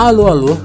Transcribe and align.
Alô, 0.00 0.28
alô, 0.28 0.56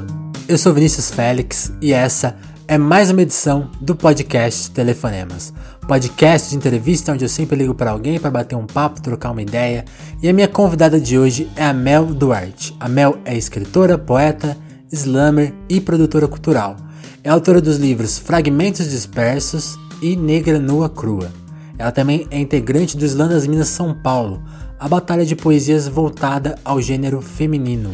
eu 0.47 0.57
sou 0.57 0.73
Vinícius 0.73 1.11
Félix 1.11 1.69
e 1.81 1.91
essa 1.91 2.37
é 2.69 2.77
mais 2.77 3.11
uma 3.11 3.21
edição 3.21 3.69
do 3.81 3.93
podcast 3.93 4.71
Telefonemas. 4.71 5.53
Podcast 5.85 6.49
de 6.49 6.55
entrevista 6.55 7.11
onde 7.11 7.25
eu 7.25 7.27
sempre 7.27 7.57
ligo 7.57 7.75
para 7.75 7.91
alguém 7.91 8.17
para 8.17 8.31
bater 8.31 8.55
um 8.55 8.65
papo, 8.65 9.01
trocar 9.01 9.31
uma 9.31 9.41
ideia. 9.41 9.83
E 10.23 10.29
a 10.29 10.33
minha 10.33 10.47
convidada 10.47 11.01
de 11.01 11.19
hoje 11.19 11.51
é 11.57 11.65
a 11.65 11.73
Mel 11.73 12.05
Duarte. 12.05 12.73
A 12.79 12.87
Mel 12.87 13.17
é 13.25 13.35
escritora, 13.35 13.97
poeta, 13.97 14.57
slammer 14.89 15.53
e 15.67 15.81
produtora 15.81 16.29
cultural. 16.29 16.77
É 17.21 17.29
autora 17.29 17.59
dos 17.59 17.75
livros 17.75 18.17
Fragmentos 18.17 18.89
Dispersos 18.89 19.77
e 20.01 20.15
Negra 20.15 20.59
Nua 20.59 20.87
Crua. 20.87 21.29
Ela 21.77 21.91
também 21.91 22.25
é 22.31 22.39
integrante 22.39 22.95
do 22.95 23.03
Slam 23.03 23.27
das 23.27 23.45
Minas 23.45 23.67
São 23.67 23.93
Paulo, 23.93 24.41
a 24.79 24.87
batalha 24.87 25.25
de 25.25 25.35
poesias 25.35 25.89
voltada 25.89 26.57
ao 26.63 26.81
gênero 26.81 27.21
feminino. 27.21 27.91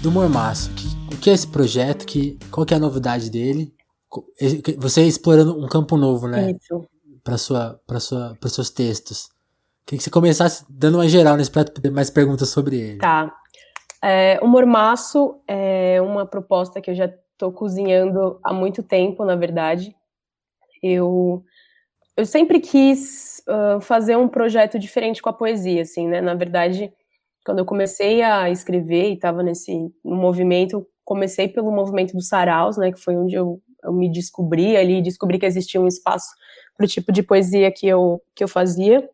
do 0.00 0.12
Mormaço. 0.12 0.70
O 1.12 1.16
que 1.16 1.30
é 1.30 1.32
esse 1.32 1.48
projeto? 1.48 2.06
Que, 2.06 2.38
qual 2.50 2.64
que 2.64 2.72
é 2.72 2.76
a 2.76 2.80
novidade 2.80 3.28
dele? 3.28 3.74
Você 4.78 5.02
explorando 5.02 5.58
um 5.58 5.66
campo 5.66 5.96
novo, 5.96 6.28
né? 6.28 6.52
Isso. 6.52 6.86
Para 7.24 7.36
sua, 7.36 7.80
para 7.86 7.98
sua, 7.98 8.36
para 8.38 8.48
seus 8.48 8.70
textos. 8.70 9.28
Queria 9.84 9.98
que 9.98 10.04
você 10.04 10.10
começasse 10.10 10.64
dando 10.68 10.98
uma 10.98 11.08
geral 11.08 11.36
nesse 11.36 11.50
para 11.50 11.64
ter 11.64 11.90
mais 11.90 12.08
perguntas 12.08 12.50
sobre 12.50 12.78
ele. 12.78 12.98
Tá. 12.98 13.34
É, 14.02 14.38
o 14.40 14.46
Mormaço 14.46 15.40
é 15.48 16.00
uma 16.00 16.24
proposta 16.24 16.80
que 16.80 16.90
eu 16.90 16.94
já 16.94 17.06
estou 17.06 17.50
cozinhando 17.50 18.38
há 18.44 18.52
muito 18.52 18.82
tempo, 18.82 19.24
na 19.24 19.34
verdade. 19.34 19.94
Eu 20.80 21.42
eu 22.16 22.24
sempre 22.24 22.60
quis 22.60 23.42
uh, 23.48 23.80
fazer 23.80 24.16
um 24.16 24.28
projeto 24.28 24.78
diferente 24.78 25.20
com 25.20 25.28
a 25.28 25.32
poesia, 25.32 25.82
assim, 25.82 26.06
né? 26.08 26.20
Na 26.20 26.34
verdade, 26.34 26.92
quando 27.44 27.58
eu 27.58 27.64
comecei 27.64 28.22
a 28.22 28.48
escrever 28.50 29.10
e 29.10 29.14
estava 29.14 29.42
nesse 29.42 29.90
movimento, 30.04 30.86
comecei 31.04 31.48
pelo 31.48 31.72
movimento 31.72 32.14
dos 32.14 32.28
saraus, 32.28 32.76
né? 32.76 32.92
Que 32.92 33.00
foi 33.00 33.16
onde 33.16 33.34
eu, 33.34 33.60
eu 33.82 33.92
me 33.92 34.10
descobri 34.10 34.76
ali, 34.76 35.02
descobri 35.02 35.38
que 35.38 35.46
existia 35.46 35.80
um 35.80 35.88
espaço 35.88 36.28
para 36.76 36.84
o 36.84 36.88
tipo 36.88 37.12
de 37.12 37.22
poesia 37.22 37.70
que 37.72 37.86
eu, 37.86 38.22
que 38.34 38.44
eu 38.44 38.48
fazia. 38.48 39.08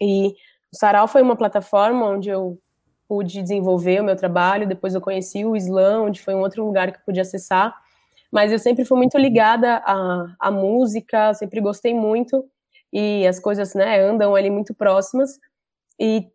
E 0.00 0.28
o 0.72 0.76
sarau 0.76 1.08
foi 1.08 1.22
uma 1.22 1.36
plataforma 1.36 2.06
onde 2.06 2.28
eu 2.28 2.58
pude 3.08 3.42
desenvolver 3.42 4.00
o 4.00 4.04
meu 4.04 4.16
trabalho. 4.16 4.68
Depois 4.68 4.94
eu 4.94 5.00
conheci 5.00 5.44
o 5.44 5.56
Islã, 5.56 6.02
onde 6.02 6.20
foi 6.22 6.34
um 6.34 6.40
outro 6.40 6.64
lugar 6.64 6.92
que 6.92 6.98
eu 6.98 7.04
pude 7.04 7.20
acessar 7.20 7.74
mas 8.30 8.52
eu 8.52 8.58
sempre 8.58 8.84
fui 8.84 8.98
muito 8.98 9.16
ligada 9.16 9.82
à, 9.84 10.26
à 10.38 10.50
música, 10.50 11.32
sempre 11.34 11.60
gostei 11.60 11.94
muito 11.94 12.44
e 12.92 13.26
as 13.26 13.38
coisas, 13.38 13.74
né, 13.74 14.00
andam 14.00 14.34
ali 14.34 14.50
muito 14.50 14.74
próximas. 14.74 15.38
E 15.98 16.26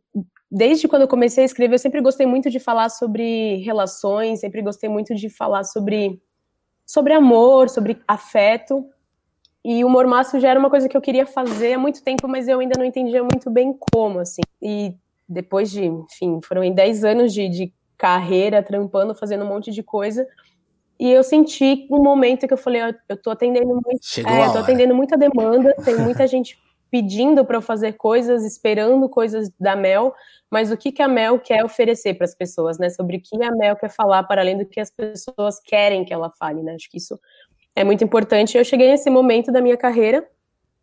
desde 0.52 0.88
quando 0.88 1.04
eu 1.04 1.08
comecei 1.08 1.44
a 1.44 1.46
escrever, 1.46 1.76
eu 1.76 1.80
sempre 1.80 2.02
gostei 2.02 2.26
muito 2.26 2.50
de 2.50 2.60
falar 2.60 2.90
sobre 2.90 3.58
relações, 3.64 4.40
sempre 4.40 4.62
gostei 4.62 4.90
muito 4.90 5.16
de 5.16 5.30
falar 5.30 5.64
sobre 5.64 6.22
sobre 6.86 7.14
amor, 7.14 7.70
sobre 7.70 8.02
afeto. 8.08 8.86
E 9.66 9.84
o 9.86 9.90
mormaço 9.90 10.40
já 10.40 10.50
era 10.50 10.60
uma 10.60 10.70
coisa 10.70 10.90
que 10.90 10.98
eu 10.98 11.02
queria 11.02 11.26
fazer 11.26 11.74
há 11.74 11.80
muito 11.80 12.04
tempo, 12.04 12.28
mas 12.28 12.48
eu 12.48 12.60
ainda 12.60 12.78
não 12.78 12.86
entendia 12.86 13.24
muito 13.24 13.50
bem 13.50 13.74
como, 13.74 14.20
assim. 14.20 14.42
E 14.62 14.94
depois 15.28 15.72
de, 15.72 15.86
enfim, 15.86 16.40
foram 16.44 16.70
10 16.70 17.06
anos 17.06 17.34
de, 17.34 17.48
de 17.48 17.74
carreira, 17.98 18.62
trampando, 18.62 19.16
fazendo 19.16 19.46
um 19.46 19.48
monte 19.48 19.72
de 19.72 19.82
coisa, 19.82 20.28
e 21.00 21.12
eu 21.12 21.24
senti 21.24 21.88
um 21.90 22.02
momento 22.02 22.48
que 22.48 22.54
eu 22.54 22.58
falei, 22.58 22.82
eu 23.10 23.18
tô 23.18 23.32
atendendo 23.32 23.68
muito, 23.68 24.28
é, 24.28 24.52
tô 24.52 24.60
atendendo 24.60 24.96
muita 24.96 25.18
demanda, 25.18 25.74
tem 25.84 25.98
muita 25.98 26.28
gente 26.28 26.58
pedindo 26.90 27.44
para 27.44 27.58
eu 27.58 27.62
fazer 27.62 27.94
coisas, 27.94 28.46
esperando 28.46 29.10
coisas 29.10 29.50
da 29.60 29.76
Mel, 29.76 30.14
mas 30.52 30.72
o 30.72 30.78
que, 30.78 30.92
que 30.92 31.02
a 31.02 31.08
Mel 31.08 31.40
quer 31.40 31.66
oferecer 31.66 32.14
para 32.14 32.26
as 32.26 32.36
pessoas, 32.36 32.78
né? 32.78 32.88
Sobre 32.90 33.18
o 33.18 33.22
que 33.22 33.44
a 33.44 33.52
Mel 33.52 33.76
quer 33.76 33.90
falar 33.90 34.22
para 34.24 34.42
além 34.42 34.56
do 34.56 34.66
que 34.66 34.80
as 34.80 34.92
pessoas 34.92 35.60
querem 35.60 36.06
que 36.06 36.14
ela 36.14 36.30
fale, 36.30 36.62
né? 36.62 36.76
Acho 36.76 36.88
que 36.92 36.98
isso 36.98 37.20
é 37.76 37.84
muito 37.84 38.04
importante. 38.04 38.56
Eu 38.56 38.64
cheguei 38.64 38.90
nesse 38.90 39.10
momento 39.10 39.52
da 39.52 39.60
minha 39.60 39.76
carreira 39.76 40.24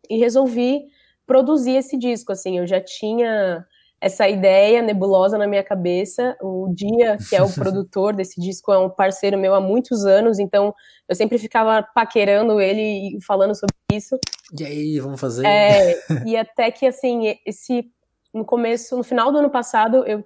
e 0.09 0.17
resolvi 0.17 0.83
produzir 1.25 1.77
esse 1.77 1.97
disco, 1.97 2.33
assim, 2.33 2.57
eu 2.57 2.67
já 2.67 2.81
tinha 2.81 3.65
essa 4.01 4.27
ideia 4.27 4.81
nebulosa 4.81 5.37
na 5.37 5.45
minha 5.45 5.63
cabeça. 5.63 6.35
O 6.41 6.73
Dia, 6.73 7.17
que 7.29 7.35
é 7.35 7.43
o 7.43 7.49
produtor 7.53 8.13
desse 8.13 8.41
disco, 8.41 8.73
é 8.73 8.79
um 8.79 8.89
parceiro 8.89 9.37
meu 9.37 9.53
há 9.53 9.61
muitos 9.61 10.05
anos, 10.05 10.39
então 10.39 10.73
eu 11.07 11.15
sempre 11.15 11.37
ficava 11.37 11.83
paquerando 11.93 12.59
ele 12.59 13.15
e 13.15 13.23
falando 13.23 13.53
sobre 13.53 13.75
isso. 13.93 14.17
E 14.59 14.65
aí, 14.65 14.99
vamos 14.99 15.21
fazer? 15.21 15.45
É, 15.45 15.95
e 16.25 16.35
até 16.35 16.71
que, 16.71 16.87
assim, 16.87 17.37
esse 17.45 17.85
no 18.33 18.43
começo, 18.43 18.97
no 18.97 19.03
final 19.03 19.31
do 19.31 19.37
ano 19.37 19.49
passado, 19.49 20.05
eu 20.07 20.25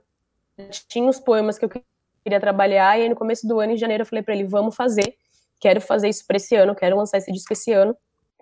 tinha 0.87 1.09
os 1.09 1.19
poemas 1.19 1.57
que 1.57 1.65
eu 1.65 1.69
queria 2.23 2.39
trabalhar, 2.39 2.97
e 2.97 3.03
aí 3.03 3.09
no 3.09 3.15
começo 3.15 3.45
do 3.45 3.59
ano, 3.59 3.73
em 3.73 3.77
janeiro, 3.77 4.03
eu 4.03 4.07
falei 4.07 4.23
para 4.23 4.33
ele: 4.33 4.45
vamos 4.45 4.73
fazer, 4.73 5.15
quero 5.59 5.81
fazer 5.81 6.07
isso 6.07 6.25
para 6.25 6.37
esse 6.37 6.55
ano, 6.55 6.73
quero 6.73 6.95
lançar 6.95 7.17
esse 7.17 7.31
disco 7.31 7.51
esse 7.51 7.73
ano, 7.73 7.95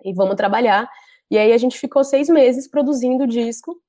e 0.04 0.12
vamos 0.14 0.36
trabalhar. 0.36 0.88
E 1.30 1.38
aí 1.38 1.52
a 1.52 1.58
gente 1.58 1.78
ficou 1.78 2.04
seis 2.04 2.28
meses 2.28 2.68
produzindo 2.68 3.24
o 3.24 3.26
disco, 3.26 3.80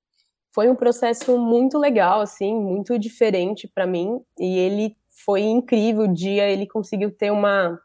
foi 0.55 0.69
um 0.69 0.75
processo 0.75 1.37
muito 1.37 1.77
legal, 1.77 2.21
assim, 2.21 2.55
muito 2.55 2.97
diferente 2.97 3.67
para 3.67 3.85
mim, 3.85 4.21
e 4.39 4.57
ele 4.57 4.95
foi 5.25 5.41
incrível. 5.41 6.03
O 6.03 6.13
dia 6.13 6.49
ele 6.49 6.65
conseguiu 6.65 7.11
ter 7.11 7.29
uma, 7.29 7.77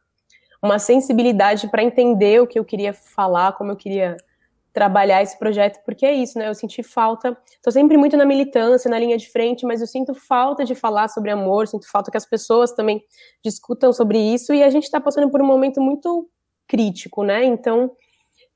uma 0.62 0.78
sensibilidade 0.78 1.68
para 1.68 1.82
entender 1.82 2.40
o 2.40 2.46
que 2.46 2.60
eu 2.60 2.64
queria 2.64 2.94
falar, 2.94 3.54
como 3.54 3.72
eu 3.72 3.76
queria 3.76 4.16
trabalhar 4.72 5.20
esse 5.20 5.36
projeto, 5.36 5.80
porque 5.84 6.06
é 6.06 6.14
isso, 6.14 6.38
né? 6.38 6.48
Eu 6.48 6.54
senti 6.54 6.80
falta, 6.80 7.36
tô 7.60 7.72
sempre 7.72 7.96
muito 7.96 8.16
na 8.16 8.24
militância, 8.24 8.88
na 8.88 9.00
linha 9.00 9.18
de 9.18 9.28
frente, 9.28 9.66
mas 9.66 9.80
eu 9.80 9.86
sinto 9.88 10.14
falta 10.14 10.64
de 10.64 10.76
falar 10.76 11.08
sobre 11.08 11.32
amor, 11.32 11.66
sinto 11.66 11.90
falta 11.90 12.08
que 12.08 12.16
as 12.16 12.24
pessoas 12.24 12.70
também 12.70 13.02
discutam 13.44 13.92
sobre 13.92 14.16
isso, 14.16 14.54
e 14.54 14.62
a 14.62 14.70
gente 14.70 14.84
está 14.84 15.00
passando 15.00 15.28
por 15.28 15.42
um 15.42 15.46
momento 15.46 15.80
muito 15.80 16.30
crítico, 16.68 17.24
né? 17.24 17.44
Então, 17.44 17.90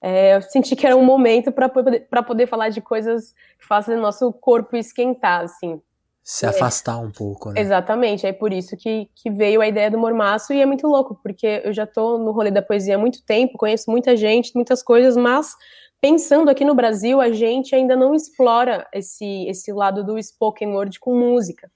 é, 0.06 0.36
eu 0.36 0.42
senti 0.42 0.76
que 0.76 0.86
era 0.86 0.94
um 0.94 1.02
momento 1.02 1.50
para 1.50 1.66
poder, 1.66 2.06
poder 2.26 2.46
falar 2.46 2.68
de 2.68 2.82
coisas 2.82 3.32
que 3.58 3.66
fazem 3.66 3.96
o 3.96 4.00
nosso 4.02 4.30
corpo 4.34 4.76
esquentar, 4.76 5.40
assim. 5.40 5.80
Se 6.22 6.44
afastar 6.44 6.98
um 6.98 7.10
pouco, 7.10 7.50
né? 7.50 7.58
Exatamente, 7.58 8.26
é 8.26 8.32
por 8.32 8.52
isso 8.52 8.76
que, 8.76 9.08
que 9.14 9.30
veio 9.30 9.62
a 9.62 9.66
ideia 9.66 9.90
do 9.90 9.98
mormaço, 9.98 10.52
e 10.52 10.60
é 10.60 10.66
muito 10.66 10.86
louco, 10.86 11.18
porque 11.22 11.62
eu 11.64 11.72
já 11.72 11.86
tô 11.86 12.18
no 12.18 12.32
rolê 12.32 12.50
da 12.50 12.60
poesia 12.60 12.96
há 12.96 12.98
muito 12.98 13.24
tempo, 13.24 13.56
conheço 13.56 13.90
muita 13.90 14.14
gente, 14.14 14.52
muitas 14.54 14.82
coisas, 14.82 15.16
mas 15.16 15.56
pensando 16.02 16.50
aqui 16.50 16.66
no 16.66 16.74
Brasil, 16.74 17.18
a 17.18 17.32
gente 17.32 17.74
ainda 17.74 17.96
não 17.96 18.14
explora 18.14 18.86
esse, 18.92 19.46
esse 19.48 19.72
lado 19.72 20.04
do 20.04 20.22
spoken 20.22 20.68
word 20.74 21.00
com 21.00 21.18
música, 21.18 21.70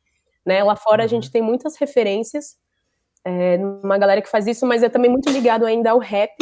né? 0.45 0.63
Lá 0.63 0.77
fora 0.77 1.01
uhum. 1.01 1.07
a 1.07 1.09
gente 1.09 1.31
tem 1.31 1.41
muitas 1.41 1.79
referências, 1.79 2.57
é, 3.25 3.57
uma 3.83 3.97
galera 3.97 4.21
que 4.21 4.29
faz 4.29 4.47
isso, 4.47 4.67
mas 4.67 4.83
é 4.83 4.91
também 4.91 5.11
muito 5.11 5.31
ligado 5.31 5.65
ainda 5.65 5.93
ao 5.93 5.99
rap, 5.99 6.37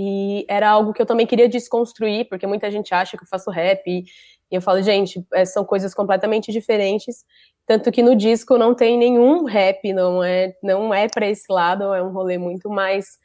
e 0.00 0.44
era 0.46 0.70
algo 0.70 0.92
que 0.92 1.02
eu 1.02 1.06
também 1.06 1.26
queria 1.26 1.48
desconstruir, 1.48 2.28
porque 2.28 2.46
muita 2.46 2.70
gente 2.70 2.94
acha 2.94 3.16
que 3.16 3.24
eu 3.24 3.28
faço 3.28 3.50
rap. 3.50 3.82
E, 3.84 4.04
eu 4.48 4.62
falo, 4.62 4.80
gente, 4.80 5.26
é, 5.34 5.44
são 5.44 5.64
coisas 5.64 5.92
completamente 5.92 6.52
diferentes. 6.52 7.24
Tanto 7.66 7.90
que 7.90 8.00
no 8.00 8.14
disco 8.14 8.56
não 8.56 8.76
tem 8.76 8.96
nenhum 8.96 9.42
rap, 9.42 9.92
não 9.92 10.22
é, 10.22 10.54
não 10.62 10.94
é 10.94 11.08
para 11.08 11.26
esse 11.26 11.52
lado, 11.52 11.92
é 11.92 12.00
um 12.00 12.12
rolê 12.12 12.38
muito 12.38 12.70
mais, 12.70 13.18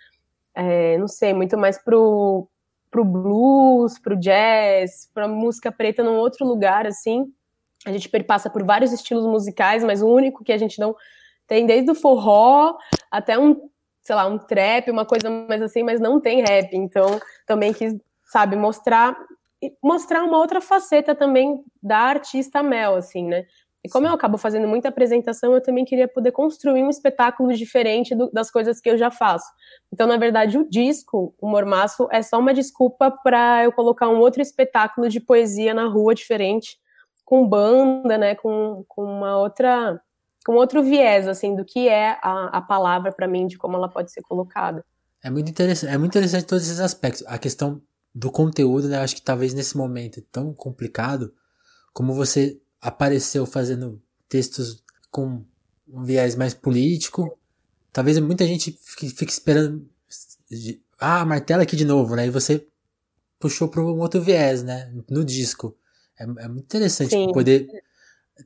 é, 0.56 0.98
não 0.98 1.08
sei, 1.08 1.32
muito 1.32 1.56
mais 1.60 1.78
pro, 1.78 2.50
pro 2.90 3.06
blues, 3.06 4.00
pro 4.00 4.20
jazz, 4.20 5.12
pra 5.14 5.28
música 5.28 5.72
preta 5.72 6.04
num 6.04 6.18
outro 6.18 6.44
lugar, 6.44 6.88
assim. 6.88 7.32
A 7.86 7.92
gente 7.92 8.10
perpassa 8.10 8.50
por 8.50 8.64
vários 8.64 8.92
estilos 8.92 9.28
musicais, 9.28 9.84
mas 9.84 10.02
o 10.02 10.08
único 10.08 10.44
que 10.44 10.52
a 10.52 10.58
gente 10.58 10.80
não 10.80 10.96
tem 11.46 11.68
desde 11.68 11.92
o 11.92 11.96
forró 11.96 12.76
até 13.12 13.38
um, 13.38 13.70
sei 14.04 14.16
lá, 14.16 14.28
um 14.28 14.38
trap, 14.38 14.92
uma 14.92 15.06
coisa 15.06 15.30
mais 15.30 15.62
assim, 15.62 15.84
mas 15.84 16.00
não 16.00 16.20
tem 16.20 16.42
rap. 16.42 16.74
Então, 16.74 17.20
também 17.46 17.74
quis, 17.74 17.96
sabe, 18.26 18.56
mostrar 18.56 19.18
mostrar 19.82 20.24
uma 20.24 20.38
outra 20.38 20.60
faceta 20.60 21.16
também 21.16 21.64
da 21.82 22.00
artista 22.00 22.62
Mel, 22.62 22.96
assim, 22.96 23.26
né? 23.26 23.46
E 23.86 23.90
como 23.90 24.08
eu 24.08 24.14
acabo 24.14 24.38
fazendo 24.38 24.66
muita 24.66 24.88
apresentação, 24.88 25.54
eu 25.54 25.62
também 25.62 25.84
queria 25.84 26.08
poder 26.08 26.32
construir 26.32 26.84
um 26.84 26.90
espetáculo 26.90 27.54
diferente 27.54 28.16
do, 28.16 28.32
das 28.32 28.50
coisas 28.50 28.80
que 28.80 28.90
eu 28.90 28.98
já 28.98 29.12
faço. 29.12 29.46
Então, 29.92 30.08
na 30.08 30.16
verdade, 30.16 30.58
o 30.58 30.70
disco, 30.70 31.36
o 31.38 31.50
Mormaço, 31.50 32.08
é 32.10 32.22
só 32.22 32.40
uma 32.40 32.54
desculpa 32.54 33.12
para 33.12 33.66
eu 33.66 33.74
colocar 33.74 34.08
um 34.08 34.20
outro 34.20 34.42
espetáculo 34.42 35.10
de 35.10 35.20
poesia 35.20 35.74
na 35.74 35.86
rua 35.86 36.16
diferente, 36.16 36.78
com 37.26 37.46
banda, 37.46 38.18
né, 38.18 38.36
com, 38.36 38.86
com 38.88 39.04
uma 39.04 39.38
outra, 39.38 40.02
com 40.46 40.54
outro 40.54 40.84
viés, 40.84 41.28
assim, 41.28 41.56
do 41.56 41.64
que 41.64 41.88
é 41.88 42.18
a, 42.22 42.58
a 42.58 42.62
palavra 42.62 43.12
para 43.12 43.28
mim, 43.28 43.48
de 43.48 43.58
como 43.58 43.76
ela 43.76 43.90
pode 43.90 44.12
ser 44.12 44.22
colocada. 44.22 44.84
É 45.24 45.30
muito 45.30 45.50
interessante, 45.50 45.94
é 45.94 45.98
muito 45.98 46.12
interessante 46.12 46.46
todos 46.46 46.66
esses 46.66 46.80
aspectos. 46.80 47.24
A 47.28 47.38
questão 47.38 47.82
do 48.14 48.32
conteúdo, 48.32 48.88
né, 48.90 48.98
acho 48.98 49.16
que 49.16 49.22
talvez 49.22 49.54
nesse 49.54 49.78
momento 49.78 50.22
tão 50.32 50.54
complicado, 50.54 51.34
como 51.94 52.14
você 52.14 52.62
apareceu 52.82 53.46
fazendo 53.46 54.02
textos 54.28 54.84
com 55.10 55.46
um 55.88 56.04
viés 56.04 56.36
mais 56.36 56.54
político. 56.54 57.38
Talvez 57.92 58.20
muita 58.20 58.46
gente 58.46 58.78
fique, 58.82 59.10
fique 59.10 59.32
esperando. 59.32 59.88
Ah, 61.00 61.26
martela 61.26 61.64
aqui 61.64 61.76
de 61.76 61.86
novo, 61.86 62.16
né? 62.16 62.28
E 62.28 62.30
você 62.30 62.68
puxou 63.40 63.68
para 63.68 63.82
um 63.82 64.00
outro 64.00 64.22
viés, 64.22 64.64
né? 64.64 64.92
No 65.10 65.24
disco. 65.24 65.78
É, 66.20 66.24
é 66.24 66.48
muito 66.48 66.66
interessante 66.66 67.12
Sim. 67.12 67.32
poder 67.32 67.68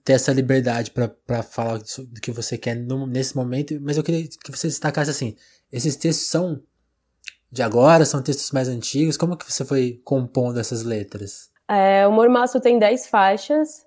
ter 0.03 0.13
essa 0.13 0.33
liberdade 0.33 0.91
para 0.91 1.43
falar 1.43 1.79
do 1.79 2.21
que 2.21 2.31
você 2.31 2.57
quer 2.57 2.75
no, 2.75 3.07
nesse 3.07 3.35
momento. 3.35 3.79
Mas 3.81 3.97
eu 3.97 4.03
queria 4.03 4.27
que 4.27 4.51
você 4.51 4.67
destacasse 4.67 5.11
assim: 5.11 5.35
esses 5.71 5.95
textos 5.95 6.27
são 6.27 6.61
de 7.51 7.61
agora, 7.61 8.05
são 8.05 8.21
textos 8.21 8.51
mais 8.51 8.67
antigos? 8.67 9.17
Como 9.17 9.37
que 9.37 9.51
você 9.51 9.63
foi 9.63 10.01
compondo 10.03 10.59
essas 10.59 10.83
letras? 10.83 11.49
É, 11.69 12.07
o 12.07 12.11
Mormaço 12.11 12.59
tem 12.59 12.79
10 12.79 13.07
faixas. 13.07 13.85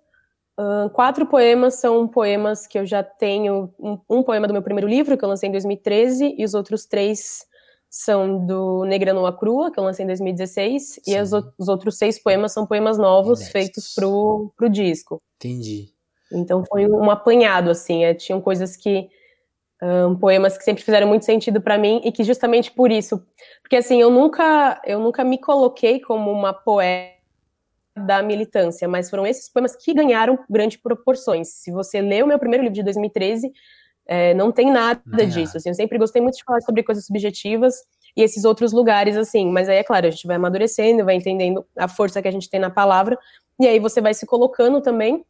Uh, 0.58 0.90
quatro 0.90 1.24
poemas 1.24 1.76
são 1.76 2.06
poemas 2.06 2.66
que 2.66 2.78
eu 2.78 2.84
já 2.84 3.02
tenho. 3.02 3.72
Um, 3.78 3.98
um, 4.08 4.22
poema 4.22 4.46
do 4.46 4.52
meu 4.52 4.62
primeiro 4.62 4.88
livro, 4.88 5.16
que 5.16 5.24
eu 5.24 5.28
lancei 5.28 5.48
em 5.48 5.52
2013, 5.52 6.34
e 6.36 6.44
os 6.44 6.54
outros 6.54 6.84
três 6.84 7.46
são 7.90 8.46
do 8.46 8.84
Negra 8.84 9.12
Nua 9.12 9.36
Crua, 9.36 9.72
que 9.72 9.80
eu 9.80 9.82
lancei 9.82 10.04
em 10.04 10.06
2016, 10.06 10.82
Sim. 10.82 11.00
e 11.08 11.20
os, 11.20 11.32
os, 11.58 11.68
outros 11.68 11.98
seis 11.98 12.22
poemas 12.22 12.52
são 12.52 12.64
poemas 12.64 12.96
novos 12.96 13.48
feitos 13.50 13.92
pro, 13.92 14.52
pro 14.56 14.70
disco. 14.70 15.20
Entendi. 15.36 15.88
Então 16.32 16.64
foi 16.64 16.86
um 16.86 17.10
apanhado, 17.10 17.68
assim. 17.68 18.04
É, 18.04 18.14
tinham 18.14 18.40
coisas 18.40 18.76
que. 18.76 19.08
Um, 19.82 20.14
poemas 20.14 20.58
que 20.58 20.62
sempre 20.62 20.84
fizeram 20.84 21.08
muito 21.08 21.24
sentido 21.24 21.58
para 21.58 21.78
mim 21.78 22.02
e 22.04 22.12
que 22.12 22.22
justamente 22.22 22.70
por 22.70 22.92
isso, 22.92 23.26
porque 23.62 23.76
assim 23.76 23.98
eu 23.98 24.10
nunca 24.10 24.78
eu 24.84 24.98
nunca 24.98 25.24
me 25.24 25.38
coloquei 25.38 25.98
como 25.98 26.30
uma 26.30 26.52
poeta 26.52 27.14
da 27.96 28.22
militância, 28.22 28.86
mas 28.86 29.08
foram 29.08 29.26
esses 29.26 29.48
poemas 29.48 29.74
que 29.74 29.94
ganharam 29.94 30.38
grandes 30.50 30.76
proporções. 30.76 31.48
Se 31.48 31.70
você 31.70 32.02
lê 32.02 32.22
o 32.22 32.26
meu 32.26 32.38
primeiro 32.38 32.62
livro 32.64 32.74
de 32.74 32.82
2013, 32.82 33.50
é, 34.10 34.34
não 34.34 34.50
tem 34.50 34.72
nada 34.72 35.00
não 35.06 35.24
disso. 35.24 35.56
Assim, 35.56 35.68
eu 35.68 35.74
sempre 35.74 35.96
gostei 35.96 36.20
muito 36.20 36.36
de 36.36 36.42
falar 36.42 36.60
sobre 36.62 36.82
coisas 36.82 37.06
subjetivas 37.06 37.76
e 38.16 38.22
esses 38.24 38.44
outros 38.44 38.72
lugares, 38.72 39.16
assim. 39.16 39.48
Mas 39.48 39.68
aí, 39.68 39.76
é 39.76 39.84
claro, 39.84 40.08
a 40.08 40.10
gente 40.10 40.26
vai 40.26 40.34
amadurecendo, 40.34 41.04
vai 41.04 41.14
entendendo 41.14 41.64
a 41.78 41.86
força 41.86 42.20
que 42.20 42.26
a 42.26 42.32
gente 42.32 42.50
tem 42.50 42.58
na 42.58 42.70
palavra, 42.70 43.16
e 43.60 43.68
aí 43.68 43.78
você 43.78 44.00
vai 44.00 44.12
se 44.12 44.26
colocando 44.26 44.80
também. 44.80 45.24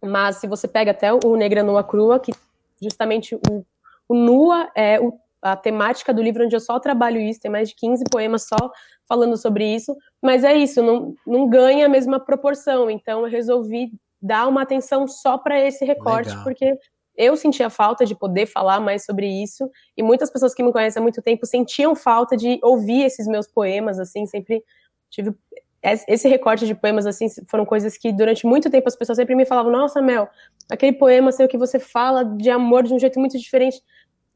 Mas 0.00 0.36
se 0.36 0.46
você 0.46 0.68
pega 0.68 0.92
até 0.92 1.12
o 1.12 1.34
Negra 1.34 1.64
Nua 1.64 1.82
Crua, 1.82 2.20
que 2.20 2.32
justamente 2.80 3.34
o, 3.34 3.66
o 4.08 4.14
Nua 4.14 4.70
é 4.76 5.00
o 5.00 5.18
a 5.42 5.56
temática 5.56 6.12
do 6.12 6.22
livro 6.22 6.44
onde 6.44 6.54
eu 6.54 6.60
só 6.60 6.78
trabalho 6.78 7.18
isso, 7.18 7.40
tem 7.40 7.50
mais 7.50 7.70
de 7.70 7.74
15 7.74 8.04
poemas 8.10 8.46
só 8.46 8.70
falando 9.08 9.38
sobre 9.38 9.64
isso, 9.64 9.96
mas 10.22 10.44
é 10.44 10.54
isso, 10.54 10.82
não, 10.82 11.14
não 11.26 11.48
ganha 11.48 11.86
a 11.86 11.88
mesma 11.88 12.20
proporção, 12.20 12.90
então 12.90 13.22
eu 13.22 13.30
resolvi 13.30 13.90
dar 14.20 14.46
uma 14.46 14.60
atenção 14.60 15.08
só 15.08 15.38
para 15.38 15.58
esse 15.58 15.82
recorte, 15.82 16.28
Legal. 16.28 16.44
porque 16.44 16.78
eu 17.20 17.36
sentia 17.36 17.68
falta 17.68 18.06
de 18.06 18.14
poder 18.14 18.46
falar 18.46 18.80
mais 18.80 19.04
sobre 19.04 19.26
isso, 19.26 19.70
e 19.94 20.02
muitas 20.02 20.30
pessoas 20.30 20.54
que 20.54 20.62
me 20.62 20.72
conhecem 20.72 20.98
há 20.98 21.02
muito 21.02 21.20
tempo 21.20 21.44
sentiam 21.44 21.94
falta 21.94 22.34
de 22.34 22.58
ouvir 22.62 23.04
esses 23.04 23.26
meus 23.26 23.46
poemas, 23.46 23.98
assim, 23.98 24.24
sempre 24.24 24.64
tive 25.10 25.34
esse 25.82 26.28
recorte 26.28 26.66
de 26.66 26.74
poemas, 26.74 27.06
assim, 27.06 27.26
foram 27.46 27.64
coisas 27.64 27.96
que 27.96 28.12
durante 28.12 28.46
muito 28.46 28.70
tempo 28.70 28.86
as 28.86 28.96
pessoas 28.96 29.16
sempre 29.16 29.34
me 29.34 29.46
falavam, 29.46 29.72
nossa, 29.72 30.00
Mel, 30.00 30.28
aquele 30.70 30.92
poema, 30.92 31.32
sei 31.32 31.46
o 31.46 31.48
que 31.48 31.58
você 31.58 31.78
fala 31.78 32.24
de 32.24 32.50
amor 32.50 32.84
de 32.84 32.94
um 32.94 32.98
jeito 32.98 33.18
muito 33.18 33.38
diferente, 33.38 33.82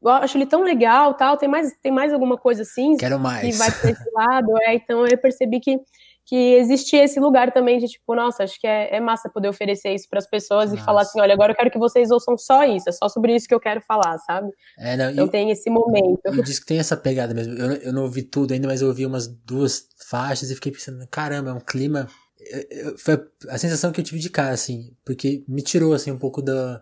eu 0.01 0.09
acho 0.09 0.37
ele 0.37 0.45
tão 0.45 0.63
legal, 0.63 1.13
tal, 1.15 1.37
tem 1.37 1.49
mais, 1.49 1.73
tem 1.81 1.91
mais 1.91 2.13
alguma 2.13 2.37
coisa 2.37 2.61
assim? 2.61 2.97
Quero 2.97 3.19
mais. 3.19 3.41
Que 3.41 3.57
vai 3.57 3.71
para 3.71 3.89
esse 3.89 4.11
lado, 4.11 4.53
é, 4.61 4.75
então 4.75 5.05
eu 5.07 5.17
percebi 5.17 5.59
que, 5.59 5.79
que 6.25 6.55
existia 6.55 7.03
esse 7.03 7.19
lugar 7.19 7.51
também 7.51 7.77
de 7.77 7.85
tipo, 7.85 8.15
nossa, 8.15 8.43
acho 8.43 8.59
que 8.59 8.65
é, 8.65 8.95
é 8.95 8.99
massa 8.99 9.29
poder 9.29 9.47
oferecer 9.47 9.93
isso 9.93 10.09
para 10.09 10.17
as 10.17 10.27
pessoas 10.27 10.71
nossa. 10.71 10.81
e 10.81 10.85
falar 10.85 11.01
assim, 11.01 11.21
olha, 11.21 11.33
agora 11.33 11.51
eu 11.51 11.55
quero 11.55 11.69
que 11.69 11.77
vocês 11.77 12.09
ouçam 12.09 12.35
só 12.35 12.63
isso, 12.63 12.89
é 12.89 12.91
só 12.91 13.07
sobre 13.07 13.35
isso 13.35 13.47
que 13.47 13.53
eu 13.53 13.59
quero 13.59 13.79
falar, 13.81 14.17
sabe? 14.19 14.49
É, 14.77 14.97
não, 14.97 15.11
então 15.11 15.27
e, 15.27 15.29
tem 15.29 15.51
esse 15.51 15.69
momento. 15.69 16.19
E 16.25 16.41
diz 16.41 16.59
que 16.59 16.65
tem 16.65 16.79
essa 16.79 16.97
pegada 16.97 17.33
mesmo, 17.33 17.53
eu, 17.53 17.73
eu 17.73 17.93
não 17.93 18.03
ouvi 18.03 18.23
tudo 18.23 18.53
ainda, 18.53 18.67
mas 18.67 18.81
eu 18.81 18.87
ouvi 18.87 19.05
umas 19.05 19.27
duas 19.27 19.87
faixas 20.09 20.49
e 20.49 20.55
fiquei 20.55 20.71
pensando, 20.71 21.07
caramba, 21.07 21.51
é 21.51 21.53
um 21.53 21.59
clima... 21.59 22.07
Eu, 22.39 22.65
eu, 22.69 22.97
foi 22.97 23.23
a 23.49 23.57
sensação 23.57 23.91
que 23.91 24.01
eu 24.01 24.05
tive 24.05 24.19
de 24.19 24.29
cara, 24.29 24.53
assim, 24.53 24.95
porque 25.05 25.43
me 25.47 25.61
tirou, 25.61 25.93
assim, 25.93 26.11
um 26.11 26.17
pouco 26.17 26.41
da, 26.41 26.81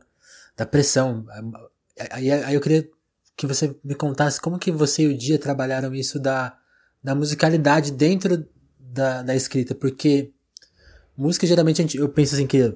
da 0.57 0.65
pressão. 0.65 1.25
Aí, 2.11 2.31
aí 2.31 2.53
eu 2.53 2.61
queria 2.61 2.87
que 3.35 3.47
você 3.47 3.75
me 3.83 3.95
contasse 3.95 4.41
como 4.41 4.59
que 4.59 4.71
você 4.71 5.03
e 5.03 5.07
o 5.07 5.17
Dia 5.17 5.39
trabalharam 5.39 5.93
isso 5.93 6.19
da, 6.19 6.57
da 7.03 7.15
musicalidade 7.15 7.91
dentro 7.91 8.45
da, 8.93 9.21
da 9.21 9.35
escrita, 9.35 9.73
porque 9.73 10.31
música 11.17 11.47
geralmente 11.47 11.77
gente, 11.77 11.97
eu 11.97 12.09
penso 12.09 12.35
assim 12.35 12.47
que 12.47 12.75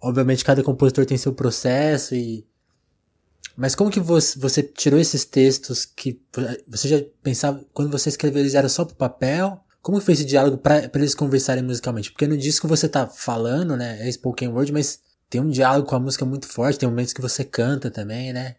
obviamente 0.00 0.44
cada 0.44 0.62
compositor 0.62 1.04
tem 1.06 1.16
seu 1.16 1.32
processo 1.32 2.14
e 2.14 2.46
mas 3.56 3.74
como 3.74 3.90
que 3.90 4.00
você, 4.00 4.38
você 4.38 4.62
tirou 4.62 4.98
esses 4.98 5.24
textos 5.24 5.84
que 5.84 6.22
você 6.66 6.88
já 6.88 7.04
pensava 7.22 7.62
quando 7.74 7.90
você 7.90 8.08
escreveu 8.08 8.40
eles 8.40 8.54
era 8.54 8.68
só 8.68 8.84
pro 8.84 8.94
papel? 8.94 9.60
Como 9.82 9.98
que 9.98 10.04
foi 10.04 10.14
esse 10.14 10.24
diálogo 10.24 10.56
para 10.58 10.90
eles 10.94 11.14
conversarem 11.14 11.62
musicalmente? 11.62 12.10
Porque 12.10 12.26
no 12.26 12.38
disco 12.38 12.68
você 12.68 12.88
tá 12.88 13.06
falando, 13.06 13.76
né, 13.76 14.06
é 14.06 14.12
spoken 14.12 14.48
word, 14.48 14.72
mas 14.72 15.00
tem 15.28 15.40
um 15.40 15.48
diálogo 15.48 15.88
com 15.88 15.96
a 15.96 16.00
música 16.00 16.24
muito 16.24 16.46
forte, 16.46 16.78
tem 16.78 16.88
momentos 16.88 17.12
que 17.12 17.20
você 17.20 17.44
canta 17.44 17.90
também, 17.90 18.32
né? 18.32 18.56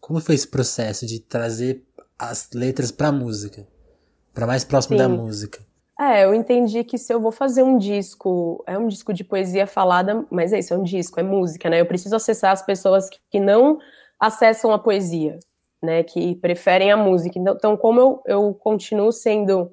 Como 0.00 0.20
foi 0.20 0.34
esse 0.34 0.48
processo 0.48 1.06
de 1.06 1.20
trazer 1.20 1.82
as 2.18 2.48
letras 2.52 2.90
pra 2.90 3.12
música? 3.12 3.66
para 4.34 4.46
mais 4.46 4.64
próximo 4.64 4.96
Sim. 4.96 4.98
da 4.98 5.08
música? 5.08 5.64
É, 5.98 6.24
eu 6.24 6.34
entendi 6.34 6.82
que 6.82 6.98
se 6.98 7.12
eu 7.14 7.20
vou 7.20 7.30
fazer 7.30 7.62
um 7.62 7.78
disco, 7.78 8.64
é 8.66 8.76
um 8.76 8.88
disco 8.88 9.12
de 9.12 9.22
poesia 9.22 9.64
falada, 9.66 10.26
mas 10.28 10.52
é 10.52 10.58
isso, 10.58 10.74
é 10.74 10.76
um 10.76 10.82
disco, 10.82 11.20
é 11.20 11.22
música, 11.22 11.70
né? 11.70 11.80
Eu 11.80 11.86
preciso 11.86 12.16
acessar 12.16 12.50
as 12.52 12.66
pessoas 12.66 13.08
que, 13.08 13.18
que 13.30 13.38
não 13.38 13.78
acessam 14.18 14.72
a 14.72 14.78
poesia, 14.78 15.38
né? 15.80 16.02
Que 16.02 16.34
preferem 16.36 16.90
a 16.90 16.96
música. 16.96 17.38
Então, 17.38 17.54
então 17.54 17.76
como 17.76 18.00
eu, 18.00 18.22
eu 18.26 18.54
continuo 18.54 19.12
sendo 19.12 19.70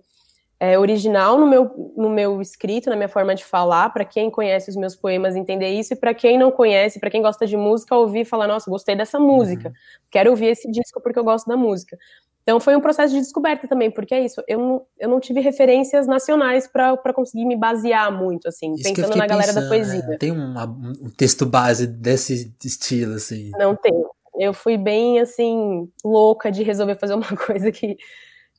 é, 0.59 0.77
original 0.77 1.39
no 1.39 1.47
meu, 1.47 1.93
no 1.97 2.07
meu 2.07 2.39
escrito, 2.39 2.87
na 2.87 2.95
minha 2.95 3.09
forma 3.09 3.33
de 3.33 3.43
falar, 3.43 3.89
para 3.89 4.05
quem 4.05 4.29
conhece 4.29 4.69
os 4.69 4.75
meus 4.75 4.95
poemas 4.95 5.35
entender 5.35 5.69
isso, 5.69 5.93
e 5.93 5.95
para 5.95 6.13
quem 6.13 6.37
não 6.37 6.51
conhece, 6.51 6.99
para 6.99 7.09
quem 7.09 7.23
gosta 7.23 7.47
de 7.47 7.57
música, 7.57 7.95
ouvir 7.95 8.19
e 8.19 8.25
falar, 8.25 8.47
nossa, 8.47 8.69
gostei 8.69 8.95
dessa 8.95 9.19
música, 9.19 9.69
uhum. 9.69 9.73
quero 10.11 10.29
ouvir 10.29 10.49
esse 10.49 10.69
disco 10.69 11.01
porque 11.01 11.17
eu 11.17 11.23
gosto 11.23 11.47
da 11.47 11.57
música. 11.57 11.97
Então 12.43 12.59
foi 12.59 12.75
um 12.75 12.81
processo 12.81 13.13
de 13.13 13.19
descoberta 13.19 13.67
também, 13.67 13.91
porque 13.91 14.13
é 14.15 14.25
isso, 14.25 14.43
eu 14.47 14.57
não, 14.59 14.85
eu 14.99 15.09
não 15.09 15.19
tive 15.19 15.39
referências 15.39 16.07
nacionais 16.07 16.67
para 16.67 17.13
conseguir 17.13 17.45
me 17.45 17.55
basear 17.55 18.11
muito, 18.11 18.47
assim, 18.47 18.73
isso 18.73 18.83
pensando 18.83 19.15
na 19.15 19.27
galera 19.27 19.47
pensando, 19.47 19.63
da 19.63 19.69
poesia. 19.69 20.07
Né? 20.07 20.17
Tem 20.17 20.31
uma, 20.31 20.65
um 20.65 21.09
texto 21.15 21.45
base 21.45 21.85
desse 21.85 22.53
estilo, 22.63 23.13
assim? 23.13 23.51
Não 23.57 23.75
tem. 23.75 23.93
Eu 24.39 24.53
fui 24.53 24.77
bem, 24.77 25.19
assim, 25.19 25.87
louca 26.03 26.51
de 26.51 26.63
resolver 26.63 26.95
fazer 26.95 27.13
uma 27.13 27.35
coisa 27.37 27.71
que 27.71 27.97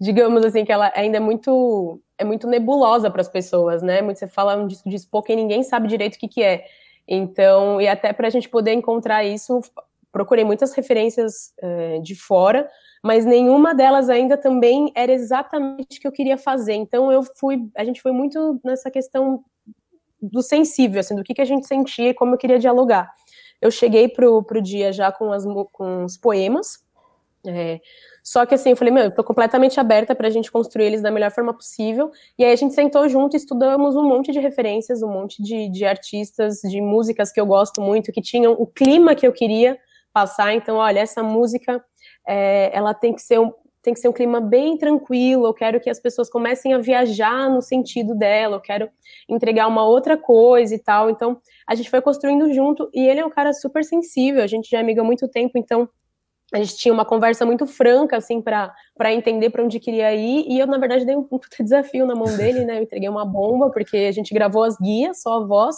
digamos 0.01 0.45
assim, 0.45 0.65
que 0.65 0.73
ela 0.73 0.91
ainda 0.97 1.19
é 1.19 1.21
muito 1.21 2.01
é 2.19 2.25
muito 2.25 2.49
nebulosa 2.49 3.09
para 3.09 3.21
as 3.21 3.29
pessoas, 3.29 3.83
né? 3.83 4.03
Muito 4.03 4.19
você 4.19 4.27
fala 4.27 4.57
um 4.57 4.67
disco 4.67 4.89
de 4.89 4.99
Spoken 4.99 5.39
e 5.39 5.43
ninguém 5.43 5.63
sabe 5.63 5.87
direito 5.87 6.17
o 6.17 6.19
que, 6.19 6.29
que 6.29 6.43
é. 6.43 6.65
Então, 7.07 7.81
e 7.81 7.87
até 7.87 8.13
para 8.13 8.27
a 8.27 8.31
gente 8.31 8.49
poder 8.49 8.73
encontrar 8.73 9.25
isso, 9.25 9.61
procurei 10.13 10.45
muitas 10.45 10.75
referências 10.75 11.53
é, 11.59 11.99
de 12.01 12.15
fora, 12.15 12.69
mas 13.03 13.25
nenhuma 13.25 13.75
delas 13.75 14.09
ainda 14.09 14.37
também 14.37 14.93
era 14.95 15.11
exatamente 15.11 15.99
o 15.99 16.01
que 16.01 16.07
eu 16.07 16.13
queria 16.13 16.37
fazer. 16.37 16.75
Então, 16.75 17.11
eu 17.11 17.23
fui, 17.37 17.69
a 17.77 17.85
gente 17.85 18.01
foi 18.01 18.13
muito 18.13 18.61
nessa 18.63 18.91
questão 18.91 19.43
do 20.21 20.43
sensível, 20.43 21.01
assim, 21.01 21.17
do 21.17 21.25
que, 21.25 21.35
que 21.35 21.41
a 21.41 21.47
gente 21.47 21.67
sentia 21.67 22.11
e 22.11 22.15
como 22.15 22.35
eu 22.35 22.39
queria 22.39 22.59
dialogar. 22.59 23.11
Eu 23.61 23.71
cheguei 23.71 24.09
pro, 24.09 24.43
pro 24.43 24.63
dia 24.63 24.93
já 24.93 25.11
com, 25.11 25.33
as, 25.33 25.45
com 25.73 26.05
os 26.05 26.17
poemas, 26.17 26.79
é, 27.45 27.81
Só 28.23 28.47
que 28.47 28.55
assim, 28.55 28.71
eu 28.71 28.77
falei, 28.77 28.93
meu, 28.93 29.05
eu 29.05 29.11
tô 29.11 29.25
completamente 29.25 29.81
aberta 29.81 30.15
pra 30.15 30.31
gente 30.31 30.51
construir 30.51 30.85
eles 30.85 31.03
da 31.03 31.11
melhor 31.11 31.31
forma 31.33 31.53
possível. 31.53 32.11
E 32.39 32.45
aí 32.45 32.53
a 32.53 32.57
gente 32.57 32.75
sentou 32.75 33.09
junto 33.09 33.37
estudamos 33.37 33.97
um 33.97 34.05
monte 34.05 34.31
de 34.31 34.39
referências, 34.39 35.03
um 35.03 35.09
monte 35.09 35.43
de, 35.43 35.69
de 35.69 35.85
artistas, 35.85 36.61
de 36.61 36.81
músicas 36.81 37.33
que 37.33 37.41
eu 37.41 37.47
gosto 37.47 37.81
muito, 37.81 38.13
que 38.13 38.23
tinham 38.23 38.53
o 38.53 38.67
clima 38.67 39.15
que 39.15 39.27
eu 39.27 39.33
queria 39.33 39.77
passar. 40.13 40.55
Então, 40.55 40.77
olha, 40.77 41.01
essa 41.01 41.23
música, 41.23 41.83
é, 42.27 42.71
ela 42.77 42.95
tem 42.95 43.13
que 43.15 43.23
ser 43.23 43.41
um, 43.41 43.53
tem 43.83 43.93
que 43.93 44.01
ser 44.01 44.09
um 44.09 44.13
clima 44.13 44.41
bem 44.41 44.79
tranquilo, 44.79 45.45
eu 45.45 45.53
quero 45.53 45.81
que 45.81 45.91
as 45.91 45.99
pessoas 45.99 46.31
comecem 46.31 46.73
a 46.73 46.79
viajar 46.79 47.51
no 47.51 47.61
sentido 47.61 48.15
dela, 48.15 48.57
eu 48.57 48.61
quero 48.61 48.89
entregar 49.29 49.67
uma 49.67 49.85
outra 49.85 50.17
coisa 50.17 50.73
e 50.75 50.79
tal. 50.79 51.11
Então, 51.11 51.41
a 51.67 51.75
gente 51.75 51.91
foi 51.91 52.01
construindo 52.01 52.53
junto 52.55 52.89
e 52.95 53.07
ele 53.07 53.21
é 53.21 53.27
um 53.27 53.31
cara 53.31 53.53
super 53.53 53.85
sensível, 53.85 54.43
a 54.43 54.47
gente 54.47 54.71
já 54.71 54.79
é 54.79 54.81
amiga 54.81 55.03
há 55.03 55.05
muito 55.05 55.29
tempo, 55.29 55.59
então 55.59 55.89
a 56.55 56.59
gente 56.59 56.77
tinha 56.77 56.93
uma 56.93 57.05
conversa 57.05 57.47
muito 57.47 57.67
franca, 57.67 58.19
assim, 58.19 58.41
para 58.41 58.75
entender 59.13 59.51
para 59.51 59.65
onde 59.65 59.81
queria 59.81 60.15
ir, 60.15 60.45
e 60.47 60.59
eu, 60.59 60.67
na 60.67 60.77
verdade, 60.77 61.07
dei 61.07 61.17
um, 61.17 61.27
um 61.33 61.41
desafio 61.65 62.07
na 62.07 62.15
mão 62.15 62.37
dele, 62.37 62.65
né, 62.65 62.79
eu 62.79 62.83
entreguei 62.83 63.09
uma 63.09 63.25
bomba, 63.25 63.71
porque 63.71 63.97
a 63.97 64.13
gente 64.13 64.35
gravou 64.35 64.63
as 64.63 64.77
guias, 64.77 65.23
só 65.23 65.43
a 65.43 65.47
voz, 65.47 65.77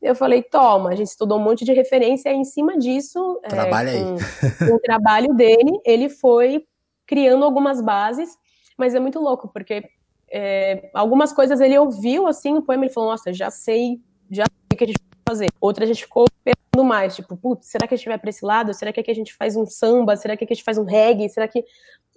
eu 0.00 0.14
falei, 0.14 0.42
toma, 0.42 0.90
a 0.90 0.94
gente 0.94 1.08
estudou 1.08 1.38
um 1.38 1.42
monte 1.42 1.64
de 1.64 1.72
referência, 1.72 2.30
e 2.30 2.36
em 2.36 2.44
cima 2.44 2.78
disso, 2.78 3.40
Trabalha 3.48 3.90
é, 3.90 4.02
com, 4.02 4.16
com 4.66 4.74
o 4.76 4.80
trabalho 4.80 5.34
dele, 5.34 5.78
ele 5.84 6.08
foi 6.08 6.64
criando 7.06 7.44
algumas 7.44 7.80
bases, 7.80 8.30
mas 8.78 8.94
é 8.94 9.00
muito 9.00 9.18
louco, 9.18 9.48
porque 9.48 9.84
é, 10.30 10.88
algumas 10.94 11.32
coisas 11.32 11.60
ele 11.60 11.76
ouviu, 11.76 12.26
assim, 12.26 12.54
o 12.56 12.62
poema, 12.62 12.84
ele 12.84 12.92
falou, 12.92 13.10
nossa, 13.10 13.32
já 13.32 13.50
sei, 13.50 14.00
já 14.30 14.44
sei 14.44 14.74
o 14.74 14.76
que 14.76 14.84
a 14.84 14.86
gente 14.86 15.00
vai 15.00 15.34
fazer. 15.34 15.48
Outra 15.60 15.84
a 15.84 15.86
gente 15.86 16.04
ficou 16.04 16.24
pensando 16.44 16.86
mais, 16.86 17.16
tipo, 17.16 17.36
putz, 17.36 17.66
será 17.66 17.86
que 17.86 17.94
a 17.94 17.96
gente 17.96 18.08
vai 18.08 18.18
para 18.18 18.30
esse 18.30 18.44
lado? 18.44 18.72
Será 18.72 18.92
que 18.92 19.00
aqui 19.00 19.10
a 19.10 19.14
gente 19.14 19.34
faz 19.34 19.56
um 19.56 19.66
samba? 19.66 20.16
Será 20.16 20.36
que 20.36 20.44
aqui 20.44 20.52
a 20.52 20.56
gente 20.56 20.64
faz 20.64 20.78
um 20.78 20.84
reggae? 20.84 21.28
Será 21.28 21.48
que... 21.48 21.64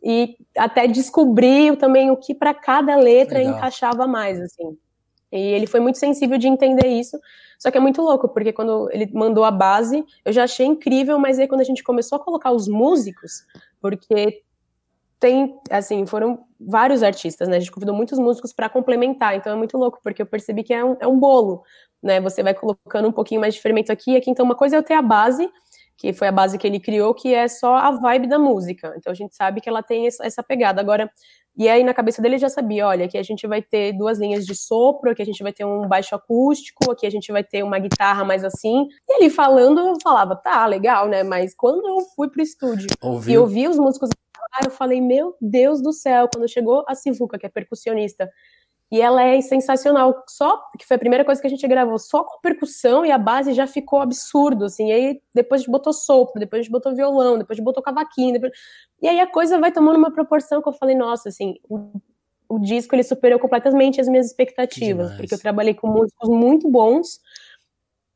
E 0.04 0.38
até 0.58 0.86
descobriu 0.86 1.76
também 1.76 2.12
o 2.12 2.18
que 2.18 2.36
para 2.36 2.54
cada 2.54 2.96
letra 2.96 3.40
Legal. 3.40 3.58
encaixava 3.58 4.06
mais, 4.06 4.40
assim. 4.40 4.78
E 5.34 5.40
ele 5.40 5.66
foi 5.66 5.80
muito 5.80 5.98
sensível 5.98 6.38
de 6.38 6.48
entender 6.48 6.88
isso. 6.88 7.18
Só 7.58 7.72
que 7.72 7.78
é 7.78 7.82
muito 7.82 8.02
louco, 8.02 8.30
porque 8.30 8.54
quando 8.54 8.88
ele 8.92 9.10
mandou 9.14 9.44
a 9.44 9.50
base, 9.50 10.06
eu 10.24 10.32
já 10.32 10.44
achei 10.44 10.66
incrível, 10.66 11.18
mas 11.18 11.40
aí 11.40 11.48
quando 11.48 11.62
a 11.62 11.66
gente 11.66 11.84
começou 11.84 12.18
a 12.18 12.24
colocar 12.24 12.52
os 12.52 12.68
músicos, 12.68 13.44
porque 13.82 14.44
tem, 15.20 15.58
assim, 15.70 16.06
foram 16.06 16.46
vários 16.60 17.02
artistas, 17.02 17.48
né? 17.48 17.56
A 17.56 17.60
gente 17.60 17.72
convidou 17.72 17.96
muitos 17.96 18.20
músicos 18.20 18.54
para 18.54 18.70
complementar, 18.70 19.36
então 19.36 19.54
é 19.54 19.56
muito 19.56 19.78
louco, 19.78 20.00
porque 20.04 20.22
eu 20.22 20.26
percebi 20.26 20.64
que 20.64 20.74
é 20.74 20.84
um, 20.84 20.98
é 21.00 21.08
um 21.08 21.18
bolo, 21.18 21.64
né? 22.02 22.20
Você 22.22 22.44
vai 22.44 22.54
colocando 22.54 23.08
um 23.08 23.12
pouquinho 23.12 23.42
mais 23.42 23.56
de 23.56 23.62
fermento 23.62 23.92
aqui 23.92 24.12
e 24.12 24.18
aqui. 24.18 24.30
Então, 24.30 24.46
uma 24.46 24.56
coisa 24.56 24.76
é 24.76 24.80
eu 24.80 24.84
ter 24.84 24.94
a 24.94 25.02
base, 25.02 25.50
que 26.04 26.12
foi 26.12 26.28
a 26.28 26.34
base 26.34 26.58
que 26.58 26.68
ele 26.68 26.82
criou, 26.82 27.14
que 27.14 27.34
é 27.34 27.48
só 27.48 27.76
a 27.78 27.92
vibe 27.92 28.28
da 28.28 28.38
música. 28.38 28.94
Então, 28.98 29.10
a 29.10 29.16
gente 29.16 29.34
sabe 29.34 29.62
que 29.62 29.70
ela 29.70 29.82
tem 29.82 30.06
essa 30.06 30.44
pegada. 30.44 30.82
Agora, 30.82 31.10
e 31.56 31.70
aí 31.70 31.82
na 31.82 31.94
cabeça 31.94 32.22
dele 32.22 32.38
já 32.38 32.50
sabia, 32.50 32.86
olha, 32.86 33.06
aqui 33.06 33.18
a 33.18 33.24
gente 33.24 33.48
vai 33.48 33.62
ter 33.62 33.94
duas 33.94 34.20
linhas 34.20 34.46
de 34.46 34.54
sopro, 34.54 35.12
aqui 35.12 35.22
a 35.22 35.26
gente 35.26 35.42
vai 35.42 35.54
ter 35.54 35.64
um 35.64 35.88
baixo 35.88 36.14
acústico, 36.14 36.92
aqui 36.92 37.08
a 37.08 37.10
gente 37.10 37.32
vai 37.32 37.42
ter 37.42 37.64
uma 37.64 37.80
guitarra 37.80 38.26
mais 38.26 38.44
assim. 38.44 38.86
E 39.08 39.22
ele 39.22 39.30
falando, 39.30 39.80
eu 39.80 39.96
falava, 40.04 40.36
tá, 40.36 40.66
legal, 40.66 41.08
né? 41.08 41.24
Mas 41.24 41.56
quando 41.56 41.88
eu 41.88 42.02
fui 42.14 42.30
pro 42.30 42.42
estúdio 42.42 42.88
Ouviu. 43.02 43.34
e 43.34 43.38
ouvi 43.38 43.66
os 43.70 43.78
músicos 43.78 44.10
eu 44.64 44.70
falei, 44.72 45.02
meu 45.02 45.36
Deus 45.42 45.82
do 45.82 45.92
céu, 45.94 46.28
quando 46.32 46.48
chegou 46.50 46.84
a 46.88 46.94
Sivuca, 46.94 47.40
que 47.40 47.46
é 47.46 47.50
percussionista, 47.50 48.30
e 48.94 49.02
ela 49.02 49.24
é 49.24 49.42
sensacional, 49.42 50.24
só 50.30 50.56
que 50.78 50.86
foi 50.86 50.98
a 50.98 51.00
primeira 51.00 51.26
coisa 51.26 51.42
que 51.42 51.48
a 51.48 51.50
gente 51.50 51.68
gravou, 51.68 51.98
só 51.98 52.24
com 52.24 52.40
percussão 52.42 53.04
e 53.04 53.10
a 53.10 53.18
base 53.18 53.52
já 53.52 53.66
ficou 53.66 54.00
absurdo, 54.00 54.66
assim, 54.66 54.90
e 54.90 54.92
aí 54.92 55.22
depois 55.34 55.62
a 55.62 55.64
gente 55.64 55.72
botou 55.72 55.92
sopro, 55.92 56.40
depois 56.40 56.60
a 56.60 56.62
gente 56.62 56.72
botou 56.72 56.94
violão, 56.94 57.40
depois 57.40 57.56
a 57.56 57.58
gente 57.58 57.66
botou 57.66 57.82
cavaquinho, 57.82 58.34
depois... 58.34 58.54
e 59.02 59.08
aí 59.08 59.20
a 59.20 59.26
coisa 59.26 59.60
vai 59.60 59.72
tomando 59.72 59.98
uma 59.98 60.12
proporção 60.12 60.62
que 60.62 60.70
eu 60.70 60.74
falei, 60.74 60.96
nossa, 60.96 61.30
assim, 61.30 61.56
o, 61.68 62.00
o 62.48 62.60
disco 62.60 62.94
ele 62.94 63.02
superou 63.02 63.40
completamente 63.40 64.00
as 64.00 64.08
minhas 64.08 64.28
expectativas, 64.28 65.12
porque 65.18 65.34
eu 65.34 65.40
trabalhei 65.40 65.74
com 65.74 65.88
músicos 65.88 66.30
muito 66.30 66.70
bons, 66.70 67.20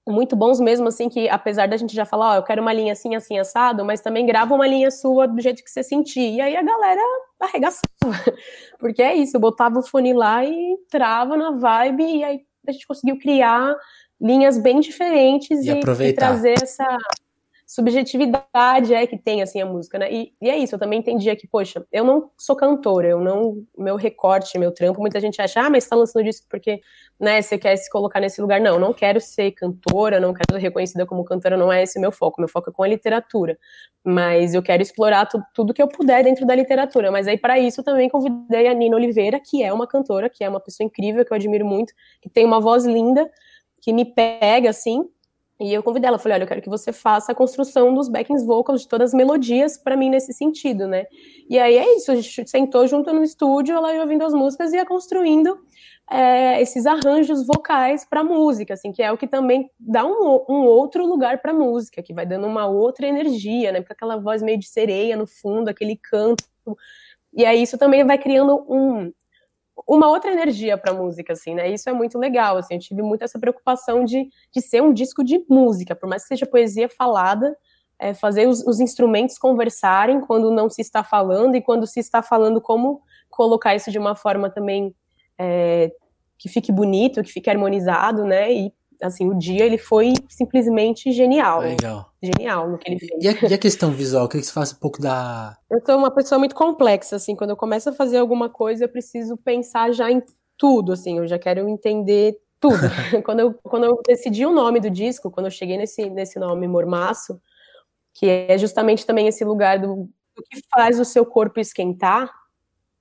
muito 0.08 0.36
bons 0.36 0.60
mesmo, 0.60 0.88
assim, 0.88 1.10
que 1.10 1.28
apesar 1.28 1.68
da 1.68 1.78
gente 1.78 1.94
já 1.94 2.06
falar, 2.06 2.32
ó, 2.32 2.36
eu 2.36 2.44
quero 2.44 2.62
uma 2.62 2.74
linha 2.74 2.94
assim, 2.94 3.16
assim, 3.16 3.38
assado, 3.38 3.84
mas 3.84 4.02
também 4.02 4.26
grava 4.26 4.56
uma 4.56 4.66
linha 4.66 4.90
sua 4.90 5.28
do 5.28 5.42
jeito 5.42 5.64
que 5.64 5.70
você 5.70 5.84
sentir. 5.84 6.36
E 6.36 6.42
aí 6.42 6.56
a 6.56 6.64
galera 6.64 7.02
arregaçava. 7.40 7.86
Porque 8.80 9.02
é 9.02 9.16
isso, 9.16 9.36
eu 9.36 9.42
botava 9.42 9.80
o 9.80 9.84
fone 9.84 10.14
lá 10.14 10.44
e 10.46 10.78
trava 10.90 11.36
na 11.36 11.52
vibe, 11.52 12.04
e 12.04 12.24
aí 12.24 12.42
a 12.68 12.72
gente 12.72 12.88
conseguiu 12.88 13.18
criar 13.20 13.76
linhas 14.20 14.58
bem 14.58 14.80
diferentes 14.80 15.64
e, 15.64 15.70
e, 15.72 16.08
e 16.08 16.14
trazer 16.14 16.56
essa 16.62 16.98
subjetividade 17.68 18.94
é 18.94 19.06
que 19.06 19.18
tem 19.18 19.42
assim 19.42 19.60
a 19.60 19.66
música, 19.66 20.00
né? 20.00 20.10
E, 20.10 20.32
e, 20.42 20.50
é 20.50 20.58
isso, 20.58 20.76
eu 20.76 20.80
também 20.80 21.00
entendia 21.00 21.36
que, 21.36 21.46
poxa, 21.46 21.86
eu 21.92 22.06
não 22.06 22.32
sou 22.38 22.56
cantora, 22.56 23.10
eu 23.10 23.20
não, 23.20 23.62
meu 23.78 23.98
recorte, 23.98 24.58
meu 24.58 24.72
trampo, 24.72 25.02
muita 25.02 25.20
gente 25.20 25.42
acha, 25.42 25.60
ah, 25.60 25.70
mas 25.70 25.84
você 25.84 25.90
tá 25.90 25.96
lançando 25.98 26.24
disco 26.24 26.48
porque, 26.50 26.80
né, 27.20 27.42
você 27.42 27.58
quer 27.58 27.76
se 27.76 27.90
colocar 27.92 28.22
nesse 28.22 28.40
lugar. 28.42 28.62
Não, 28.62 28.76
eu 28.76 28.80
não 28.80 28.94
quero 28.94 29.20
ser 29.20 29.52
cantora, 29.52 30.18
não 30.18 30.34
quero 30.34 30.54
ser 30.54 30.60
reconhecida 30.60 31.06
como 31.06 31.26
cantora, 31.26 31.58
não 31.58 31.72
é 31.72 31.84
esse 31.84 31.98
o 32.00 32.02
meu 32.02 32.12
foco, 32.12 32.40
meu 32.40 32.48
foco 32.48 32.70
é 32.70 32.74
com 32.74 32.84
a 32.84 32.88
literatura. 32.88 33.60
Mas 34.02 34.54
eu 34.54 34.64
quero 34.64 34.82
explorar 34.82 35.26
tu, 35.26 35.44
tudo 35.54 35.74
que 35.74 35.82
eu 35.82 35.90
puder 35.90 36.24
dentro 36.24 36.46
da 36.48 36.56
literatura. 36.56 37.12
Mas 37.12 37.28
aí, 37.28 37.38
para 37.38 37.60
isso, 37.60 37.84
também 37.84 38.08
convidei 38.08 38.68
a 38.70 38.74
Nina 38.74 38.96
Oliveira, 38.96 39.42
que 39.42 39.62
é 39.62 39.74
uma 39.74 39.86
cantora, 39.86 40.30
que 40.30 40.42
é 40.42 40.48
uma 40.48 40.62
pessoa 40.62 40.86
incrível, 40.86 41.26
que 41.26 41.34
eu 41.34 41.36
admiro 41.36 41.66
muito, 41.66 41.94
que 42.22 42.30
tem 42.30 42.46
uma 42.46 42.62
voz 42.62 42.86
linda, 42.86 43.30
que 43.82 43.92
me 43.92 44.06
pega, 44.06 44.70
assim, 44.70 45.04
e 45.60 45.74
eu 45.74 45.82
convidei 45.82 46.08
ela, 46.08 46.20
falei, 46.20 46.36
olha, 46.36 46.44
eu 46.44 46.48
quero 46.48 46.62
que 46.62 46.70
você 46.70 46.94
faça 46.94 47.32
a 47.32 47.36
construção 47.36 47.94
dos 47.94 48.08
backings 48.08 48.46
vocals 48.46 48.82
de 48.82 48.88
todas 48.88 49.10
as 49.10 49.14
melodias 49.14 49.76
para 49.76 49.98
mim 49.98 50.10
nesse 50.10 50.32
sentido, 50.32 50.88
né? 50.88 51.06
E 51.50 51.58
aí 51.58 51.76
é 51.78 51.96
isso, 51.96 52.12
a 52.12 52.16
gente 52.16 52.48
sentou 52.48 52.86
junto 52.88 53.12
no 53.12 53.24
estúdio, 53.24 53.76
ela 53.76 53.94
ia 53.94 54.02
ouvindo 54.02 54.24
as 54.24 54.34
músicas 54.34 54.72
e 54.72 54.76
ia 54.76 54.86
construindo 54.86 55.58
é, 56.12 56.62
esses 56.62 56.86
arranjos 56.86 57.46
vocais 57.46 58.06
para 58.06 58.24
música, 58.24 58.76
assim, 58.76 58.92
que 58.92 59.02
é 59.02 59.12
o 59.12 59.18
que 59.18 59.28
também 59.28 59.70
dá 59.80 60.06
um, 60.06 60.46
um 60.48 60.66
outro 60.66 61.06
lugar 61.06 61.42
para 61.42 61.54
música, 61.54 62.04
que 62.04 62.14
vai 62.14 62.26
dando 62.26 62.46
uma 62.46 62.68
outra 62.68 63.08
energia, 63.08 63.72
né? 63.72 63.80
Porque 63.82 63.94
aquela 63.94 64.18
voz 64.18 64.44
meio 64.44 64.60
de 64.60 64.68
sereia 64.68 65.18
no 65.18 65.26
fundo, 65.26 65.70
aquele 65.70 65.98
canto. 65.98 66.46
E 67.34 67.46
aí 67.46 67.62
isso 67.62 67.78
também 67.78 68.06
vai 68.06 68.18
criando 68.18 68.64
um, 68.70 69.12
uma 69.86 70.10
outra 70.10 70.32
energia 70.32 70.78
para 70.78 70.94
música, 70.94 71.34
assim, 71.34 71.54
né? 71.56 71.70
Isso 71.70 71.90
é 71.90 71.94
muito 71.94 72.18
legal, 72.18 72.58
assim, 72.58 72.76
eu 72.76 72.80
tive 72.80 73.02
muito 73.02 73.24
essa 73.24 73.40
preocupação 73.40 74.04
de, 74.04 74.30
de 74.54 74.62
ser 74.62 74.82
um 74.82 74.94
disco 74.94 75.24
de 75.24 75.44
música, 75.50 75.96
por 75.96 76.10
mais 76.10 76.24
que 76.24 76.30
seja 76.30 76.46
poesia 76.46 76.90
falada, 76.90 77.56
é, 78.00 78.14
fazer 78.14 78.48
os, 78.48 78.66
os, 78.66 78.80
instrumentos 78.80 79.38
conversarem 79.38 80.22
quando 80.22 80.52
não 80.52 80.70
se 80.70 80.82
está 80.82 81.04
falando 81.04 81.56
e 81.56 81.62
quando 81.62 81.88
se 81.88 82.00
está 82.00 82.22
falando, 82.22 82.62
como 82.62 83.02
colocar 83.30 83.76
isso 83.76 83.92
de 83.92 83.98
uma 83.98 84.16
forma 84.16 84.50
também 84.50 84.96
é, 85.38 85.92
que 86.38 86.48
fique 86.48 86.72
bonito, 86.72 87.24
que 87.24 87.32
fique 87.32 87.50
harmonizado, 87.50 88.24
né? 88.24 88.54
E 88.54 88.74
assim, 89.02 89.30
o 89.30 89.38
dia 89.38 89.66
ele 89.66 89.78
foi 89.78 90.14
simplesmente 90.28 91.12
genial. 91.12 91.62
Legal. 91.62 92.12
Genial 92.22 92.70
no 92.70 92.78
que 92.78 92.90
ele 92.90 93.00
fez. 93.00 93.24
E 93.24 93.28
a, 93.28 93.50
e 93.50 93.54
a 93.54 93.58
questão 93.58 93.92
visual, 93.92 94.28
queria 94.28 94.42
que 94.42 94.48
você 94.48 94.54
faça 94.54 94.76
um 94.76 94.80
pouco 94.80 95.02
da. 95.02 95.58
Eu 95.70 95.82
sou 95.86 95.98
uma 95.98 96.12
pessoa 96.12 96.40
muito 96.40 96.56
complexa, 96.56 97.16
assim, 97.16 97.36
quando 97.36 97.52
eu 97.52 97.58
começo 97.58 97.90
a 97.90 97.94
fazer 97.94 98.18
alguma 98.18 98.50
coisa, 98.50 98.86
eu 98.86 98.90
preciso 98.90 99.38
pensar 99.38 99.92
já 99.92 100.12
em 100.12 100.22
tudo, 100.58 100.94
assim, 100.94 101.18
eu 101.20 101.28
já 101.28 101.38
quero 101.38 101.68
entender 101.68 102.40
tudo. 102.60 102.78
quando, 103.26 103.40
eu, 103.40 103.54
quando 103.64 103.86
eu 103.86 104.02
decidi 104.06 104.46
o 104.46 104.54
nome 104.54 104.80
do 104.80 104.90
disco, 104.90 105.32
quando 105.32 105.46
eu 105.48 105.52
cheguei 105.52 105.78
nesse, 105.78 106.10
nesse 106.10 106.40
nome 106.40 106.68
Mormaço, 106.68 107.40
que 108.14 108.28
é 108.28 108.58
justamente 108.58 109.06
também 109.06 109.28
esse 109.28 109.46
lugar 109.46 109.80
do, 109.80 110.10
do 110.36 110.44
que 110.50 110.62
faz 110.74 111.00
o 111.00 111.06
seu 111.06 111.26
corpo 111.26 111.60
esquentar, 111.60 112.32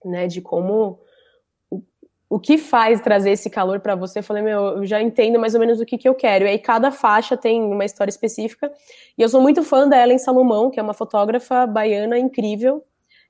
né, 0.04 0.26
de 0.26 0.40
como 0.40 1.00
o 2.28 2.40
que 2.40 2.58
faz 2.58 3.00
trazer 3.00 3.30
esse 3.30 3.48
calor 3.48 3.80
para 3.80 3.94
você? 3.94 4.18
Eu 4.18 4.22
falei, 4.22 4.42
meu, 4.42 4.78
eu 4.78 4.84
já 4.84 5.00
entendo 5.00 5.38
mais 5.38 5.54
ou 5.54 5.60
menos 5.60 5.80
o 5.80 5.86
que, 5.86 5.96
que 5.96 6.08
eu 6.08 6.14
quero. 6.14 6.44
E 6.44 6.48
aí 6.48 6.58
cada 6.58 6.90
faixa 6.90 7.36
tem 7.36 7.62
uma 7.62 7.84
história 7.84 8.10
específica. 8.10 8.70
E 9.16 9.22
eu 9.22 9.28
sou 9.28 9.40
muito 9.40 9.62
fã 9.62 9.88
da 9.88 10.02
Ellen 10.02 10.18
Salomão, 10.18 10.70
que 10.70 10.80
é 10.80 10.82
uma 10.82 10.94
fotógrafa 10.94 11.66
baiana 11.66 12.18
incrível. 12.18 12.84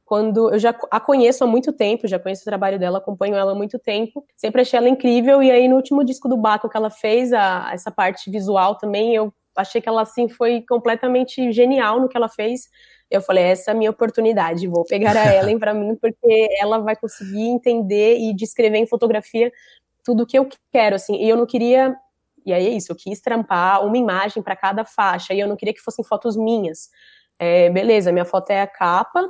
Quando 0.04 0.52
eu 0.52 0.58
já 0.58 0.74
a 0.90 1.00
conheço 1.00 1.44
há 1.44 1.46
muito 1.46 1.72
tempo, 1.72 2.06
já 2.06 2.18
conheço 2.18 2.42
o 2.42 2.44
trabalho 2.44 2.78
dela, 2.78 2.98
acompanho 2.98 3.34
ela 3.34 3.52
há 3.52 3.54
muito 3.54 3.78
tempo. 3.78 4.24
Sempre 4.36 4.62
achei 4.62 4.78
ela 4.78 4.88
incrível. 4.88 5.42
E 5.42 5.50
aí 5.50 5.68
no 5.68 5.76
último 5.76 6.02
disco 6.02 6.28
do 6.28 6.36
Baco 6.36 6.68
que 6.68 6.76
ela 6.76 6.90
fez, 6.90 7.32
a, 7.32 7.70
essa 7.72 7.90
parte 7.90 8.30
visual 8.30 8.76
também, 8.76 9.14
eu 9.14 9.32
achei 9.56 9.80
que 9.80 9.88
ela 9.88 10.02
assim 10.02 10.28
foi 10.28 10.62
completamente 10.62 11.52
genial 11.52 12.00
no 12.00 12.08
que 12.08 12.16
ela 12.16 12.28
fez 12.28 12.68
eu 13.10 13.20
falei, 13.20 13.44
essa 13.44 13.70
é 13.70 13.74
a 13.74 13.76
minha 13.76 13.90
oportunidade, 13.90 14.66
vou 14.66 14.84
pegar 14.84 15.16
a 15.16 15.26
Ellen 15.34 15.58
para 15.58 15.72
mim, 15.72 15.94
porque 15.96 16.48
ela 16.60 16.78
vai 16.78 16.96
conseguir 16.96 17.48
entender 17.48 18.18
e 18.18 18.34
descrever 18.34 18.78
em 18.78 18.86
fotografia 18.86 19.52
tudo 20.04 20.22
o 20.22 20.26
que 20.26 20.38
eu 20.38 20.48
quero, 20.72 20.96
assim, 20.96 21.16
e 21.16 21.28
eu 21.28 21.36
não 21.36 21.46
queria, 21.46 21.96
e 22.44 22.52
aí 22.52 22.66
é 22.66 22.70
isso, 22.70 22.92
eu 22.92 22.96
quis 22.96 23.20
trampar 23.20 23.84
uma 23.84 23.96
imagem 23.96 24.42
para 24.42 24.56
cada 24.56 24.84
faixa, 24.84 25.34
e 25.34 25.40
eu 25.40 25.48
não 25.48 25.56
queria 25.56 25.74
que 25.74 25.80
fossem 25.80 26.04
fotos 26.04 26.36
minhas. 26.36 26.90
É, 27.38 27.70
beleza, 27.70 28.12
minha 28.12 28.24
foto 28.24 28.50
é 28.50 28.62
a 28.62 28.66
capa, 28.66 29.28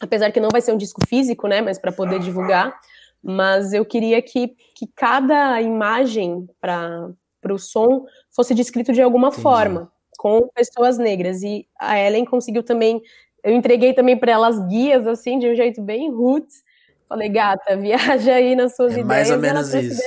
apesar 0.00 0.30
que 0.30 0.40
não 0.40 0.50
vai 0.50 0.60
ser 0.60 0.72
um 0.72 0.76
disco 0.76 1.06
físico, 1.06 1.46
né, 1.46 1.60
mas 1.60 1.78
para 1.78 1.92
poder 1.92 2.20
divulgar, 2.20 2.78
mas 3.22 3.72
eu 3.74 3.84
queria 3.84 4.20
que, 4.22 4.56
que 4.74 4.86
cada 4.94 5.60
imagem 5.60 6.48
para 6.58 7.12
o 7.50 7.58
som 7.58 8.06
fosse 8.30 8.54
descrito 8.54 8.92
de 8.92 9.02
alguma 9.02 9.28
Entendi. 9.28 9.42
forma 9.42 9.92
com 10.20 10.46
pessoas 10.54 10.98
negras. 10.98 11.42
E 11.42 11.66
a 11.78 11.98
Ellen 11.98 12.26
conseguiu 12.26 12.62
também 12.62 13.00
eu 13.42 13.54
entreguei 13.54 13.94
também 13.94 14.18
para 14.18 14.32
elas 14.32 14.58
guias, 14.66 15.06
assim, 15.06 15.38
de 15.38 15.48
um 15.48 15.54
jeito 15.54 15.80
bem 15.80 16.10
roots. 16.10 16.62
Falei, 17.08 17.28
gata, 17.28 17.74
viaja 17.80 18.34
aí 18.34 18.54
nas 18.54 18.76
suas 18.76 18.92
é 18.96 19.00
ideias. 19.00 19.06
Mais 19.06 19.30
ou 19.30 19.38
menos 19.38 19.74
isso. 19.74 20.02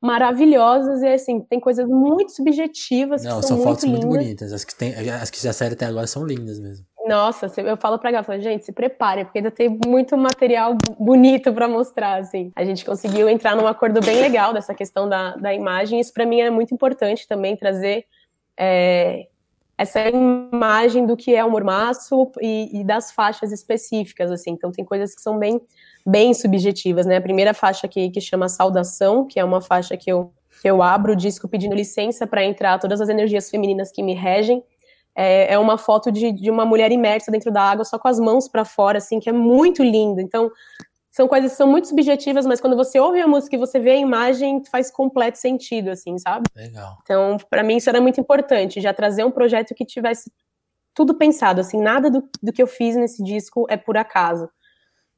Maravilhosas, 0.00 1.02
e 1.02 1.08
assim, 1.08 1.40
tem 1.40 1.58
coisas 1.58 1.86
muito 1.86 2.32
subjetivas. 2.32 3.24
Não, 3.24 3.42
são, 3.42 3.56
são 3.56 3.62
fotos 3.62 3.84
muito, 3.84 4.06
muito 4.06 4.18
bonitas. 4.18 4.52
As 4.52 4.64
que, 4.64 4.74
tem, 4.74 4.94
as 5.10 5.30
que 5.30 5.42
já 5.42 5.52
saíram 5.52 5.74
até 5.74 5.86
agora 5.86 6.06
são 6.06 6.24
lindas 6.24 6.60
mesmo. 6.60 6.86
Nossa, 7.06 7.50
eu 7.62 7.76
falo 7.76 7.98
pra 7.98 8.10
Gata, 8.10 8.38
gente, 8.38 8.66
se 8.66 8.72
prepare, 8.72 9.24
porque 9.24 9.38
ainda 9.38 9.50
tem 9.50 9.78
muito 9.86 10.16
material 10.16 10.76
bonito 10.98 11.52
para 11.52 11.66
mostrar, 11.66 12.16
assim. 12.16 12.52
A 12.54 12.64
gente 12.64 12.84
conseguiu 12.84 13.28
entrar 13.28 13.56
num 13.56 13.66
acordo 13.66 14.00
bem 14.00 14.20
legal 14.20 14.52
dessa 14.52 14.74
questão 14.74 15.08
da, 15.08 15.34
da 15.36 15.54
imagem. 15.54 15.98
Isso 15.98 16.12
para 16.12 16.26
mim 16.26 16.40
é 16.40 16.50
muito 16.50 16.74
importante 16.74 17.26
também, 17.26 17.56
trazer 17.56 18.04
é, 18.58 19.26
essa 19.76 20.00
imagem 20.08 21.06
do 21.06 21.16
que 21.16 21.34
é 21.34 21.44
o 21.44 21.50
mormaço 21.50 22.32
e, 22.40 22.80
e, 22.80 22.84
das 22.84 23.12
faixas 23.12 23.52
específicas, 23.52 24.30
assim. 24.30 24.50
Então 24.50 24.72
tem 24.72 24.84
coisas 24.84 25.14
que 25.14 25.22
são 25.22 25.38
bem, 25.38 25.60
bem 26.04 26.34
subjetivas, 26.34 27.06
né? 27.06 27.16
A 27.16 27.22
primeira 27.22 27.54
faixa 27.54 27.86
aqui 27.86 28.10
que 28.10 28.20
chama 28.20 28.48
Saudação, 28.48 29.26
que 29.26 29.38
é 29.38 29.44
uma 29.44 29.60
faixa 29.60 29.96
que 29.96 30.10
eu, 30.10 30.32
que 30.60 30.68
eu 30.68 30.82
abro 30.82 31.12
o 31.12 31.16
disco 31.16 31.46
pedindo 31.46 31.76
licença 31.76 32.26
para 32.26 32.44
entrar 32.44 32.78
todas 32.78 33.00
as 33.00 33.08
energias 33.08 33.48
femininas 33.48 33.92
que 33.92 34.02
me 34.02 34.14
regem 34.14 34.62
é, 35.18 35.54
é 35.54 35.58
uma 35.58 35.76
foto 35.76 36.12
de, 36.12 36.30
de 36.30 36.48
uma 36.48 36.64
mulher 36.64 36.92
imersa 36.92 37.28
dentro 37.32 37.50
da 37.50 37.60
água, 37.60 37.84
só 37.84 37.98
com 37.98 38.06
as 38.06 38.20
mãos 38.20 38.46
para 38.46 38.64
fora, 38.64 38.98
assim, 38.98 39.18
que 39.18 39.28
é 39.28 39.32
muito 39.32 39.82
lindo. 39.82 40.20
Então, 40.20 40.48
são 41.18 41.26
coisas 41.26 41.50
que 41.50 41.56
são 41.56 41.66
muito 41.66 41.88
subjetivas, 41.88 42.46
mas 42.46 42.60
quando 42.60 42.76
você 42.76 43.00
ouve 43.00 43.20
a 43.20 43.26
música 43.26 43.56
e 43.56 43.58
você 43.58 43.80
vê 43.80 43.90
a 43.90 43.96
imagem, 43.96 44.62
faz 44.70 44.88
completo 44.88 45.36
sentido, 45.36 45.90
assim, 45.90 46.16
sabe? 46.16 46.46
Legal. 46.54 46.96
Então, 47.02 47.36
para 47.50 47.64
mim, 47.64 47.78
isso 47.78 47.88
era 47.88 48.00
muito 48.00 48.20
importante, 48.20 48.80
já 48.80 48.94
trazer 48.94 49.24
um 49.24 49.30
projeto 49.32 49.74
que 49.74 49.84
tivesse 49.84 50.30
tudo 50.94 51.18
pensado, 51.18 51.60
assim, 51.60 51.82
nada 51.82 52.08
do, 52.08 52.22
do 52.40 52.52
que 52.52 52.62
eu 52.62 52.68
fiz 52.68 52.94
nesse 52.94 53.20
disco 53.24 53.66
é 53.68 53.76
por 53.76 53.96
acaso. 53.96 54.48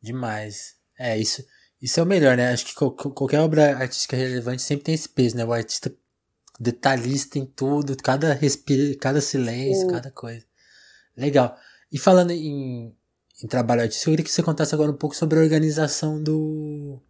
Demais. 0.01 0.75
É, 0.99 1.19
isso, 1.19 1.45
isso 1.83 2.01
é 2.01 2.03
o 2.03 2.07
melhor, 2.07 2.35
né? 2.35 2.51
Acho 2.51 2.65
que 2.65 2.75
qualquer 2.75 3.41
obra 3.41 3.77
artística 3.77 4.17
relevante 4.17 4.63
sempre 4.63 4.85
tem 4.85 4.95
esse 4.95 5.09
peso, 5.09 5.37
né? 5.37 5.45
O 5.45 5.53
artista 5.53 5.95
detalhista 6.59 7.39
em 7.39 7.45
tudo, 7.45 7.95
cada 8.03 8.33
respiro, 8.33 8.97
cada 8.99 9.21
silêncio, 9.21 9.87
cada 9.87 10.11
coisa. 10.11 10.47
Legal. 11.15 11.55
E 11.93 11.99
falando 11.99 12.31
em, 12.31 12.97
em 13.43 13.47
trabalho 13.47 13.83
artístico, 13.83 14.11
eu 14.11 14.13
queria 14.13 14.25
que 14.25 14.33
você 14.33 14.43
contasse 14.43 14.75
agora 14.75 14.91
um 14.91 14.97
pouco 14.97 15.17
sobre 15.17 15.39
a 15.39 15.43
organização 15.43 16.23
do, 16.23 17.01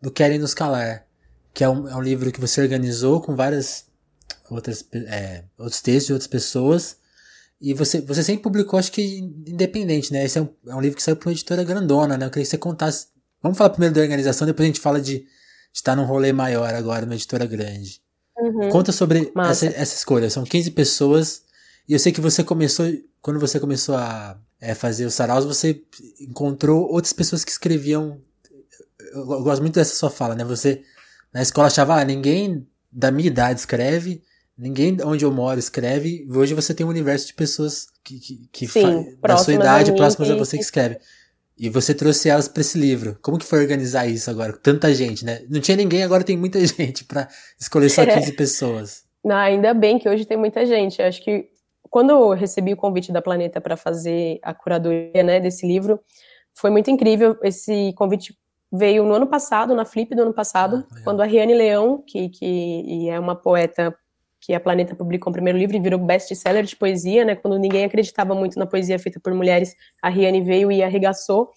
do 0.00 0.10
Querem 0.10 0.38
Nos 0.38 0.54
Calar, 0.54 1.06
que 1.54 1.64
é 1.64 1.68
um, 1.68 1.88
é 1.88 1.96
um 1.96 2.02
livro 2.02 2.30
que 2.30 2.40
você 2.40 2.60
organizou 2.60 3.20
com 3.20 3.34
várias 3.34 3.86
outras, 4.50 4.84
é, 4.92 5.44
outros 5.58 5.80
textos 5.80 6.06
de 6.06 6.12
outras 6.12 6.28
pessoas. 6.28 6.96
E 7.60 7.74
você, 7.74 8.00
você 8.00 8.22
sempre 8.22 8.42
publicou, 8.42 8.78
acho 8.78 8.92
que 8.92 9.18
independente, 9.46 10.12
né? 10.12 10.24
Esse 10.24 10.38
é 10.38 10.42
um, 10.42 10.48
é 10.66 10.74
um 10.74 10.80
livro 10.80 10.96
que 10.96 11.02
saiu 11.02 11.16
para 11.16 11.28
uma 11.28 11.32
editora 11.32 11.62
grandona, 11.62 12.16
né? 12.16 12.26
Eu 12.26 12.30
queria 12.30 12.44
que 12.44 12.50
você 12.50 12.58
contasse. 12.58 13.08
Vamos 13.42 13.58
falar 13.58 13.70
primeiro 13.70 13.94
da 13.94 14.00
organização, 14.00 14.46
depois 14.46 14.64
a 14.64 14.68
gente 14.68 14.80
fala 14.80 15.00
de 15.00 15.26
estar 15.72 15.94
num 15.94 16.04
rolê 16.04 16.32
maior 16.32 16.74
agora, 16.74 17.02
numa 17.02 17.14
editora 17.14 17.46
grande. 17.46 18.00
Uhum. 18.38 18.70
Conta 18.70 18.92
sobre 18.92 19.30
essa, 19.36 19.66
essa, 19.66 19.96
escolha. 19.96 20.30
São 20.30 20.44
15 20.44 20.70
pessoas. 20.70 21.42
E 21.86 21.92
eu 21.92 21.98
sei 21.98 22.12
que 22.12 22.20
você 22.20 22.42
começou, 22.42 22.86
quando 23.20 23.38
você 23.38 23.60
começou 23.60 23.94
a 23.96 24.38
é, 24.60 24.74
fazer 24.74 25.06
os 25.06 25.14
saraus, 25.14 25.44
você 25.44 25.82
encontrou 26.20 26.90
outras 26.90 27.12
pessoas 27.12 27.44
que 27.44 27.50
escreviam. 27.50 28.20
Eu, 29.12 29.20
eu 29.20 29.42
gosto 29.42 29.62
muito 29.62 29.74
dessa 29.74 29.94
sua 29.94 30.10
fala, 30.10 30.34
né? 30.34 30.44
Você 30.44 30.82
na 31.32 31.42
escola 31.42 31.68
achava, 31.68 32.00
ah, 32.00 32.04
ninguém 32.04 32.66
da 32.92 33.10
minha 33.10 33.28
idade 33.28 33.60
escreve, 33.60 34.22
ninguém 34.58 34.98
onde 35.04 35.24
eu 35.24 35.32
moro 35.32 35.58
escreve. 35.58 36.26
E 36.26 36.36
hoje 36.36 36.54
você 36.54 36.74
tem 36.74 36.84
um 36.84 36.90
universo 36.90 37.26
de 37.26 37.34
pessoas 37.34 37.86
que, 38.04 38.18
que, 38.18 38.48
que 38.52 38.66
Sim, 38.66 39.16
da 39.20 39.36
sua 39.36 39.54
idade, 39.54 39.92
próximas 39.92 40.30
a 40.30 40.36
você 40.36 40.56
que 40.56 40.64
escreve. 40.64 40.98
E 41.56 41.68
você 41.68 41.94
trouxe 41.94 42.28
elas 42.28 42.48
para 42.48 42.62
esse 42.62 42.78
livro. 42.78 43.18
Como 43.20 43.38
que 43.38 43.44
foi 43.44 43.60
organizar 43.60 44.06
isso 44.06 44.30
agora? 44.30 44.52
Tanta 44.52 44.94
gente, 44.94 45.24
né? 45.24 45.42
Não 45.48 45.60
tinha 45.60 45.76
ninguém, 45.76 46.02
agora 46.02 46.24
tem 46.24 46.36
muita 46.36 46.58
gente 46.66 47.04
para 47.04 47.28
escolher 47.58 47.90
só 47.90 48.04
15 48.06 48.32
pessoas. 48.32 49.04
Não, 49.24 49.36
ainda 49.36 49.74
bem 49.74 49.98
que 49.98 50.08
hoje 50.08 50.24
tem 50.24 50.38
muita 50.38 50.64
gente. 50.64 51.00
Acho 51.02 51.22
que 51.22 51.48
quando 51.90 52.10
eu 52.10 52.30
recebi 52.30 52.72
o 52.72 52.76
convite 52.76 53.12
da 53.12 53.20
Planeta 53.20 53.60
para 53.60 53.76
fazer 53.76 54.38
a 54.42 54.54
curadoria 54.54 55.22
né, 55.22 55.40
desse 55.40 55.66
livro, 55.66 56.00
foi 56.54 56.70
muito 56.70 56.90
incrível. 56.90 57.36
Esse 57.42 57.92
convite 57.94 58.38
veio 58.72 59.04
no 59.04 59.14
ano 59.14 59.26
passado, 59.26 59.74
na 59.74 59.84
Flip 59.84 60.14
do 60.14 60.22
ano 60.22 60.32
passado, 60.32 60.86
ah, 60.90 61.00
quando 61.02 61.20
a 61.20 61.24
Riane 61.24 61.54
Leão, 61.54 62.02
que, 62.06 62.28
que 62.28 63.08
é 63.08 63.18
uma 63.18 63.34
poeta 63.34 63.94
que 64.40 64.54
a 64.54 64.60
Planeta 64.60 64.94
publicou 64.94 65.30
o 65.30 65.34
primeiro 65.34 65.58
livro 65.58 65.76
e 65.76 65.80
virou 65.80 65.98
best-seller 65.98 66.64
de 66.64 66.74
poesia, 66.74 67.24
né? 67.24 67.34
Quando 67.34 67.58
ninguém 67.58 67.84
acreditava 67.84 68.34
muito 68.34 68.58
na 68.58 68.64
poesia 68.64 68.98
feita 68.98 69.20
por 69.20 69.34
mulheres, 69.34 69.74
a 70.00 70.08
Riane 70.08 70.40
veio 70.40 70.72
e 70.72 70.82
arregaçou. 70.82 71.50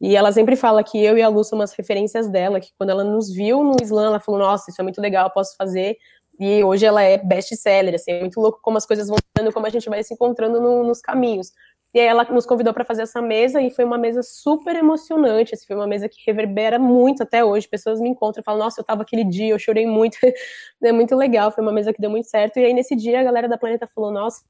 E 0.00 0.16
ela 0.16 0.32
sempre 0.32 0.56
fala 0.56 0.82
que 0.82 0.98
eu 1.02 1.18
e 1.18 1.22
a 1.22 1.28
Lu 1.28 1.44
somos 1.44 1.72
referências 1.72 2.28
dela, 2.28 2.60
que 2.60 2.70
quando 2.76 2.90
ela 2.90 3.04
nos 3.04 3.32
viu 3.32 3.62
no 3.62 3.76
slam, 3.82 4.06
ela 4.06 4.20
falou, 4.20 4.40
nossa, 4.40 4.70
isso 4.70 4.80
é 4.80 4.84
muito 4.84 5.00
legal, 5.00 5.26
eu 5.26 5.32
posso 5.32 5.56
fazer. 5.56 5.96
E 6.38 6.62
hoje 6.62 6.86
ela 6.86 7.02
é 7.02 7.18
best-seller, 7.18 7.94
assim, 7.94 8.12
é 8.12 8.20
muito 8.20 8.40
louco 8.40 8.60
como 8.62 8.78
as 8.78 8.86
coisas 8.86 9.08
vão 9.08 9.18
dando, 9.36 9.52
como 9.52 9.66
a 9.66 9.70
gente 9.70 9.88
vai 9.88 10.02
se 10.04 10.14
encontrando 10.14 10.60
no, 10.60 10.84
nos 10.84 11.00
caminhos. 11.00 11.52
E 11.92 11.98
aí 11.98 12.06
ela 12.06 12.22
nos 12.24 12.44
convidou 12.44 12.72
para 12.74 12.84
fazer 12.84 13.02
essa 13.02 13.20
mesa 13.20 13.62
e 13.62 13.70
foi 13.70 13.84
uma 13.84 13.96
mesa 13.96 14.22
super 14.22 14.76
emocionante, 14.76 15.54
assim, 15.54 15.66
foi 15.66 15.74
uma 15.74 15.86
mesa 15.86 16.08
que 16.08 16.18
reverbera 16.26 16.78
muito 16.78 17.22
até 17.22 17.44
hoje. 17.44 17.66
Pessoas 17.66 17.98
me 18.00 18.08
encontram 18.08 18.42
e 18.42 18.44
falam: 18.44 18.60
"Nossa, 18.60 18.80
eu 18.80 18.82
estava 18.82 19.02
aquele 19.02 19.24
dia, 19.24 19.48
eu 19.48 19.58
chorei 19.58 19.86
muito". 19.86 20.18
é 20.82 20.92
muito 20.92 21.16
legal, 21.16 21.50
foi 21.50 21.62
uma 21.64 21.72
mesa 21.72 21.92
que 21.92 22.00
deu 22.00 22.10
muito 22.10 22.28
certo. 22.28 22.58
E 22.58 22.64
aí 22.64 22.74
nesse 22.74 22.94
dia 22.94 23.20
a 23.20 23.24
galera 23.24 23.48
da 23.48 23.56
Planeta 23.56 23.86
falou: 23.86 24.10
"Nossa, 24.12 24.44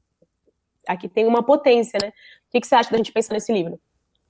aqui 0.87 1.09
tem 1.09 1.27
uma 1.27 1.43
potência, 1.43 1.99
né? 2.03 2.09
O 2.09 2.51
que, 2.51 2.61
que 2.61 2.67
você 2.67 2.75
acha 2.75 2.91
da 2.91 2.97
gente 2.97 3.13
pensar 3.13 3.35
nesse 3.35 3.53
livro?". 3.53 3.81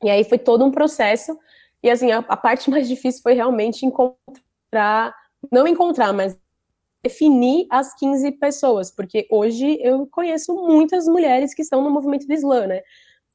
E 0.03 0.11
aí 0.11 0.23
foi 0.25 0.39
todo 0.39 0.65
um 0.65 0.71
processo. 0.71 1.37
E 1.83 1.91
assim, 1.91 2.13
a, 2.13 2.19
a 2.19 2.37
parte 2.37 2.71
mais 2.71 2.89
difícil 2.89 3.23
foi 3.23 3.35
realmente 3.35 3.87
encontrar, 3.87 5.15
não 5.51 5.67
encontrar, 5.67 6.13
mas 6.13 6.39
definir 7.03 7.67
as 7.71 7.95
15 7.95 8.33
pessoas, 8.33 8.91
porque 8.91 9.27
hoje 9.31 9.79
eu 9.81 10.07
conheço 10.07 10.55
muitas 10.55 11.07
mulheres 11.07 11.55
que 11.55 11.63
estão 11.63 11.83
no 11.83 11.91
movimento 11.91 12.27
do 12.27 12.33
Islã, 12.33 12.67
né? 12.67 12.81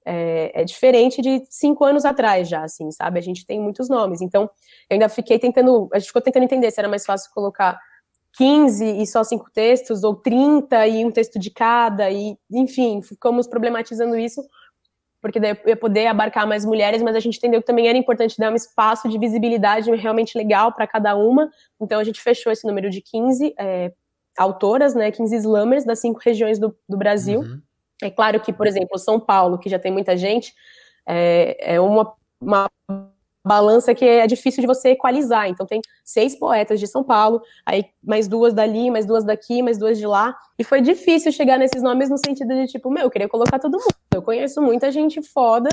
É, 0.05 0.61
é, 0.61 0.65
diferente 0.65 1.21
de 1.21 1.45
cinco 1.49 1.85
anos 1.85 2.03
atrás 2.03 2.49
já, 2.49 2.63
assim, 2.63 2.91
sabe? 2.91 3.19
A 3.19 3.21
gente 3.21 3.45
tem 3.45 3.59
muitos 3.59 3.87
nomes. 3.87 4.21
Então, 4.21 4.43
eu 4.89 4.95
ainda 4.95 5.07
fiquei 5.07 5.39
tentando, 5.39 5.89
a 5.93 5.99
gente 5.99 6.07
ficou 6.07 6.21
tentando 6.21 6.43
entender 6.43 6.69
se 6.71 6.79
era 6.79 6.89
mais 6.89 7.05
fácil 7.05 7.31
colocar 7.33 7.79
15 8.33 9.01
e 9.01 9.07
só 9.07 9.23
cinco 9.23 9.49
textos, 9.51 10.03
ou 10.03 10.15
30 10.15 10.87
e 10.87 11.05
um 11.05 11.11
texto 11.11 11.39
de 11.39 11.49
cada, 11.49 12.09
e 12.11 12.37
enfim, 12.51 13.01
ficamos 13.01 13.47
problematizando 13.47 14.17
isso, 14.17 14.43
porque 15.23 15.39
daí 15.39 15.51
eu 15.51 15.69
ia 15.69 15.77
poder 15.77 16.07
abarcar 16.07 16.45
mais 16.45 16.65
mulheres, 16.65 17.01
mas 17.01 17.15
a 17.15 17.19
gente 17.21 17.37
entendeu 17.37 17.61
que 17.61 17.65
também 17.65 17.87
era 17.87 17.97
importante 17.97 18.37
dar 18.37 18.51
um 18.51 18.55
espaço 18.55 19.07
de 19.07 19.17
visibilidade 19.17 19.89
realmente 19.95 20.37
legal 20.37 20.73
para 20.73 20.85
cada 20.85 21.15
uma. 21.15 21.49
Então 21.79 21.97
a 21.97 22.03
gente 22.03 22.19
fechou 22.21 22.51
esse 22.51 22.67
número 22.67 22.89
de 22.89 22.99
15 22.99 23.55
é, 23.57 23.93
autoras, 24.37 24.93
né, 24.93 25.09
15 25.11 25.33
slammers 25.37 25.85
das 25.85 25.99
cinco 25.99 26.19
regiões 26.21 26.59
do, 26.59 26.75
do 26.89 26.97
Brasil. 26.97 27.39
Uhum. 27.39 27.61
É 28.03 28.09
claro 28.09 28.37
que, 28.41 28.51
por 28.51 28.67
exemplo, 28.67 28.99
São 28.99 29.17
Paulo, 29.17 29.57
que 29.57 29.69
já 29.69 29.79
tem 29.79 29.93
muita 29.93 30.17
gente, 30.17 30.53
é, 31.07 31.75
é 31.75 31.79
uma, 31.79 32.13
uma 32.41 32.69
balança 33.43 33.93
que 33.93 34.05
é 34.05 34.25
difícil 34.25 34.61
de 34.61 34.67
você 34.67 34.89
equalizar. 34.89 35.49
Então 35.49 35.65
tem 35.65 35.81
seis 36.03 36.37
poetas 36.37 36.79
de 36.79 36.87
São 36.87 37.03
Paulo, 37.03 37.41
aí 37.65 37.85
mais 38.01 38.27
duas 38.27 38.53
dali, 38.53 38.89
mais 38.89 39.05
duas 39.05 39.23
daqui, 39.23 39.61
mais 39.61 39.77
duas 39.77 39.97
de 39.97 40.07
lá. 40.07 40.35
E 40.57 40.63
foi 40.63 40.81
difícil 40.81 41.31
chegar 41.31 41.57
nesses 41.57 41.83
nomes 41.83 42.09
no 42.09 42.17
sentido 42.17 42.53
de 42.53 42.67
tipo, 42.67 42.89
meu, 42.89 43.03
eu 43.03 43.11
queria 43.11 43.27
colocar 43.27 43.59
todo 43.59 43.73
mundo. 43.73 43.95
Eu 44.13 44.21
conheço 44.21 44.61
muita 44.61 44.91
gente 44.91 45.21
foda, 45.21 45.69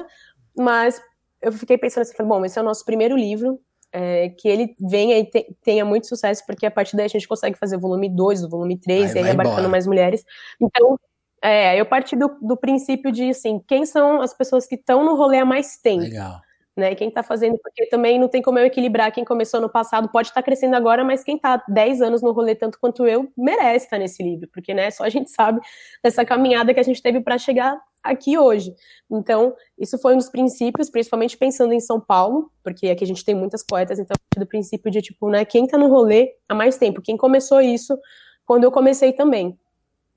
mas 0.57 1.01
eu 1.41 1.53
fiquei 1.53 1.79
pensando 1.79 2.03
assim, 2.03 2.25
bom, 2.25 2.45
esse 2.45 2.59
é 2.59 2.63
o 2.63 2.65
nosso 2.65 2.85
primeiro 2.85 3.17
livro, 3.17 3.61
é, 3.93 4.29
que 4.31 4.49
ele 4.49 4.75
venha 4.81 5.19
e 5.19 5.25
te, 5.25 5.57
tenha 5.63 5.85
muito 5.85 6.07
sucesso, 6.07 6.45
porque 6.47 6.67
a 6.67 6.71
partir 6.71 6.97
daí 6.97 7.07
a 7.07 7.09
gente 7.09 7.27
consegue 7.27 7.59
fazer 7.59 7.77
o 7.77 7.81
volume 7.81 8.09
2, 8.09 8.45
o 8.45 8.49
volume 8.49 8.79
3, 8.79 9.15
e 9.15 9.19
aí 9.19 9.31
abarcando 9.31 9.53
embora. 9.53 9.69
mais 9.69 9.87
mulheres. 9.87 10.25
Então, 10.61 10.99
é, 11.43 11.81
eu 11.81 11.87
parti 11.87 12.15
do, 12.15 12.37
do 12.43 12.57
princípio 12.57 13.11
de, 13.11 13.31
assim, 13.31 13.61
quem 13.67 13.87
são 13.87 14.21
as 14.21 14.35
pessoas 14.35 14.67
que 14.67 14.75
estão 14.75 15.05
no 15.05 15.17
rolê 15.17 15.39
há 15.39 15.45
mais 15.45 15.77
tempo? 15.79 16.03
Legal 16.03 16.41
né? 16.77 16.95
Quem 16.95 17.09
está 17.09 17.23
fazendo, 17.23 17.59
porque 17.63 17.87
também 17.87 18.19
não 18.19 18.29
tem 18.29 18.41
como 18.41 18.59
eu 18.59 18.67
equilibrar 18.67 19.13
quem 19.13 19.25
começou 19.25 19.61
no 19.61 19.69
passado, 19.69 20.09
pode 20.09 20.29
estar 20.29 20.41
tá 20.41 20.45
crescendo 20.45 20.75
agora, 20.75 21.05
mas 21.05 21.25
quem 21.25 21.37
está 21.37 21.63
10 21.69 22.01
anos 22.03 22.23
no 22.23 22.33
rolê 22.33 22.55
tanto 22.55 22.79
quanto 22.79 23.07
eu, 23.07 23.31
merece 23.37 23.87
estar 23.87 23.97
tá 23.97 24.01
nesse 24.03 24.23
livro, 24.23 24.49
porque 24.53 24.73
né, 24.73 24.91
só 24.91 25.05
a 25.05 25.09
gente 25.09 25.31
sabe 25.31 25.61
dessa 26.03 26.25
caminhada 26.25 26.73
que 26.73 26.81
a 26.81 26.85
gente 26.85 27.03
teve 27.03 27.21
para 27.21 27.39
chegar 27.39 27.79
aqui 28.03 28.39
hoje. 28.39 28.75
Então, 29.11 29.55
isso 29.79 29.99
foi 29.99 30.15
um 30.15 30.17
dos 30.17 30.31
princípios, 30.31 30.91
principalmente 30.91 31.37
pensando 31.37 31.73
em 31.73 31.81
São 31.81 32.01
Paulo, 32.01 32.51
porque 32.63 32.89
aqui 32.89 33.05
a 33.05 33.07
gente 33.07 33.25
tem 33.25 33.35
muitas 33.35 33.65
poetas, 33.65 33.99
então, 33.99 34.17
do 34.37 34.47
princípio 34.47 34.91
de, 34.91 35.03
tipo, 35.03 35.29
né, 35.29 35.45
quem 35.45 35.65
está 35.65 35.77
no 35.77 35.89
rolê 35.89 36.35
há 36.49 36.55
mais 36.55 36.77
tempo, 36.79 37.03
quem 37.03 37.17
começou 37.17 37.61
isso 37.61 37.99
quando 38.47 38.65
eu 38.65 38.73
comecei 38.73 39.13
também. 39.13 39.59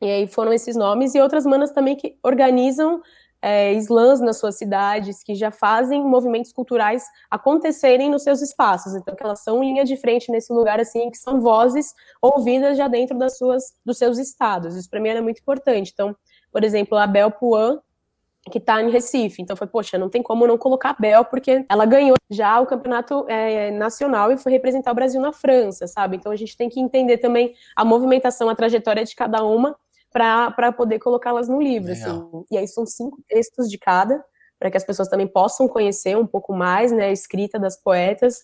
E 0.01 0.05
aí 0.05 0.27
foram 0.27 0.51
esses 0.51 0.75
nomes 0.75 1.15
e 1.15 1.21
outras 1.21 1.45
manas 1.45 1.71
também 1.71 1.95
que 1.95 2.17
organizam 2.21 3.01
é, 3.43 3.73
slams 3.73 4.21
nas 4.21 4.37
suas 4.37 4.57
cidades, 4.57 5.21
que 5.21 5.35
já 5.35 5.51
fazem 5.51 6.01
movimentos 6.01 6.53
culturais 6.53 7.03
acontecerem 7.29 8.09
nos 8.09 8.23
seus 8.23 8.41
espaços. 8.41 8.95
Então, 8.95 9.13
que 9.13 9.21
elas 9.21 9.43
são 9.43 9.61
linha 9.61 9.83
de 9.83 9.97
frente 9.97 10.31
nesse 10.31 10.53
lugar, 10.53 10.79
assim, 10.79 11.11
que 11.11 11.17
são 11.17 11.41
vozes 11.41 11.93
ouvidas 12.21 12.77
já 12.77 12.87
dentro 12.87 13.17
das 13.17 13.37
suas, 13.37 13.75
dos 13.85 13.97
seus 13.97 14.17
estados. 14.17 14.77
Isso 14.77 14.89
para 14.89 15.01
mim 15.01 15.09
era 15.09 15.21
muito 15.21 15.39
importante. 15.41 15.91
Então, 15.93 16.15
por 16.53 16.63
exemplo, 16.63 16.97
a 16.97 17.05
Bel 17.05 17.31
Puan, 17.31 17.81
que 18.49 18.59
está 18.59 18.81
em 18.81 18.89
Recife. 18.89 19.41
Então 19.41 19.57
foi, 19.57 19.67
poxa, 19.67 19.97
não 19.97 20.09
tem 20.09 20.23
como 20.23 20.47
não 20.47 20.57
colocar 20.57 20.91
a 20.91 20.95
Bel, 20.97 21.25
porque 21.25 21.65
ela 21.67 21.85
ganhou 21.85 22.15
já 22.29 22.61
o 22.61 22.65
campeonato 22.65 23.25
é, 23.27 23.71
nacional 23.71 24.31
e 24.31 24.37
foi 24.37 24.53
representar 24.53 24.91
o 24.91 24.95
Brasil 24.95 25.19
na 25.19 25.33
França, 25.33 25.85
sabe? 25.85 26.15
Então 26.15 26.31
a 26.31 26.35
gente 26.37 26.55
tem 26.55 26.69
que 26.69 26.79
entender 26.79 27.17
também 27.17 27.53
a 27.75 27.83
movimentação, 27.83 28.47
a 28.47 28.55
trajetória 28.55 29.03
de 29.03 29.15
cada 29.15 29.43
uma 29.43 29.75
para 30.13 30.71
poder 30.71 30.99
colocá-las 30.99 31.49
no 31.49 31.61
livro. 31.61 31.91
Assim. 31.91 32.45
E 32.51 32.57
aí 32.57 32.67
são 32.67 32.85
cinco 32.85 33.17
textos 33.27 33.67
de 33.67 33.79
cada, 33.79 34.23
para 34.59 34.69
que 34.69 34.77
as 34.77 34.85
pessoas 34.85 35.09
também 35.09 35.27
possam 35.27 35.67
conhecer 35.67 36.15
um 36.15 36.25
pouco 36.25 36.53
mais 36.53 36.91
né, 36.91 37.07
a 37.07 37.11
escrita 37.11 37.59
das 37.59 37.75
poetas. 37.75 38.37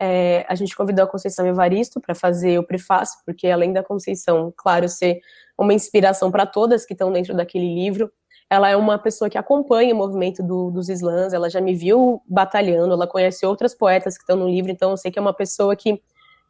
É, 0.00 0.46
a 0.48 0.54
gente 0.54 0.76
convidou 0.76 1.04
a 1.04 1.08
Conceição 1.08 1.46
Evaristo 1.46 2.00
para 2.00 2.14
fazer 2.14 2.58
o 2.58 2.66
prefácio, 2.66 3.18
porque 3.26 3.48
além 3.48 3.72
da 3.72 3.82
Conceição, 3.82 4.52
claro, 4.56 4.88
ser 4.88 5.18
uma 5.58 5.74
inspiração 5.74 6.30
para 6.30 6.46
todas 6.46 6.86
que 6.86 6.94
estão 6.94 7.12
dentro 7.12 7.34
daquele 7.34 7.74
livro, 7.74 8.10
ela 8.48 8.68
é 8.68 8.76
uma 8.76 8.98
pessoa 8.98 9.28
que 9.28 9.36
acompanha 9.36 9.92
o 9.92 9.96
movimento 9.96 10.42
do, 10.42 10.70
dos 10.70 10.88
slams, 10.88 11.32
ela 11.32 11.50
já 11.50 11.60
me 11.60 11.74
viu 11.74 12.22
batalhando, 12.28 12.92
ela 12.92 13.06
conhece 13.06 13.44
outras 13.44 13.74
poetas 13.74 14.16
que 14.16 14.22
estão 14.22 14.36
no 14.36 14.48
livro, 14.48 14.70
então 14.70 14.92
eu 14.92 14.96
sei 14.96 15.10
que 15.10 15.18
é 15.18 15.22
uma 15.22 15.34
pessoa 15.34 15.74
que, 15.74 16.00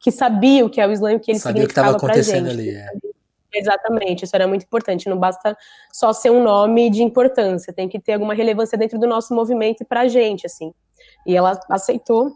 que 0.01 0.11
sabia 0.11 0.67
o 0.67 0.69
que 0.69 0.81
é 0.81 0.87
o 0.87 0.93
slam 0.93 1.15
e 1.15 1.17
o 1.17 1.21
que 1.21 1.31
ele 1.31 1.39
sabia 1.39 1.63
significava 1.63 1.99
para 1.99 2.21
gente. 2.21 2.51
Ali, 2.51 2.71
é. 2.71 2.87
Exatamente, 3.55 4.25
isso 4.25 4.35
era 4.37 4.47
muito 4.47 4.65
importante. 4.65 5.09
Não 5.09 5.19
basta 5.19 5.57
só 5.93 6.13
ser 6.13 6.31
um 6.31 6.43
nome 6.43 6.91
de 6.91 7.03
importância, 7.03 7.73
tem 7.73 7.89
que 7.89 7.99
ter 8.01 8.15
alguma 8.15 8.35
relevância 8.35 8.77
dentro 8.77 8.99
do 8.99 9.07
nosso 9.07 9.35
movimento 9.35 9.83
e 9.83 9.85
para 9.85 10.01
a 10.03 10.09
gente, 10.09 10.47
assim. 10.47 10.73
E 11.27 11.37
ela 11.37 11.59
aceitou. 11.71 12.33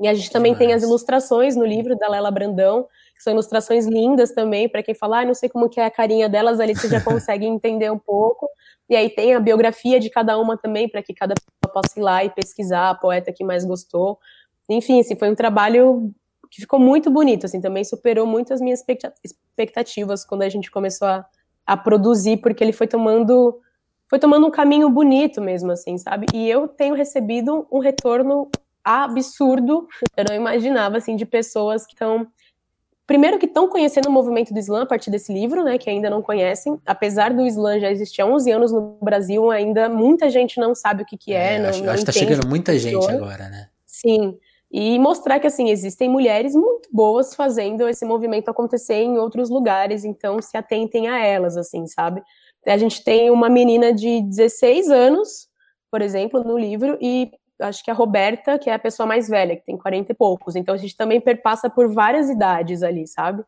E 0.00 0.08
a 0.08 0.14
gente 0.14 0.30
também 0.30 0.54
tem 0.54 0.72
as 0.72 0.82
ilustrações 0.82 1.56
no 1.56 1.64
livro 1.64 1.96
da 1.96 2.08
Lela 2.08 2.30
Brandão, 2.30 2.84
que 3.14 3.22
são 3.22 3.32
ilustrações 3.32 3.86
lindas 3.86 4.32
também, 4.32 4.68
para 4.68 4.82
quem 4.82 4.94
fala, 4.94 5.20
ah, 5.20 5.24
não 5.24 5.34
sei 5.34 5.48
como 5.48 5.68
que 5.68 5.80
é 5.80 5.84
a 5.84 5.90
carinha 5.90 6.28
delas, 6.28 6.60
ali 6.60 6.74
você 6.74 6.88
já 6.88 7.00
consegue 7.04 7.46
entender 7.46 7.90
um 7.90 7.98
pouco. 7.98 8.48
E 8.90 8.96
aí 8.96 9.10
tem 9.10 9.34
a 9.34 9.40
biografia 9.40 10.00
de 10.00 10.10
cada 10.10 10.38
uma 10.38 10.56
também, 10.58 10.88
para 10.88 11.02
que 11.02 11.14
cada 11.14 11.34
pessoa 11.34 11.72
possa 11.72 11.98
ir 12.00 12.02
lá 12.02 12.24
e 12.24 12.30
pesquisar 12.30 12.90
a 12.90 12.94
poeta 12.94 13.32
que 13.32 13.44
mais 13.44 13.64
gostou. 13.64 14.18
Enfim, 14.68 15.00
assim, 15.00 15.16
foi 15.16 15.30
um 15.30 15.34
trabalho 15.34 16.12
que 16.52 16.60
ficou 16.60 16.78
muito 16.78 17.10
bonito, 17.10 17.46
assim, 17.46 17.62
também 17.62 17.82
superou 17.82 18.26
muito 18.26 18.52
as 18.52 18.60
minhas 18.60 18.84
expectativas 19.24 20.22
quando 20.22 20.42
a 20.42 20.48
gente 20.50 20.70
começou 20.70 21.08
a, 21.08 21.24
a 21.66 21.76
produzir, 21.78 22.36
porque 22.36 22.62
ele 22.62 22.74
foi 22.74 22.86
tomando 22.86 23.58
foi 24.06 24.18
tomando 24.18 24.46
um 24.46 24.50
caminho 24.50 24.90
bonito 24.90 25.40
mesmo, 25.40 25.72
assim, 25.72 25.96
sabe? 25.96 26.26
E 26.34 26.46
eu 26.46 26.68
tenho 26.68 26.94
recebido 26.94 27.66
um 27.72 27.78
retorno 27.78 28.50
absurdo, 28.84 29.88
eu 30.14 30.24
não 30.28 30.36
imaginava, 30.36 30.98
assim, 30.98 31.16
de 31.16 31.24
pessoas 31.24 31.86
que 31.86 31.94
estão 31.94 32.26
primeiro 33.06 33.38
que 33.38 33.46
estão 33.46 33.66
conhecendo 33.66 34.08
o 34.08 34.12
movimento 34.12 34.52
do 34.52 34.58
Islã 34.58 34.82
a 34.82 34.86
partir 34.86 35.10
desse 35.10 35.32
livro, 35.32 35.64
né, 35.64 35.78
que 35.78 35.88
ainda 35.88 36.10
não 36.10 36.20
conhecem, 36.20 36.78
apesar 36.84 37.32
do 37.32 37.46
Islã 37.46 37.80
já 37.80 37.90
existir 37.90 38.20
há 38.20 38.26
11 38.26 38.50
anos 38.50 38.72
no 38.72 38.98
Brasil, 39.02 39.50
ainda 39.50 39.88
muita 39.88 40.28
gente 40.28 40.60
não 40.60 40.74
sabe 40.74 41.02
o 41.02 41.06
que, 41.06 41.16
que 41.16 41.32
é, 41.32 41.54
é 41.54 41.58
não, 41.58 41.70
acho, 41.70 41.82
não 41.82 41.92
acho 41.92 42.04
que 42.04 42.12
tá 42.12 42.12
chegando 42.12 42.46
muita 42.46 42.78
gente 42.78 43.10
agora, 43.10 43.48
né? 43.48 43.68
Sim, 43.86 44.38
e 44.72 44.98
mostrar 44.98 45.38
que, 45.38 45.46
assim, 45.46 45.68
existem 45.68 46.08
mulheres 46.08 46.54
muito 46.54 46.88
boas 46.90 47.34
fazendo 47.34 47.86
esse 47.86 48.06
movimento 48.06 48.48
acontecer 48.48 48.94
em 48.94 49.18
outros 49.18 49.50
lugares, 49.50 50.02
então 50.02 50.40
se 50.40 50.56
atentem 50.56 51.08
a 51.08 51.18
elas, 51.18 51.58
assim, 51.58 51.86
sabe? 51.86 52.22
A 52.66 52.78
gente 52.78 53.04
tem 53.04 53.30
uma 53.30 53.50
menina 53.50 53.92
de 53.92 54.22
16 54.22 54.90
anos, 54.90 55.46
por 55.90 56.00
exemplo, 56.00 56.42
no 56.42 56.56
livro, 56.56 56.96
e 57.02 57.30
acho 57.60 57.84
que 57.84 57.90
a 57.90 57.94
Roberta, 57.94 58.58
que 58.58 58.70
é 58.70 58.72
a 58.72 58.78
pessoa 58.78 59.06
mais 59.06 59.28
velha, 59.28 59.56
que 59.56 59.64
tem 59.64 59.76
40 59.76 60.12
e 60.12 60.14
poucos. 60.14 60.56
Então 60.56 60.74
a 60.74 60.78
gente 60.78 60.96
também 60.96 61.20
perpassa 61.20 61.68
por 61.68 61.92
várias 61.92 62.30
idades 62.30 62.82
ali, 62.82 63.06
sabe? 63.06 63.44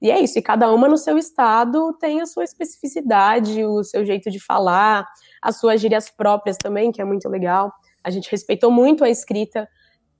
E 0.00 0.12
é 0.12 0.20
isso, 0.20 0.38
e 0.38 0.42
cada 0.42 0.72
uma 0.72 0.86
no 0.86 0.96
seu 0.96 1.18
estado 1.18 1.92
tem 1.94 2.20
a 2.20 2.26
sua 2.26 2.44
especificidade, 2.44 3.64
o 3.64 3.82
seu 3.82 4.04
jeito 4.04 4.30
de 4.30 4.38
falar, 4.38 5.04
as 5.42 5.56
suas 5.56 5.80
gírias 5.80 6.08
próprias 6.08 6.56
também, 6.56 6.92
que 6.92 7.02
é 7.02 7.04
muito 7.04 7.28
legal. 7.28 7.72
A 8.04 8.10
gente 8.10 8.30
respeitou 8.30 8.70
muito 8.70 9.02
a 9.02 9.10
escrita 9.10 9.68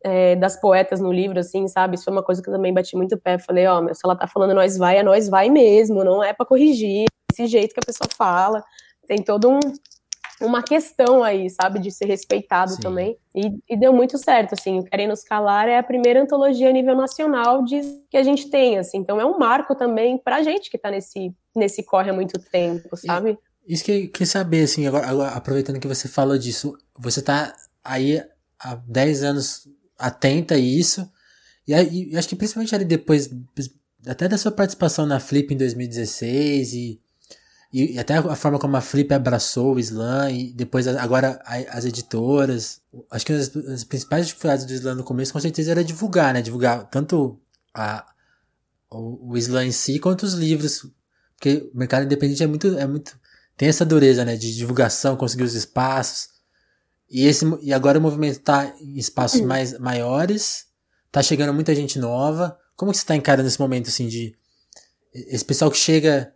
é, 0.03 0.37
das 0.37 0.61
poetas 0.61 1.01
no 1.01 1.13
livro, 1.13 1.39
assim, 1.39 1.67
sabe? 1.69 1.95
Isso 1.95 2.05
foi 2.05 2.13
uma 2.13 2.23
coisa 2.23 2.43
que 2.43 2.49
eu 2.49 2.55
também 2.55 2.73
bati 2.73 2.97
muito 2.97 3.17
pé. 3.19 3.39
Falei, 3.39 3.67
ó, 3.67 3.81
oh, 3.81 3.95
se 3.95 4.01
ela 4.05 4.17
tá 4.17 4.27
falando 4.27 4.55
nós 4.55 4.77
vai, 4.77 4.99
é 4.99 5.03
nós 5.03 5.29
vai 5.29 5.51
mesmo, 5.51 6.05
não 6.05 6.23
é 6.23 6.33
para 6.33 6.47
corrigir. 6.47 7.07
Esse 7.33 7.47
jeito 7.47 7.75
que 7.75 7.81
a 7.81 7.87
pessoa 7.87 8.09
fala. 8.17 8.63
Tem 9.07 9.23
todo 9.23 9.49
um, 9.49 9.61
uma 10.41 10.63
questão 10.63 11.23
aí, 11.23 11.49
sabe, 11.51 11.79
de 11.79 11.91
ser 11.91 12.07
respeitado 12.07 12.73
Sim. 12.73 12.81
também. 12.81 13.17
E, 13.35 13.59
e, 13.69 13.77
deu 13.77 13.93
muito 13.93 14.19
certo, 14.19 14.55
assim. 14.55 14.79
O 14.79 14.85
Querem 14.85 15.09
Nos 15.09 15.23
Calar 15.23 15.69
é 15.69 15.79
a 15.79 15.83
primeira 15.83 16.23
antologia 16.23 16.69
a 16.69 16.73
nível 16.73 16.95
nacional 16.95 17.65
de, 17.65 17.81
que 18.11 18.17
a 18.17 18.23
gente 18.23 18.51
tem, 18.51 18.79
assim. 18.79 18.99
Então 18.99 19.21
é 19.21 19.25
um 19.25 19.39
marco 19.39 19.75
também 19.75 20.19
pra 20.19 20.43
gente 20.43 20.71
que 20.71 20.79
tá 20.79 20.91
nesse, 20.91 21.33
nesse 21.57 21.83
corre 21.83 22.11
há 22.11 22.15
muito 22.15 22.39
tempo, 22.39 22.97
sabe? 22.97 23.39
Isso 23.67 23.85
que 23.85 23.93
eu 23.93 24.11
queria 24.11 24.27
saber, 24.27 24.65
assim, 24.65 24.87
agora, 24.87 25.07
agora, 25.07 25.31
aproveitando 25.31 25.81
que 25.81 25.87
você 25.87 26.09
falou 26.09 26.39
disso, 26.39 26.77
você 26.99 27.21
tá 27.21 27.55
aí 27.85 28.23
há 28.59 28.75
10 28.75 29.23
anos 29.25 29.69
atenta 29.99 30.55
a 30.55 30.59
isso, 30.59 31.11
e, 31.67 31.73
e 31.73 32.17
acho 32.17 32.29
que 32.29 32.37
principalmente 32.37 32.75
ali 32.75 32.85
depois, 32.85 33.31
até 34.07 34.29
da 34.29 34.39
sua 34.39 34.53
participação 34.53 35.05
na 35.05 35.21
Flip 35.21 35.53
em 35.53 35.57
2016 35.57 36.73
e 36.73 37.01
e, 37.73 37.99
até 37.99 38.17
a 38.17 38.35
forma 38.35 38.59
como 38.59 38.77
a 38.77 38.81
Flip 38.81 39.13
abraçou 39.13 39.75
o 39.75 39.79
Slam 39.79 40.31
e 40.31 40.53
depois 40.53 40.89
agora 40.89 41.41
as 41.71 41.85
editoras. 41.85 42.81
Acho 43.11 43.27
que 43.27 43.33
uma 43.33 43.39
das, 43.39 43.85
principais 43.85 44.27
dificuldades 44.27 44.65
do 44.65 44.73
Slam 44.73 44.95
no 44.95 45.05
começo 45.05 45.33
com 45.33 45.41
certeza 45.41 45.73
era 45.73 45.85
divulgar, 45.85 46.33
né? 46.33 46.41
Divulgar 46.41 46.89
tanto 46.89 47.39
a, 47.75 48.07
o, 48.91 49.33
o 49.33 49.37
Slam 49.37 49.67
em 49.67 49.73
si 49.73 49.99
quanto 49.99 50.23
os 50.23 50.33
livros. 50.33 50.87
Porque 51.37 51.71
o 51.73 51.79
mercado 51.79 52.05
independente 52.05 52.43
é 52.43 52.47
muito, 52.47 52.69
é 52.79 52.87
muito. 52.87 53.19
Tem 53.57 53.69
essa 53.69 53.85
dureza, 53.85 54.25
né? 54.25 54.35
De 54.35 54.55
divulgação, 54.57 55.17
conseguir 55.17 55.45
os 55.45 55.55
espaços. 55.55 56.31
E, 57.11 57.27
esse, 57.27 57.45
e 57.63 57.73
agora 57.73 57.99
o 57.99 58.03
movimento 58.03 58.41
tá 58.41 58.75
em 58.81 58.99
espaços 58.99 59.41
mais 59.41 59.79
maiores, 59.79 60.67
tá 61.11 61.23
chegando 61.23 61.55
muita 61.55 61.75
gente 61.75 61.99
nova. 61.99 62.59
Como 62.77 62.93
que 62.93 62.99
você 62.99 63.07
tá 63.07 63.17
encarando 63.17 63.49
esse 63.49 63.61
momento, 63.61 63.89
assim, 63.89 64.07
de. 64.07 64.37
Esse 65.13 65.45
pessoal 65.45 65.71
que 65.71 65.79
chega 65.79 66.33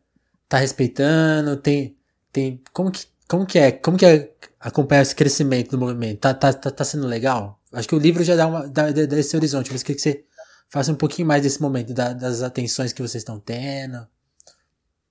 tá 0.48 0.58
respeitando? 0.58 1.56
Tem, 1.56 1.96
tem, 2.32 2.62
como 2.72 2.90
que, 2.90 3.06
como 3.28 3.46
que 3.46 3.58
é, 3.58 3.70
como 3.70 3.96
que 3.96 4.06
é 4.06 4.32
acompanhar 4.58 5.02
esse 5.02 5.14
crescimento 5.14 5.70
do 5.70 5.78
movimento? 5.78 6.20
Tá, 6.20 6.34
tá, 6.34 6.52
tá, 6.52 6.70
tá 6.70 6.84
sendo 6.84 7.06
legal? 7.06 7.60
Acho 7.72 7.88
que 7.88 7.94
o 7.94 7.98
livro 7.98 8.24
já 8.24 8.34
dá, 8.34 8.46
uma, 8.46 8.68
dá, 8.68 8.90
dá 8.90 9.18
esse 9.18 9.36
horizonte, 9.36 9.70
mas 9.70 9.82
queria 9.82 9.96
que 9.96 10.02
você 10.02 10.24
faça 10.68 10.90
um 10.90 10.96
pouquinho 10.96 11.28
mais 11.28 11.42
desse 11.42 11.60
momento, 11.60 11.92
da, 11.92 12.12
das 12.12 12.42
atenções 12.42 12.92
que 12.92 13.02
vocês 13.02 13.22
estão 13.22 13.38
tendo, 13.38 14.06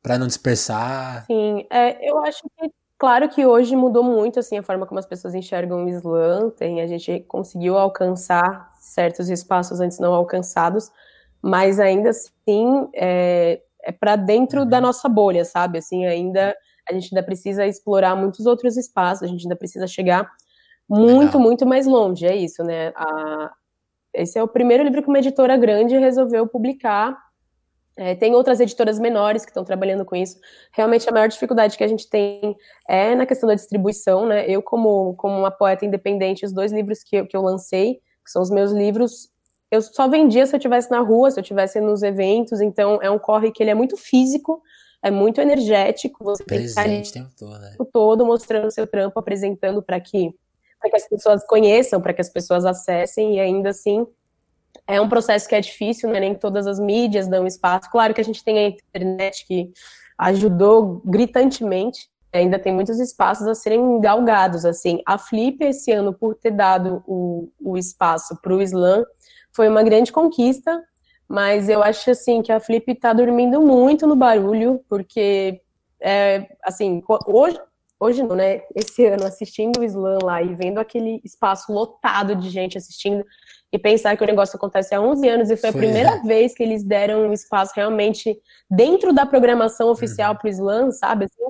para 0.01 0.17
não 0.17 0.27
dispersar. 0.27 1.25
Sim, 1.27 1.65
é, 1.71 2.09
eu 2.09 2.17
acho 2.19 2.41
que 2.41 2.71
Claro 3.01 3.27
que 3.29 3.43
hoje 3.43 3.75
mudou 3.75 4.03
muito 4.03 4.39
assim 4.39 4.59
a 4.59 4.61
forma 4.61 4.85
como 4.85 4.99
as 4.99 5.07
pessoas 5.07 5.33
enxergam 5.33 5.83
o 5.85 5.89
Islã, 5.89 6.51
tem, 6.51 6.81
a 6.81 6.85
gente 6.85 7.21
conseguiu 7.21 7.75
alcançar 7.75 8.71
certos 8.75 9.27
espaços 9.27 9.79
antes 9.79 9.97
não 9.97 10.13
alcançados, 10.13 10.91
mas 11.41 11.79
ainda 11.79 12.11
assim 12.11 12.87
é, 12.93 13.59
é 13.81 13.91
para 13.91 14.15
dentro 14.15 14.61
uhum. 14.61 14.69
da 14.69 14.79
nossa 14.79 15.09
bolha, 15.09 15.43
sabe? 15.43 15.79
Assim, 15.79 16.05
ainda 16.05 16.55
a 16.87 16.93
gente 16.93 17.11
ainda 17.11 17.25
precisa 17.25 17.65
explorar 17.65 18.15
muitos 18.15 18.45
outros 18.45 18.77
espaços, 18.77 19.23
a 19.23 19.27
gente 19.27 19.45
ainda 19.45 19.55
precisa 19.55 19.87
chegar 19.87 20.31
muito, 20.87 21.37
Legal. 21.37 21.41
muito 21.41 21.65
mais 21.65 21.87
longe. 21.87 22.27
É 22.27 22.35
isso, 22.35 22.63
né? 22.63 22.93
A, 22.95 23.51
esse 24.13 24.37
é 24.37 24.43
o 24.43 24.47
primeiro 24.47 24.83
livro 24.83 25.01
que 25.01 25.09
uma 25.09 25.17
editora 25.17 25.57
grande 25.57 25.97
resolveu 25.97 26.45
publicar. 26.45 27.17
É, 27.97 28.15
tem 28.15 28.33
outras 28.33 28.59
editoras 28.59 28.97
menores 28.97 29.43
que 29.43 29.51
estão 29.51 29.65
trabalhando 29.65 30.05
com 30.05 30.15
isso. 30.15 30.39
Realmente 30.71 31.07
a 31.09 31.11
maior 31.11 31.27
dificuldade 31.27 31.77
que 31.77 31.83
a 31.83 31.87
gente 31.87 32.09
tem 32.09 32.55
é 32.87 33.13
na 33.15 33.25
questão 33.25 33.47
da 33.47 33.55
distribuição, 33.55 34.25
né? 34.25 34.49
Eu, 34.49 34.61
como, 34.61 35.13
como 35.15 35.37
uma 35.37 35.51
poeta 35.51 35.85
independente, 35.85 36.45
os 36.45 36.53
dois 36.53 36.71
livros 36.71 37.03
que 37.03 37.17
eu, 37.17 37.27
que 37.27 37.35
eu 37.35 37.41
lancei, 37.41 37.95
que 38.23 38.31
são 38.31 38.41
os 38.41 38.49
meus 38.49 38.71
livros, 38.71 39.29
eu 39.69 39.81
só 39.81 40.07
vendia 40.07 40.45
se 40.45 40.53
eu 40.53 40.57
estivesse 40.57 40.89
na 40.89 40.99
rua, 40.99 41.31
se 41.31 41.39
eu 41.39 41.41
estivesse 41.41 41.79
nos 41.79 42.03
eventos, 42.03 42.61
então 42.61 42.99
é 43.01 43.09
um 43.09 43.19
corre 43.19 43.51
que 43.51 43.63
ele 43.63 43.71
é 43.71 43.75
muito 43.75 43.97
físico, 43.97 44.61
é 45.01 45.09
muito 45.09 45.41
energético, 45.41 46.23
você 46.23 46.43
Presente, 46.43 46.83
tem 46.83 47.01
que 47.01 47.07
estar 47.07 47.19
tempo 47.21 47.33
todo, 47.37 47.59
né? 47.59 47.75
todo 47.91 48.25
mostrando 48.25 48.67
o 48.67 48.71
seu 48.71 48.85
trampo, 48.85 49.19
apresentando 49.19 49.81
para 49.81 49.99
que, 49.99 50.29
que 50.83 50.95
as 50.95 51.07
pessoas 51.07 51.45
conheçam, 51.45 52.01
para 52.01 52.13
que 52.13 52.21
as 52.21 52.29
pessoas 52.29 52.65
acessem, 52.65 53.35
e 53.35 53.39
ainda 53.39 53.69
assim 53.69 54.05
é 54.87 54.99
um 54.99 55.09
processo 55.09 55.47
que 55.47 55.55
é 55.55 55.61
difícil, 55.61 56.09
né? 56.09 56.19
nem 56.19 56.35
todas 56.35 56.67
as 56.67 56.79
mídias 56.79 57.27
dão 57.27 57.47
espaço. 57.47 57.89
Claro 57.91 58.13
que 58.13 58.21
a 58.21 58.23
gente 58.23 58.43
tem 58.43 58.57
a 58.57 58.67
internet 58.67 59.45
que 59.45 59.71
ajudou 60.17 61.01
gritantemente, 61.05 62.09
ainda 62.33 62.59
tem 62.59 62.73
muitos 62.73 62.99
espaços 62.99 63.47
a 63.47 63.55
serem 63.55 63.99
galgados, 63.99 64.65
assim. 64.65 65.01
A 65.05 65.17
Flip, 65.17 65.63
esse 65.63 65.91
ano, 65.91 66.13
por 66.13 66.35
ter 66.35 66.51
dado 66.51 67.03
o, 67.07 67.49
o 67.59 67.77
espaço 67.77 68.37
para 68.41 68.53
o 68.53 68.61
Slam, 68.61 69.03
foi 69.53 69.67
uma 69.67 69.83
grande 69.83 70.11
conquista, 70.11 70.81
mas 71.27 71.69
eu 71.69 71.83
acho 71.83 72.11
assim 72.11 72.41
que 72.41 72.51
a 72.51 72.59
Flip 72.59 72.91
está 72.91 73.13
dormindo 73.13 73.61
muito 73.61 74.05
no 74.05 74.15
barulho, 74.15 74.83
porque 74.87 75.61
é, 75.99 76.47
assim, 76.63 77.03
hoje 77.25 77.59
hoje 78.01 78.23
não, 78.23 78.35
né? 78.35 78.61
Esse 78.75 79.05
ano 79.05 79.25
assistindo 79.25 79.79
o 79.79 79.83
slam 79.83 80.17
lá 80.23 80.41
e 80.41 80.55
vendo 80.55 80.79
aquele 80.79 81.21
espaço 81.23 81.71
lotado 81.71 82.35
de 82.35 82.49
gente 82.49 82.77
assistindo 82.77 83.23
e 83.71 83.77
pensar 83.77 84.17
que 84.17 84.23
o 84.23 84.27
negócio 84.27 84.57
acontece 84.57 84.93
há 84.93 84.99
11 84.99 85.29
anos 85.29 85.49
e 85.49 85.55
foi, 85.55 85.71
foi 85.71 85.79
a 85.79 85.83
primeira 85.83 86.23
vez 86.23 86.53
que 86.53 86.63
eles 86.63 86.83
deram 86.83 87.27
um 87.27 87.31
espaço 87.31 87.71
realmente 87.75 88.37
dentro 88.69 89.13
da 89.13 89.25
programação 89.25 89.89
oficial 89.89 90.33
uhum. 90.33 90.37
para 90.39 90.47
o 90.47 90.49
slam, 90.49 90.91
sabe? 90.91 91.25
Assim, 91.25 91.43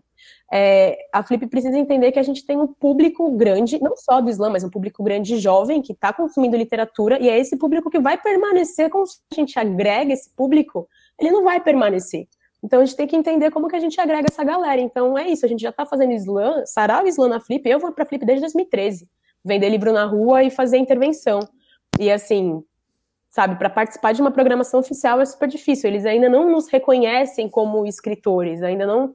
é, 0.54 0.98
a 1.14 1.24
Flip 1.24 1.48
precisa 1.48 1.78
entender 1.78 2.12
que 2.12 2.20
a 2.20 2.24
gente 2.24 2.46
tem 2.46 2.60
um 2.60 2.68
público 2.68 3.32
grande, 3.32 3.80
não 3.82 3.96
só 3.96 4.20
do 4.20 4.30
Islã, 4.30 4.50
mas 4.50 4.64
um 4.64 4.70
público 4.70 5.02
grande 5.02 5.38
jovem 5.38 5.82
que 5.82 5.94
está 5.94 6.12
consumindo 6.12 6.58
literatura, 6.58 7.18
e 7.20 7.30
é 7.30 7.40
esse 7.40 7.58
público 7.58 7.90
que 7.90 8.00
vai 8.00 8.22
permanecer, 8.22 8.90
como 8.90 9.08
se 9.08 9.18
a 9.32 9.36
gente 9.36 9.58
agrega 9.58 10.12
esse 10.12 10.30
público, 10.36 10.88
ele 11.18 11.32
não 11.32 11.44
vai 11.46 11.62
permanecer. 11.62 12.28
Então 12.63 12.82
a 12.82 12.86
gente 12.86 12.95
tem 12.95 13.08
que 13.08 13.15
entender 13.15 13.50
como 13.52 13.67
que 13.67 13.76
a 13.76 13.80
gente 13.80 14.00
agrega 14.00 14.28
essa 14.30 14.43
galera. 14.43 14.80
Então 14.80 15.17
é 15.17 15.28
isso, 15.28 15.45
a 15.45 15.50
gente 15.50 15.62
já 15.62 15.69
está 15.69 15.86
fazendo 15.86 16.13
Islã, 16.13 16.63
sarau 16.65 17.08
Islã 17.08 17.28
na 17.28 17.39
Flip, 17.39 17.67
eu 17.67 17.80
vou 17.80 17.91
para 17.91 18.06
Flip 18.06 18.24
desde 18.26 18.41
2013, 18.41 19.10
vender 19.43 19.69
livro 19.69 19.91
na 19.91 20.06
rua 20.06 20.43
e 20.43 20.52
fazer 20.52 20.78
intervenção. 20.78 21.39
E 22.00 22.12
assim, 22.12 22.63
sabe, 23.30 23.56
para 23.56 23.69
participar 23.69 24.13
de 24.13 24.21
uma 24.21 24.32
programação 24.32 24.80
oficial 24.80 25.19
é 25.19 25.26
super 25.26 25.47
difícil, 25.47 25.89
eles 25.89 26.06
ainda 26.06 26.30
não 26.30 26.52
nos 26.52 26.67
reconhecem 26.67 27.50
como 27.50 27.86
escritores, 27.86 28.62
ainda 28.62 28.86
não 28.86 29.13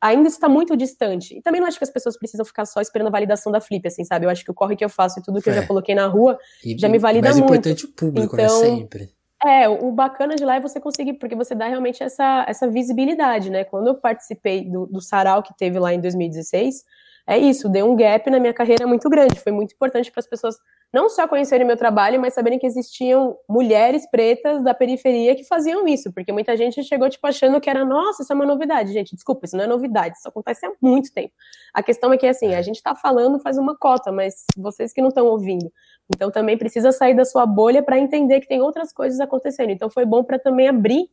ainda 0.00 0.28
está 0.28 0.48
muito 0.48 0.76
distante. 0.76 1.36
E 1.36 1.42
também 1.42 1.60
não 1.60 1.68
acho 1.68 1.78
que 1.78 1.84
as 1.84 1.90
pessoas 1.90 2.16
precisam 2.16 2.44
ficar 2.44 2.64
só 2.64 2.80
esperando 2.80 3.08
a 3.08 3.10
validação 3.10 3.52
da 3.52 3.60
Flip, 3.60 3.86
assim, 3.86 4.04
sabe? 4.04 4.26
Eu 4.26 4.30
acho 4.30 4.44
que 4.44 4.50
o 4.50 4.54
corre 4.54 4.76
que 4.76 4.84
eu 4.84 4.88
faço 4.88 5.20
e 5.20 5.22
tudo 5.22 5.42
que 5.42 5.48
é. 5.48 5.52
eu 5.52 5.56
já 5.56 5.62
é. 5.62 5.66
coloquei 5.66 5.94
na 5.94 6.06
rua 6.06 6.38
e, 6.64 6.76
já 6.78 6.88
me 6.88 6.98
valida 6.98 7.28
muito. 7.30 7.48
Mais 7.48 7.58
importante 7.58 7.84
o 7.84 7.88
público, 7.92 8.36
né, 8.36 8.44
então, 8.44 8.60
né? 8.60 8.66
Sempre. 8.66 9.14
É, 9.44 9.68
o 9.68 9.92
bacana 9.92 10.34
de 10.36 10.44
lá 10.44 10.56
é 10.56 10.60
você 10.60 10.80
conseguir, 10.80 11.14
porque 11.14 11.34
você 11.34 11.54
dá 11.54 11.66
realmente 11.66 12.02
essa, 12.02 12.46
essa 12.48 12.66
visibilidade, 12.66 13.50
né? 13.50 13.62
Quando 13.62 13.88
eu 13.88 13.94
participei 13.94 14.64
do, 14.64 14.86
do 14.86 15.02
sarau 15.02 15.42
que 15.42 15.54
teve 15.54 15.78
lá 15.78 15.92
em 15.92 16.00
2016, 16.00 16.82
é 17.26 17.38
isso, 17.38 17.68
deu 17.68 17.90
um 17.90 17.94
gap 17.94 18.30
na 18.30 18.40
minha 18.40 18.54
carreira 18.54 18.86
muito 18.86 19.08
grande. 19.10 19.38
Foi 19.40 19.52
muito 19.52 19.74
importante 19.74 20.10
para 20.10 20.20
as 20.20 20.26
pessoas 20.26 20.56
não 20.94 21.08
só 21.08 21.26
conhecerem 21.26 21.66
meu 21.66 21.76
trabalho, 21.76 22.20
mas 22.20 22.34
saberem 22.34 22.56
que 22.56 22.66
existiam 22.68 23.36
mulheres 23.48 24.08
pretas 24.08 24.62
da 24.62 24.72
periferia 24.72 25.34
que 25.34 25.42
faziam 25.42 25.88
isso, 25.88 26.12
porque 26.12 26.30
muita 26.30 26.56
gente 26.56 26.84
chegou 26.84 27.10
tipo 27.10 27.26
achando 27.26 27.60
que 27.60 27.68
era, 27.68 27.84
nossa, 27.84 28.22
isso 28.22 28.32
é 28.32 28.36
uma 28.36 28.46
novidade. 28.46 28.92
Gente, 28.92 29.12
desculpa, 29.12 29.44
isso 29.44 29.56
não 29.56 29.64
é 29.64 29.66
novidade, 29.66 30.16
isso 30.16 30.28
acontece 30.28 30.64
há 30.64 30.70
muito 30.80 31.12
tempo. 31.12 31.32
A 31.74 31.82
questão 31.82 32.12
é 32.12 32.16
que 32.16 32.28
assim, 32.28 32.54
a 32.54 32.62
gente 32.62 32.76
está 32.76 32.94
falando 32.94 33.40
faz 33.40 33.58
uma 33.58 33.76
cota, 33.76 34.12
mas 34.12 34.44
vocês 34.56 34.92
que 34.92 35.02
não 35.02 35.08
estão 35.08 35.26
ouvindo. 35.26 35.68
Então 36.14 36.30
também 36.30 36.56
precisa 36.56 36.92
sair 36.92 37.14
da 37.14 37.24
sua 37.24 37.44
bolha 37.44 37.82
para 37.82 37.98
entender 37.98 38.40
que 38.40 38.46
tem 38.46 38.62
outras 38.62 38.92
coisas 38.92 39.18
acontecendo. 39.18 39.70
Então 39.70 39.90
foi 39.90 40.04
bom 40.04 40.22
para 40.22 40.38
também 40.38 40.68
abrir 40.68 41.08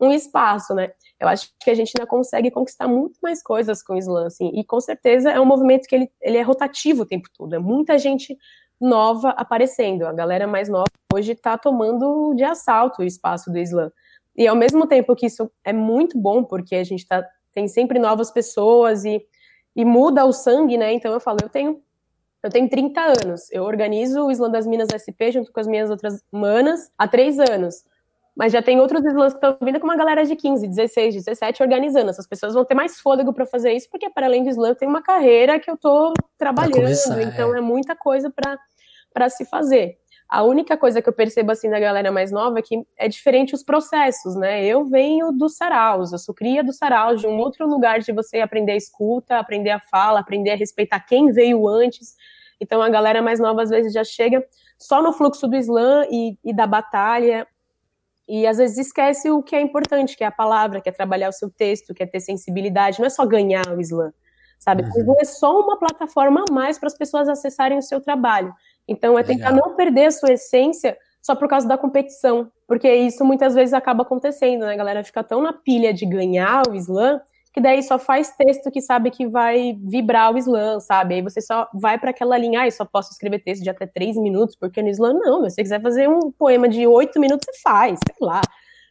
um 0.00 0.12
espaço, 0.12 0.74
né? 0.74 0.92
Eu 1.20 1.26
acho 1.26 1.50
que 1.60 1.70
a 1.70 1.74
gente 1.74 1.92
ainda 1.96 2.08
consegue 2.08 2.50
conquistar 2.52 2.86
muito 2.86 3.18
mais 3.22 3.42
coisas 3.42 3.82
com 3.82 3.94
o 3.94 3.98
Islã, 3.98 4.26
assim, 4.26 4.50
e 4.54 4.64
com 4.64 4.80
certeza 4.80 5.30
é 5.30 5.40
um 5.40 5.44
movimento 5.44 5.86
que 5.86 5.94
ele, 5.94 6.10
ele 6.20 6.36
é 6.36 6.42
rotativo 6.42 7.02
o 7.02 7.06
tempo 7.06 7.28
todo, 7.36 7.54
é 7.54 7.58
muita 7.58 7.96
gente 7.98 8.36
nova 8.84 9.30
aparecendo, 9.30 10.06
a 10.06 10.12
galera 10.12 10.46
mais 10.46 10.68
nova 10.68 10.84
hoje 11.12 11.32
está 11.32 11.56
tomando 11.56 12.34
de 12.34 12.44
assalto 12.44 13.02
o 13.02 13.04
espaço 13.04 13.50
do 13.50 13.58
Islã. 13.58 13.90
E 14.36 14.46
ao 14.46 14.56
mesmo 14.56 14.86
tempo 14.86 15.14
que 15.14 15.26
isso 15.26 15.50
é 15.64 15.72
muito 15.72 16.18
bom, 16.18 16.42
porque 16.42 16.74
a 16.74 16.84
gente 16.84 17.06
tá, 17.06 17.24
tem 17.52 17.68
sempre 17.68 17.98
novas 17.98 18.30
pessoas 18.30 19.04
e, 19.04 19.24
e 19.74 19.84
muda 19.84 20.24
o 20.24 20.32
sangue, 20.32 20.76
né? 20.76 20.92
Então 20.92 21.12
eu 21.12 21.20
falo, 21.20 21.38
eu 21.42 21.48
tenho 21.48 21.80
eu 22.42 22.50
tenho 22.50 22.68
30 22.68 23.00
anos, 23.00 23.50
eu 23.50 23.64
organizo 23.64 24.26
o 24.26 24.30
Islã 24.30 24.50
das 24.50 24.66
Minas 24.66 24.88
SP 24.92 25.32
junto 25.32 25.50
com 25.50 25.60
as 25.60 25.66
minhas 25.66 25.88
outras 25.88 26.22
manas 26.30 26.92
há 26.98 27.08
três 27.08 27.38
anos. 27.38 27.76
Mas 28.36 28.52
já 28.52 28.60
tem 28.60 28.78
outros 28.80 29.02
slams 29.02 29.32
que 29.32 29.38
estão 29.38 29.56
vindo 29.62 29.80
com 29.80 29.86
uma 29.86 29.96
galera 29.96 30.26
de 30.26 30.36
15, 30.36 30.68
16, 30.68 31.14
17 31.14 31.62
organizando. 31.62 32.10
Essas 32.10 32.26
pessoas 32.26 32.52
vão 32.52 32.62
ter 32.62 32.74
mais 32.74 33.00
fôlego 33.00 33.32
para 33.32 33.46
fazer 33.46 33.72
isso, 33.72 33.88
porque 33.88 34.10
para 34.10 34.26
além 34.26 34.42
do 34.42 34.50
slam 34.50 34.68
eu 34.70 34.74
tenho 34.74 34.90
uma 34.90 35.02
carreira 35.02 35.58
que 35.58 35.70
eu 35.70 35.74
estou 35.74 36.12
trabalhando. 36.36 36.74
Começar, 36.74 37.22
então 37.22 37.54
é. 37.54 37.58
é 37.58 37.60
muita 37.62 37.96
coisa 37.96 38.28
para 38.28 38.58
se 39.30 39.44
fazer. 39.44 39.96
A 40.28 40.42
única 40.42 40.76
coisa 40.76 41.00
que 41.00 41.08
eu 41.08 41.12
percebo 41.12 41.52
assim 41.52 41.70
da 41.70 41.78
galera 41.78 42.10
mais 42.10 42.32
nova 42.32 42.58
é 42.58 42.62
que 42.62 42.84
é 42.96 43.08
diferente 43.08 43.54
os 43.54 43.62
processos, 43.62 44.34
né? 44.34 44.64
Eu 44.64 44.84
venho 44.84 45.30
dos 45.30 45.56
saraus, 45.56 46.12
eu 46.12 46.18
sou 46.18 46.34
cria 46.34 46.64
do 46.64 46.72
saraus, 46.72 47.20
de 47.20 47.26
um 47.26 47.38
outro 47.38 47.68
lugar 47.68 48.00
de 48.00 48.12
você 48.12 48.40
aprender 48.40 48.72
a 48.72 48.76
escuta, 48.76 49.38
aprender 49.38 49.70
a 49.70 49.80
fala, 49.80 50.20
aprender 50.20 50.50
a 50.50 50.56
respeitar 50.56 51.00
quem 51.00 51.30
veio 51.30 51.68
antes. 51.68 52.14
Então 52.60 52.82
a 52.82 52.88
galera 52.88 53.22
mais 53.22 53.38
nova 53.38 53.62
às 53.62 53.70
vezes 53.70 53.92
já 53.92 54.02
chega 54.02 54.44
só 54.78 55.02
no 55.02 55.12
fluxo 55.12 55.46
do 55.46 55.56
slam 55.56 56.06
e, 56.10 56.36
e 56.42 56.52
da 56.52 56.66
batalha 56.66 57.46
e 58.26 58.46
às 58.46 58.56
vezes 58.56 58.78
esquece 58.78 59.30
o 59.30 59.42
que 59.42 59.54
é 59.54 59.60
importante, 59.60 60.16
que 60.16 60.24
é 60.24 60.26
a 60.26 60.32
palavra, 60.32 60.80
que 60.80 60.88
é 60.88 60.92
trabalhar 60.92 61.28
o 61.28 61.32
seu 61.32 61.50
texto, 61.50 61.92
que 61.92 62.02
é 62.02 62.06
ter 62.06 62.20
sensibilidade, 62.20 62.98
não 62.98 63.06
é 63.06 63.10
só 63.10 63.26
ganhar 63.26 63.68
o 63.68 63.80
slam, 63.80 64.12
sabe? 64.58 64.82
Uhum. 64.82 64.88
O 64.88 64.98
slam 64.98 65.16
é 65.20 65.24
só 65.24 65.60
uma 65.60 65.78
plataforma 65.78 66.44
a 66.48 66.52
mais 66.52 66.78
para 66.78 66.86
as 66.86 66.96
pessoas 66.96 67.28
acessarem 67.28 67.78
o 67.78 67.82
seu 67.82 68.00
trabalho. 68.00 68.54
Então 68.86 69.18
é 69.18 69.22
tentar 69.22 69.50
Legal. 69.50 69.68
não 69.68 69.76
perder 69.76 70.06
a 70.06 70.10
sua 70.10 70.32
essência 70.32 70.96
só 71.22 71.34
por 71.34 71.48
causa 71.48 71.66
da 71.66 71.78
competição, 71.78 72.50
porque 72.68 72.92
isso 72.92 73.24
muitas 73.24 73.54
vezes 73.54 73.72
acaba 73.72 74.02
acontecendo, 74.02 74.66
né? 74.66 74.74
A 74.74 74.76
galera 74.76 75.02
fica 75.02 75.24
tão 75.24 75.40
na 75.40 75.52
pilha 75.52 75.92
de 75.92 76.04
ganhar 76.04 76.68
o 76.68 76.74
slam 76.74 77.20
que 77.54 77.60
daí 77.60 77.80
só 77.84 78.00
faz 78.00 78.32
texto 78.32 78.68
que 78.68 78.80
sabe 78.80 79.12
que 79.12 79.28
vai 79.28 79.78
vibrar 79.80 80.34
o 80.34 80.38
slam, 80.38 80.80
sabe? 80.80 81.14
Aí 81.14 81.22
você 81.22 81.40
só 81.40 81.68
vai 81.72 81.96
para 81.96 82.10
aquela 82.10 82.36
linha, 82.36 82.62
ah, 82.62 82.66
eu 82.66 82.72
só 82.72 82.84
posso 82.84 83.12
escrever 83.12 83.38
texto 83.38 83.62
de 83.62 83.70
até 83.70 83.86
três 83.86 84.16
minutos, 84.16 84.56
porque 84.56 84.82
no 84.82 84.88
slam 84.88 85.14
não, 85.14 85.48
se 85.48 85.54
você 85.54 85.62
quiser 85.62 85.80
fazer 85.80 86.08
um 86.08 86.32
poema 86.32 86.68
de 86.68 86.84
oito 86.84 87.20
minutos, 87.20 87.46
você 87.46 87.60
faz, 87.62 88.00
sei 88.04 88.16
lá, 88.20 88.40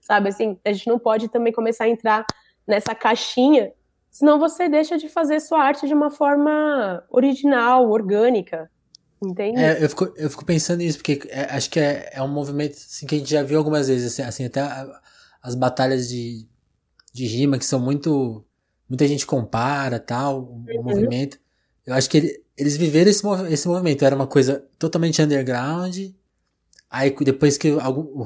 sabe? 0.01 0.29
Assim, 0.29 0.57
a 0.63 0.71
gente 0.71 0.87
não 0.87 0.97
pode 0.97 1.27
também 1.27 1.51
começar 1.51 1.83
a 1.83 1.89
entrar 1.89 2.25
nessa 2.65 2.95
caixinha, 2.95 3.73
senão 4.09 4.39
você 4.39 4.69
deixa 4.69 4.97
de 4.97 5.09
fazer 5.09 5.41
sua 5.41 5.61
arte 5.61 5.85
de 5.85 5.93
uma 5.93 6.09
forma 6.09 7.03
original, 7.09 7.91
orgânica, 7.91 8.71
entende? 9.27 9.59
É, 9.59 9.83
eu, 9.83 9.89
fico, 9.89 10.13
eu 10.15 10.29
fico 10.29 10.45
pensando 10.45 10.79
nisso, 10.79 10.97
porque 10.97 11.21
é, 11.29 11.45
acho 11.55 11.69
que 11.69 11.79
é, 11.79 12.09
é 12.13 12.21
um 12.21 12.27
movimento 12.27 12.73
assim, 12.73 13.05
que 13.05 13.15
a 13.15 13.17
gente 13.17 13.29
já 13.29 13.43
viu 13.43 13.57
algumas 13.57 13.87
vezes, 13.87 14.13
assim, 14.13 14.21
assim 14.21 14.45
até 14.45 14.61
as 15.41 15.55
batalhas 15.55 16.07
de, 16.09 16.47
de 17.11 17.25
rima 17.25 17.57
que 17.57 17.65
são 17.65 17.79
muito 17.79 18.45
muita 18.89 19.07
gente 19.07 19.25
compara 19.25 19.99
tal, 19.99 20.43
o 20.43 20.65
uhum. 20.67 20.83
movimento. 20.83 21.39
Eu 21.85 21.95
acho 21.95 22.09
que 22.09 22.17
ele, 22.17 22.43
eles 22.57 22.77
viveram 22.77 23.09
esse, 23.09 23.25
esse 23.49 23.67
movimento, 23.67 24.05
era 24.05 24.15
uma 24.15 24.27
coisa 24.27 24.63
totalmente 24.77 25.21
underground. 25.21 25.97
Aí 26.89 27.15
depois 27.21 27.57
que 27.57 27.69
algum, 27.79 28.23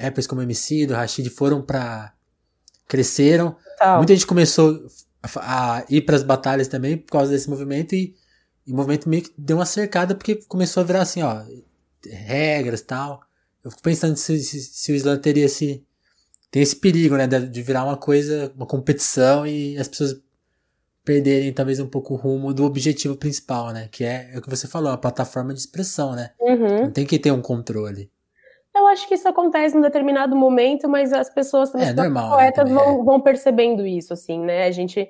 rappers 0.00 0.26
como 0.26 0.42
MC 0.42 0.86
do 0.86 0.94
Rashid 0.94 1.28
foram 1.30 1.62
pra. 1.62 2.12
cresceram, 2.86 3.56
Total. 3.78 3.96
muita 3.96 4.14
gente 4.14 4.26
começou 4.26 4.86
a, 5.22 5.78
a 5.78 5.84
ir 5.88 6.02
para 6.02 6.16
as 6.16 6.22
batalhas 6.22 6.68
também 6.68 6.98
por 6.98 7.12
causa 7.12 7.32
desse 7.32 7.48
movimento 7.48 7.94
e, 7.94 8.14
e 8.66 8.72
o 8.72 8.76
movimento 8.76 9.08
meio 9.08 9.22
que 9.22 9.32
deu 9.36 9.58
uma 9.58 9.66
cercada 9.66 10.14
porque 10.14 10.36
começou 10.48 10.82
a 10.82 10.84
virar 10.84 11.02
assim, 11.02 11.22
ó, 11.22 11.42
regras 12.06 12.80
tal. 12.82 13.20
Eu 13.62 13.70
fico 13.70 13.82
pensando 13.82 14.16
se, 14.16 14.38
se, 14.40 14.60
se 14.60 14.92
o 14.92 14.94
Islam 14.94 15.18
teria 15.18 15.44
esse, 15.44 15.84
tem 16.50 16.62
esse 16.62 16.76
perigo, 16.76 17.16
né, 17.16 17.26
de 17.26 17.62
virar 17.62 17.84
uma 17.84 17.96
coisa, 17.96 18.52
uma 18.56 18.66
competição 18.66 19.46
e 19.46 19.76
as 19.78 19.88
pessoas 19.88 20.20
perderem 21.04 21.52
talvez 21.52 21.78
um 21.80 21.86
pouco 21.86 22.14
o 22.14 22.16
rumo 22.16 22.54
do 22.54 22.64
objetivo 22.64 23.16
principal, 23.16 23.70
né, 23.70 23.88
que 23.90 24.04
é, 24.04 24.30
é 24.32 24.38
o 24.38 24.42
que 24.42 24.48
você 24.48 24.66
falou, 24.66 24.90
a 24.90 24.96
plataforma 24.96 25.52
de 25.52 25.60
expressão, 25.60 26.12
né. 26.12 26.30
Uhum. 26.40 26.84
Não 26.84 26.90
tem 26.90 27.04
que 27.04 27.18
ter 27.18 27.30
um 27.30 27.42
controle. 27.42 28.10
Eu 28.74 28.86
acho 28.88 29.06
que 29.06 29.14
isso 29.14 29.28
acontece 29.28 29.76
em 29.76 29.80
determinado 29.80 30.34
momento, 30.34 30.88
mas 30.88 31.12
as 31.12 31.30
pessoas 31.30 31.70
também, 31.70 31.88
é, 31.88 31.92
normal, 31.92 32.30
né, 32.30 32.36
poetas 32.36 32.68
né, 32.68 32.74
vão, 32.74 33.00
é. 33.00 33.04
vão 33.04 33.20
percebendo 33.20 33.86
isso, 33.86 34.12
assim, 34.12 34.40
né, 34.40 34.64
a 34.64 34.70
gente 34.70 35.08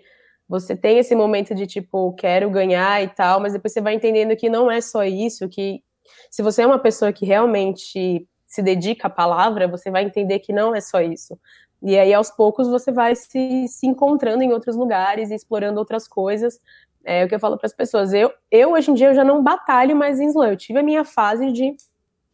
você 0.48 0.76
tem 0.76 0.98
esse 0.98 1.14
momento 1.14 1.54
de 1.54 1.66
tipo, 1.66 2.12
quero 2.14 2.50
ganhar 2.50 3.02
e 3.02 3.08
tal, 3.08 3.40
mas 3.40 3.52
depois 3.52 3.72
você 3.72 3.80
vai 3.80 3.94
entendendo 3.94 4.36
que 4.36 4.48
não 4.48 4.70
é 4.70 4.80
só 4.80 5.04
isso, 5.04 5.48
que 5.48 5.82
se 6.30 6.42
você 6.42 6.62
é 6.62 6.66
uma 6.66 6.78
pessoa 6.78 7.12
que 7.12 7.24
realmente 7.24 8.28
se 8.46 8.62
dedica 8.62 9.08
à 9.08 9.10
palavra, 9.10 9.66
você 9.66 9.90
vai 9.90 10.04
entender 10.04 10.38
que 10.38 10.52
não 10.52 10.74
é 10.74 10.80
só 10.80 11.00
isso. 11.00 11.38
E 11.82 11.98
aí, 11.98 12.14
aos 12.14 12.30
poucos, 12.30 12.68
você 12.68 12.90
vai 12.92 13.14
se, 13.14 13.66
se 13.68 13.86
encontrando 13.86 14.42
em 14.42 14.52
outros 14.52 14.76
lugares 14.76 15.30
e 15.30 15.34
explorando 15.34 15.78
outras 15.78 16.08
coisas. 16.08 16.58
É 17.04 17.24
o 17.24 17.28
que 17.28 17.34
eu 17.34 17.40
falo 17.40 17.58
para 17.58 17.66
as 17.66 17.74
pessoas. 17.74 18.14
Eu, 18.14 18.32
eu, 18.50 18.72
hoje 18.72 18.90
em 18.90 18.94
dia, 18.94 19.08
eu 19.08 19.14
já 19.14 19.24
não 19.24 19.42
batalho 19.42 19.94
mais 19.94 20.18
em 20.18 20.28
slam. 20.28 20.50
Eu 20.50 20.56
tive 20.56 20.78
a 20.78 20.82
minha 20.82 21.04
fase 21.04 21.52
de 21.52 21.76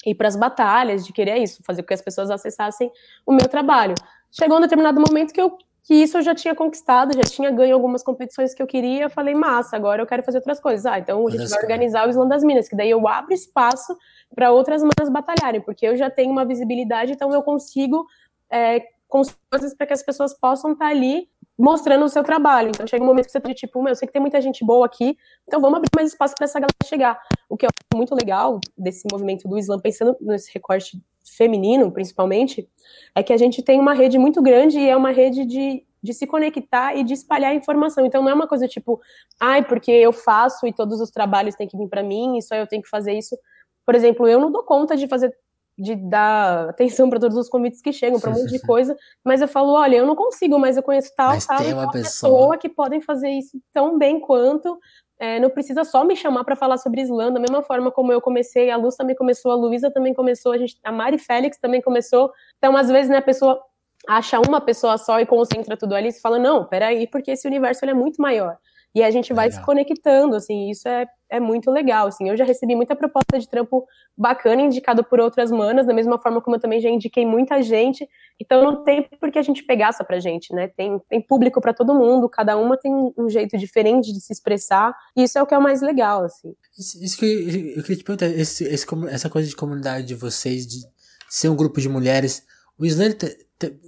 ir 0.06 0.14
para 0.14 0.28
as 0.28 0.36
batalhas, 0.36 1.04
de 1.04 1.12
querer 1.12 1.38
isso, 1.38 1.62
fazer 1.64 1.82
com 1.82 1.88
que 1.88 1.94
as 1.94 2.02
pessoas 2.02 2.30
acessassem 2.30 2.90
o 3.26 3.32
meu 3.32 3.48
trabalho. 3.48 3.94
Chegou 4.30 4.58
um 4.58 4.60
determinado 4.60 5.00
momento 5.00 5.32
que 5.32 5.40
eu 5.40 5.58
que 5.82 5.94
isso 5.94 6.18
eu 6.18 6.22
já 6.22 6.34
tinha 6.34 6.54
conquistado, 6.54 7.14
já 7.14 7.22
tinha 7.22 7.50
ganho 7.50 7.74
algumas 7.74 8.02
competições 8.02 8.54
que 8.54 8.62
eu 8.62 8.66
queria, 8.66 9.04
eu 9.04 9.10
falei, 9.10 9.34
massa, 9.34 9.76
agora 9.76 10.02
eu 10.02 10.06
quero 10.06 10.22
fazer 10.22 10.38
outras 10.38 10.60
coisas. 10.60 10.86
Ah, 10.86 10.98
então 10.98 11.26
a 11.26 11.30
gente 11.30 11.48
vai 11.48 11.62
organizar 11.62 12.06
o 12.06 12.10
Slam 12.10 12.28
das 12.28 12.44
Minas, 12.44 12.68
que 12.68 12.76
daí 12.76 12.90
eu 12.90 13.06
abro 13.08 13.32
espaço 13.32 13.96
para 14.34 14.52
outras 14.52 14.82
manas 14.82 15.10
batalharem, 15.10 15.60
porque 15.60 15.86
eu 15.86 15.96
já 15.96 16.10
tenho 16.10 16.30
uma 16.30 16.44
visibilidade, 16.44 17.12
então 17.12 17.32
eu 17.32 17.42
consigo 17.42 18.06
é, 18.50 18.82
coisas 19.08 19.74
para 19.74 19.86
que 19.86 19.92
as 19.92 20.02
pessoas 20.02 20.32
possam 20.38 20.72
estar 20.72 20.86
tá 20.86 20.90
ali 20.90 21.28
mostrando 21.58 22.04
o 22.04 22.08
seu 22.08 22.22
trabalho. 22.22 22.68
Então 22.68 22.86
chega 22.86 23.02
um 23.04 23.06
momento 23.06 23.26
que 23.26 23.32
você 23.32 23.40
tá 23.40 23.52
tipo, 23.52 23.82
meu, 23.82 23.90
eu 23.90 23.96
sei 23.96 24.06
que 24.06 24.12
tem 24.12 24.22
muita 24.22 24.40
gente 24.40 24.64
boa 24.64 24.86
aqui, 24.86 25.16
então 25.46 25.60
vamos 25.60 25.76
abrir 25.76 25.90
mais 25.94 26.08
espaço 26.08 26.34
para 26.34 26.44
essa 26.44 26.58
galera 26.58 26.74
chegar. 26.84 27.20
O 27.48 27.56
que 27.56 27.66
é 27.66 27.68
muito 27.94 28.14
legal 28.14 28.60
desse 28.78 29.06
movimento 29.10 29.46
do 29.46 29.58
Slam, 29.58 29.78
pensando 29.78 30.16
nesse 30.20 30.52
recorte 30.54 31.02
feminino, 31.24 31.90
principalmente, 31.90 32.68
é 33.14 33.22
que 33.22 33.32
a 33.32 33.36
gente 33.36 33.62
tem 33.62 33.78
uma 33.78 33.94
rede 33.94 34.18
muito 34.18 34.42
grande 34.42 34.78
e 34.78 34.88
é 34.88 34.96
uma 34.96 35.10
rede 35.10 35.44
de 35.44 35.84
de 36.02 36.14
se 36.14 36.26
conectar 36.26 36.94
e 36.94 37.04
de 37.04 37.12
espalhar 37.12 37.54
informação. 37.54 38.06
Então 38.06 38.22
não 38.22 38.30
é 38.30 38.34
uma 38.34 38.48
coisa 38.48 38.66
tipo, 38.66 39.00
ai, 39.38 39.64
porque 39.66 39.90
eu 39.90 40.12
faço 40.12 40.66
e 40.66 40.72
todos 40.72 41.00
os 41.00 41.10
trabalhos 41.10 41.54
têm 41.54 41.68
que 41.68 41.76
vir 41.76 41.88
para 41.88 42.02
mim, 42.02 42.36
e 42.36 42.42
só 42.42 42.54
eu 42.54 42.66
tenho 42.66 42.82
que 42.82 42.88
fazer 42.88 43.12
isso. 43.12 43.36
Por 43.84 43.94
exemplo, 43.94 44.26
eu 44.26 44.40
não 44.40 44.50
dou 44.50 44.62
conta 44.62 44.96
de 44.96 45.06
fazer 45.06 45.34
de 45.78 45.96
dar 45.96 46.68
atenção 46.68 47.08
para 47.08 47.18
todos 47.18 47.38
os 47.38 47.48
convites 47.48 47.80
que 47.80 47.90
chegam, 47.90 48.20
para 48.20 48.30
um 48.30 48.34
monte 48.34 48.50
de 48.50 48.60
coisa, 48.66 48.94
mas 49.24 49.40
eu 49.40 49.48
falo, 49.48 49.72
olha, 49.72 49.96
eu 49.96 50.06
não 50.06 50.14
consigo, 50.14 50.58
mas 50.58 50.76
eu 50.76 50.82
conheço 50.82 51.10
tal, 51.16 51.30
mas 51.30 51.46
tal, 51.46 51.56
tem 51.56 51.72
uma 51.72 51.84
tal 51.84 51.92
pessoa... 51.92 52.32
pessoa 52.32 52.58
que 52.58 52.68
podem 52.68 53.00
fazer 53.00 53.30
isso 53.30 53.58
tão 53.72 53.96
bem 53.96 54.20
quanto, 54.20 54.78
é, 55.20 55.38
não 55.38 55.50
precisa 55.50 55.84
só 55.84 56.02
me 56.02 56.16
chamar 56.16 56.44
para 56.44 56.56
falar 56.56 56.78
sobre 56.78 57.02
Islã, 57.02 57.30
da 57.30 57.38
mesma 57.38 57.62
forma 57.62 57.92
como 57.92 58.10
eu 58.10 58.22
comecei, 58.22 58.70
a 58.70 58.76
Luz 58.78 58.96
também 58.96 59.14
começou, 59.14 59.52
a 59.52 59.54
Luísa 59.54 59.90
também 59.90 60.14
começou, 60.14 60.52
a, 60.52 60.58
gente, 60.58 60.78
a 60.82 60.90
Mari 60.90 61.18
Félix 61.18 61.58
também 61.58 61.82
começou, 61.82 62.32
então 62.56 62.74
às 62.74 62.88
vezes 62.88 63.10
né, 63.10 63.18
a 63.18 63.22
pessoa 63.22 63.62
acha 64.08 64.40
uma 64.40 64.62
pessoa 64.62 64.96
só 64.96 65.20
e 65.20 65.26
concentra 65.26 65.76
tudo 65.76 65.94
ali, 65.94 66.08
e 66.08 66.20
fala, 66.20 66.38
não, 66.38 66.64
peraí, 66.64 67.06
porque 67.06 67.32
esse 67.32 67.46
universo 67.46 67.84
é 67.84 67.92
muito 67.92 68.20
maior, 68.20 68.56
e 68.94 69.02
a 69.02 69.10
gente 69.10 69.32
vai 69.32 69.46
legal. 69.46 69.60
se 69.60 69.66
conectando, 69.66 70.34
assim, 70.34 70.70
isso 70.70 70.88
é, 70.88 71.06
é 71.30 71.38
muito 71.38 71.70
legal, 71.70 72.08
assim. 72.08 72.28
Eu 72.28 72.36
já 72.36 72.44
recebi 72.44 72.74
muita 72.74 72.96
proposta 72.96 73.38
de 73.38 73.48
trampo 73.48 73.86
bacana, 74.16 74.62
indicado 74.62 75.04
por 75.04 75.20
outras 75.20 75.50
manas, 75.50 75.86
da 75.86 75.94
mesma 75.94 76.18
forma 76.18 76.40
como 76.40 76.56
eu 76.56 76.60
também 76.60 76.80
já 76.80 76.88
indiquei 76.88 77.24
muita 77.24 77.62
gente. 77.62 78.06
Então 78.40 78.64
não 78.64 78.82
tem 78.82 79.08
por 79.20 79.30
que 79.30 79.38
a 79.38 79.42
gente 79.42 79.62
pegar 79.62 79.92
só 79.92 80.02
pra 80.02 80.18
gente, 80.18 80.52
né? 80.52 80.66
Tem, 80.68 80.98
tem 81.08 81.20
público 81.20 81.60
para 81.60 81.72
todo 81.72 81.94
mundo, 81.94 82.28
cada 82.28 82.56
uma 82.56 82.76
tem 82.76 82.92
um 83.16 83.28
jeito 83.28 83.56
diferente 83.56 84.12
de 84.12 84.20
se 84.20 84.32
expressar, 84.32 84.92
e 85.16 85.22
isso 85.22 85.38
é 85.38 85.42
o 85.42 85.46
que 85.46 85.54
é 85.54 85.58
o 85.58 85.62
mais 85.62 85.80
legal, 85.80 86.24
assim. 86.24 86.52
Isso, 86.76 87.04
isso 87.04 87.18
que 87.18 87.26
eu, 87.26 87.76
eu, 87.76 87.82
queria 87.82 87.96
te 87.96 88.04
perguntar, 88.04 88.26
esse, 88.26 88.64
esse, 88.64 88.86
essa 89.08 89.30
coisa 89.30 89.48
de 89.48 89.54
comunidade 89.54 90.06
de 90.06 90.14
vocês, 90.14 90.66
de 90.66 90.80
ser 91.28 91.48
um 91.48 91.56
grupo 91.56 91.80
de 91.80 91.88
mulheres, 91.88 92.44
o 92.76 92.84
Islã, 92.84 93.04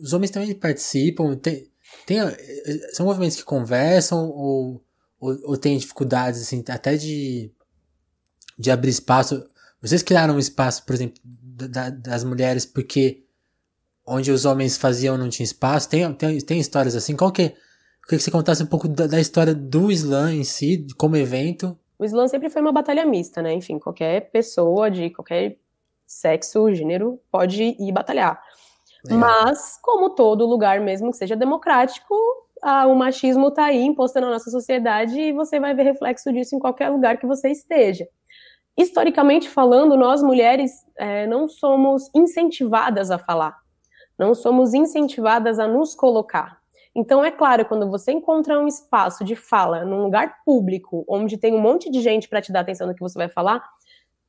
os 0.00 0.12
homens 0.12 0.30
também 0.30 0.54
participam, 0.54 1.34
tem, 1.34 1.66
tem, 2.06 2.18
são 2.92 3.06
movimentos 3.06 3.36
que 3.36 3.44
conversam 3.44 4.28
ou 4.28 4.84
ou, 5.22 5.38
ou 5.44 5.56
tem 5.56 5.78
dificuldades, 5.78 6.42
assim, 6.42 6.64
até 6.68 6.96
de, 6.96 7.52
de 8.58 8.70
abrir 8.72 8.90
espaço. 8.90 9.46
Vocês 9.80 10.02
criaram 10.02 10.34
um 10.34 10.38
espaço, 10.38 10.84
por 10.84 10.94
exemplo, 10.94 11.22
da, 11.24 11.90
das 11.90 12.24
mulheres 12.24 12.66
porque 12.66 13.24
onde 14.04 14.32
os 14.32 14.44
homens 14.44 14.76
faziam 14.76 15.16
não 15.16 15.28
tinha 15.28 15.44
espaço? 15.44 15.88
Tem, 15.88 16.12
tem, 16.14 16.40
tem 16.40 16.58
histórias 16.58 16.96
assim? 16.96 17.14
Qual 17.14 17.30
que 17.30 17.42
é? 17.42 17.46
Eu 17.46 18.08
queria 18.08 18.18
que 18.18 18.24
você 18.24 18.30
contasse 18.32 18.64
um 18.64 18.66
pouco 18.66 18.88
da, 18.88 19.06
da 19.06 19.20
história 19.20 19.54
do 19.54 19.92
Islã 19.92 20.34
em 20.34 20.42
si, 20.42 20.84
como 20.98 21.16
evento. 21.16 21.78
O 21.96 22.04
Islã 22.04 22.26
sempre 22.26 22.50
foi 22.50 22.60
uma 22.60 22.72
batalha 22.72 23.06
mista, 23.06 23.40
né? 23.40 23.54
Enfim, 23.54 23.78
qualquer 23.78 24.28
pessoa 24.32 24.90
de 24.90 25.08
qualquer 25.10 25.56
sexo, 26.04 26.74
gênero, 26.74 27.20
pode 27.30 27.62
ir 27.62 27.92
batalhar. 27.92 28.42
É. 29.08 29.14
Mas, 29.14 29.78
como 29.80 30.10
todo 30.10 30.44
lugar, 30.46 30.80
mesmo 30.80 31.12
que 31.12 31.16
seja 31.16 31.36
democrático, 31.36 32.12
ah, 32.62 32.86
o 32.86 32.94
machismo 32.94 33.48
está 33.48 33.64
aí 33.64 33.82
imposto 33.82 34.20
na 34.20 34.30
nossa 34.30 34.48
sociedade 34.50 35.20
e 35.20 35.32
você 35.32 35.58
vai 35.58 35.74
ver 35.74 35.82
reflexo 35.82 36.32
disso 36.32 36.54
em 36.54 36.60
qualquer 36.60 36.88
lugar 36.90 37.18
que 37.18 37.26
você 37.26 37.50
esteja. 37.50 38.06
Historicamente 38.78 39.48
falando, 39.48 39.96
nós 39.96 40.22
mulheres 40.22 40.70
é, 40.96 41.26
não 41.26 41.48
somos 41.48 42.08
incentivadas 42.14 43.10
a 43.10 43.18
falar, 43.18 43.58
não 44.18 44.34
somos 44.34 44.72
incentivadas 44.72 45.58
a 45.58 45.66
nos 45.66 45.94
colocar. 45.94 46.62
Então, 46.94 47.24
é 47.24 47.30
claro, 47.30 47.64
quando 47.64 47.90
você 47.90 48.12
encontra 48.12 48.60
um 48.60 48.68
espaço 48.68 49.24
de 49.24 49.34
fala 49.34 49.84
num 49.84 50.02
lugar 50.02 50.42
público, 50.44 51.04
onde 51.08 51.38
tem 51.38 51.54
um 51.54 51.60
monte 51.60 51.90
de 51.90 52.00
gente 52.00 52.28
para 52.28 52.40
te 52.40 52.52
dar 52.52 52.60
atenção 52.60 52.86
no 52.86 52.94
que 52.94 53.00
você 53.00 53.18
vai 53.18 53.28
falar, 53.28 53.62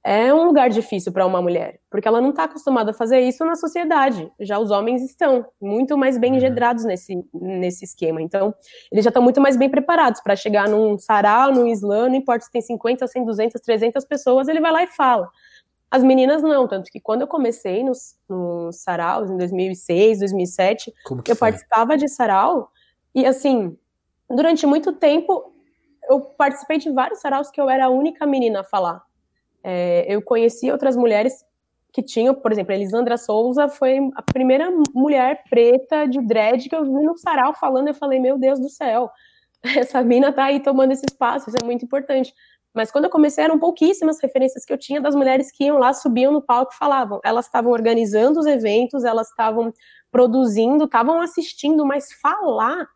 é 0.03 0.33
um 0.33 0.43
lugar 0.43 0.69
difícil 0.69 1.13
para 1.13 1.25
uma 1.25 1.41
mulher, 1.41 1.79
porque 1.89 2.07
ela 2.07 2.19
não 2.19 2.31
está 2.31 2.43
acostumada 2.43 2.91
a 2.91 2.93
fazer 2.93 3.21
isso 3.21 3.45
na 3.45 3.55
sociedade. 3.55 4.29
Já 4.37 4.59
os 4.59 4.69
homens 4.69 5.01
estão 5.01 5.45
muito 5.61 5.97
mais 5.97 6.17
bem 6.17 6.31
uhum. 6.31 6.37
engendrados 6.37 6.83
nesse, 6.83 7.23
nesse 7.33 7.85
esquema. 7.85 8.21
Então, 8.21 8.53
eles 8.91 9.05
já 9.05 9.09
estão 9.09 9.23
muito 9.23 9.39
mais 9.39 9.55
bem 9.55 9.69
preparados 9.69 10.19
para 10.19 10.35
chegar 10.35 10.67
num 10.67 10.97
sarau, 10.97 11.53
num 11.53 11.67
islã, 11.67 12.09
não 12.09 12.15
importa 12.15 12.43
se 12.43 12.51
tem 12.51 12.61
50, 12.61 13.07
100, 13.07 13.25
200, 13.25 13.61
300 13.61 14.05
pessoas, 14.05 14.49
ele 14.49 14.59
vai 14.59 14.73
lá 14.73 14.83
e 14.83 14.87
fala. 14.87 15.29
As 15.89 16.03
meninas 16.03 16.41
não, 16.41 16.67
tanto 16.67 16.91
que 16.91 16.99
quando 16.99 17.21
eu 17.21 17.27
comecei 17.27 17.81
nos, 17.81 18.17
nos 18.27 18.81
saraus, 18.81 19.29
em 19.29 19.37
2006, 19.37 20.19
2007, 20.19 20.93
eu 21.09 21.35
foi? 21.35 21.35
participava 21.35 21.95
de 21.95 22.09
sarau, 22.09 22.69
e 23.15 23.25
assim, 23.25 23.77
durante 24.27 24.65
muito 24.65 24.91
tempo, 24.91 25.53
eu 26.09 26.19
participei 26.19 26.77
de 26.77 26.89
vários 26.89 27.21
saraus 27.21 27.49
que 27.49 27.61
eu 27.61 27.69
era 27.69 27.85
a 27.85 27.89
única 27.89 28.25
menina 28.25 28.61
a 28.61 28.63
falar 28.65 29.01
é, 29.63 30.06
eu 30.08 30.21
conheci 30.21 30.71
outras 30.71 30.95
mulheres 30.95 31.45
que 31.93 32.02
tinham, 32.02 32.34
por 32.34 32.52
exemplo, 32.52 32.73
a 32.73 32.76
Elisandra 32.76 33.17
Souza 33.17 33.69
foi 33.69 33.99
a 34.15 34.21
primeira 34.21 34.69
mulher 34.93 35.43
preta 35.49 36.08
de 36.08 36.19
dread 36.21 36.67
que 36.67 36.76
eu 36.76 36.84
vi 36.84 36.89
no 36.89 37.15
sarau 37.17 37.54
falando, 37.54 37.88
eu 37.88 37.93
falei, 37.93 38.19
meu 38.19 38.38
Deus 38.38 38.60
do 38.60 38.67
céu, 38.67 39.10
essa 39.63 40.04
mina 40.04 40.34
tá 40.34 40.45
aí 40.45 40.60
tomando 40.60 40.91
esse 40.91 41.06
espaço, 41.10 41.49
isso 41.49 41.58
é 41.62 41.63
muito 41.63 41.86
importante. 41.86 42.34
Mas 42.73 42.91
quando 42.91 43.06
eu 43.06 43.12
comecei, 43.12 43.43
eram 43.43 43.60
pouquíssimas 43.60 44.19
referências 44.19 44.65
que 44.65 44.73
eu 44.73 44.78
tinha 44.78 44.99
das 44.99 45.13
mulheres 45.13 45.52
que 45.52 45.65
iam 45.65 45.78
lá, 45.78 45.93
subiam 45.93 46.34
no 46.34 46.41
palco 46.41 46.73
e 46.73 46.78
falavam. 46.78 47.19
Elas 47.23 47.45
estavam 47.45 47.71
organizando 47.71 48.39
os 48.39 48.47
eventos, 48.47 49.04
elas 49.04 49.30
estavam 49.30 49.71
produzindo, 50.12 50.86
estavam 50.86 51.21
assistindo, 51.21 51.86
mas 51.86 52.12
falar 52.13 52.88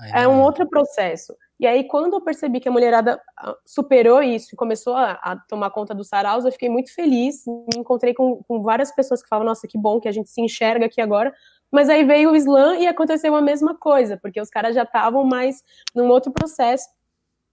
Ai, 0.00 0.22
é 0.22 0.28
um 0.28 0.40
outro 0.40 0.66
processo. 0.66 1.36
E 1.58 1.66
aí, 1.66 1.84
quando 1.84 2.14
eu 2.14 2.20
percebi 2.20 2.60
que 2.60 2.68
a 2.68 2.72
mulherada 2.72 3.20
ah, 3.38 3.56
superou 3.64 4.22
isso 4.22 4.50
e 4.52 4.56
começou 4.56 4.94
a, 4.94 5.12
a 5.12 5.36
tomar 5.36 5.70
conta 5.70 5.94
dos 5.94 6.08
saraus, 6.08 6.44
eu 6.44 6.52
fiquei 6.52 6.68
muito 6.68 6.94
feliz. 6.94 7.46
Me 7.46 7.78
encontrei 7.78 8.12
com, 8.12 8.42
com 8.44 8.62
várias 8.62 8.94
pessoas 8.94 9.22
que 9.22 9.28
falavam, 9.28 9.48
nossa, 9.48 9.66
que 9.66 9.78
bom 9.78 9.98
que 9.98 10.08
a 10.08 10.12
gente 10.12 10.28
se 10.28 10.40
enxerga 10.40 10.86
aqui 10.86 11.00
agora. 11.00 11.32
Mas 11.70 11.88
aí 11.88 12.04
veio 12.04 12.30
o 12.30 12.36
slam 12.36 12.76
e 12.76 12.86
aconteceu 12.86 13.34
a 13.34 13.40
mesma 13.40 13.74
coisa, 13.74 14.18
porque 14.18 14.40
os 14.40 14.50
caras 14.50 14.74
já 14.74 14.82
estavam 14.82 15.24
mais 15.24 15.62
num 15.94 16.08
outro 16.08 16.30
processo. 16.30 16.86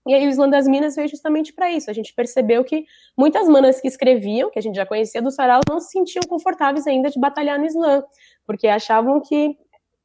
E 0.06 0.14
aí 0.14 0.28
o 0.28 0.30
Slam 0.30 0.50
das 0.50 0.68
Minas 0.68 0.96
veio 0.96 1.08
justamente 1.08 1.54
para 1.54 1.72
isso. 1.72 1.90
A 1.90 1.94
gente 1.94 2.14
percebeu 2.14 2.64
que 2.64 2.86
muitas 3.18 3.48
manas 3.48 3.80
que 3.80 3.88
escreviam, 3.88 4.52
que 4.52 4.60
a 4.60 4.62
gente 4.62 4.76
já 4.76 4.86
conhecia 4.86 5.22
do 5.22 5.32
sarau, 5.32 5.62
não 5.70 5.80
se 5.80 5.92
sentiam 5.92 6.24
confortáveis 6.28 6.86
ainda 6.86 7.10
de 7.10 7.20
batalhar 7.20 7.58
no 7.58 7.66
slam, 7.66 8.04
porque 8.46 8.68
achavam 8.68 9.22
que 9.22 9.58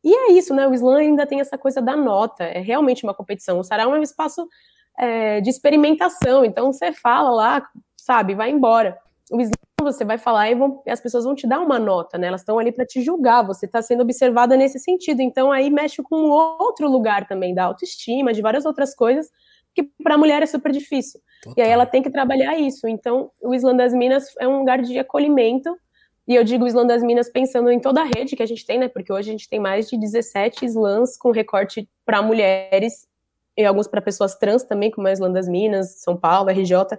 e 0.02 0.14
é 0.14 0.32
isso, 0.32 0.54
né? 0.54 0.66
O 0.66 0.74
slam 0.74 0.96
ainda 0.96 1.26
tem 1.26 1.40
essa 1.40 1.58
coisa 1.58 1.80
da 1.80 1.96
nota, 1.96 2.44
é 2.44 2.60
realmente 2.60 3.04
uma 3.04 3.14
competição. 3.14 3.58
O 3.58 3.64
sarau 3.64 3.94
é 3.94 3.98
um 3.98 4.02
espaço 4.02 4.46
é, 4.98 5.40
de 5.40 5.50
experimentação, 5.50 6.44
então 6.44 6.72
você 6.72 6.92
fala 6.92 7.30
lá, 7.30 7.68
sabe, 7.96 8.34
vai 8.34 8.50
embora. 8.50 8.98
O 9.30 9.40
slam 9.40 9.52
você 9.80 10.04
vai 10.04 10.18
falar 10.18 10.50
e 10.50 10.54
vão, 10.54 10.82
as 10.88 11.00
pessoas 11.00 11.24
vão 11.24 11.34
te 11.34 11.46
dar 11.46 11.60
uma 11.60 11.78
nota, 11.78 12.18
né? 12.18 12.26
Elas 12.26 12.40
estão 12.40 12.58
ali 12.58 12.72
para 12.72 12.84
te 12.84 13.00
julgar, 13.00 13.42
você 13.42 13.66
está 13.66 13.80
sendo 13.80 14.02
observada 14.02 14.56
nesse 14.56 14.78
sentido. 14.78 15.20
Então 15.20 15.52
aí 15.52 15.70
mexe 15.70 16.02
com 16.02 16.16
outro 16.30 16.88
lugar 16.88 17.26
também 17.28 17.54
da 17.54 17.64
autoestima, 17.64 18.32
de 18.32 18.42
várias 18.42 18.64
outras 18.64 18.94
coisas 18.94 19.30
que 19.74 19.84
para 20.02 20.14
a 20.14 20.18
mulher 20.18 20.42
é 20.42 20.46
super 20.46 20.72
difícil. 20.72 21.20
Total. 21.42 21.54
E 21.56 21.62
aí 21.62 21.70
ela 21.70 21.86
tem 21.86 22.02
que 22.02 22.10
trabalhar 22.10 22.58
isso. 22.58 22.88
Então 22.88 23.30
o 23.40 23.54
Islã 23.54 23.74
das 23.74 23.94
Minas 23.94 24.24
é 24.40 24.48
um 24.48 24.58
lugar 24.58 24.82
de 24.82 24.98
acolhimento 24.98 25.76
e 26.28 26.34
eu 26.34 26.44
digo 26.44 26.66
Islã 26.66 26.86
das 26.86 27.02
Minas 27.02 27.30
pensando 27.30 27.70
em 27.70 27.80
toda 27.80 28.02
a 28.02 28.04
rede 28.04 28.36
que 28.36 28.42
a 28.42 28.46
gente 28.46 28.66
tem, 28.66 28.78
né? 28.78 28.86
Porque 28.86 29.10
hoje 29.10 29.30
a 29.30 29.32
gente 29.32 29.48
tem 29.48 29.58
mais 29.58 29.88
de 29.88 29.98
17 29.98 30.66
slams 30.66 31.16
com 31.16 31.30
recorte 31.30 31.88
para 32.04 32.20
mulheres 32.20 33.08
e 33.56 33.64
alguns 33.64 33.88
para 33.88 34.02
pessoas 34.02 34.36
trans 34.36 34.62
também, 34.62 34.90
como 34.90 35.08
a 35.08 35.12
Islã 35.12 35.32
das 35.32 35.48
Minas, 35.48 36.02
São 36.02 36.18
Paulo, 36.18 36.50
RJ, 36.50 36.98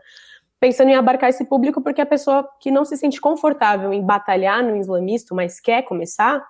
pensando 0.59 0.89
em 0.89 0.95
abarcar 0.95 1.29
esse 1.29 1.45
público 1.45 1.79
porque 1.79 2.01
a 2.01 2.07
pessoa 2.07 2.49
que 2.59 2.71
não 2.71 2.83
se 2.83 2.97
sente 2.97 3.21
confortável 3.21 3.93
em 3.93 4.03
batalhar 4.03 4.63
no 4.63 4.75
islamista, 4.75 5.35
mas 5.35 5.59
quer 5.59 5.83
começar, 5.83 6.43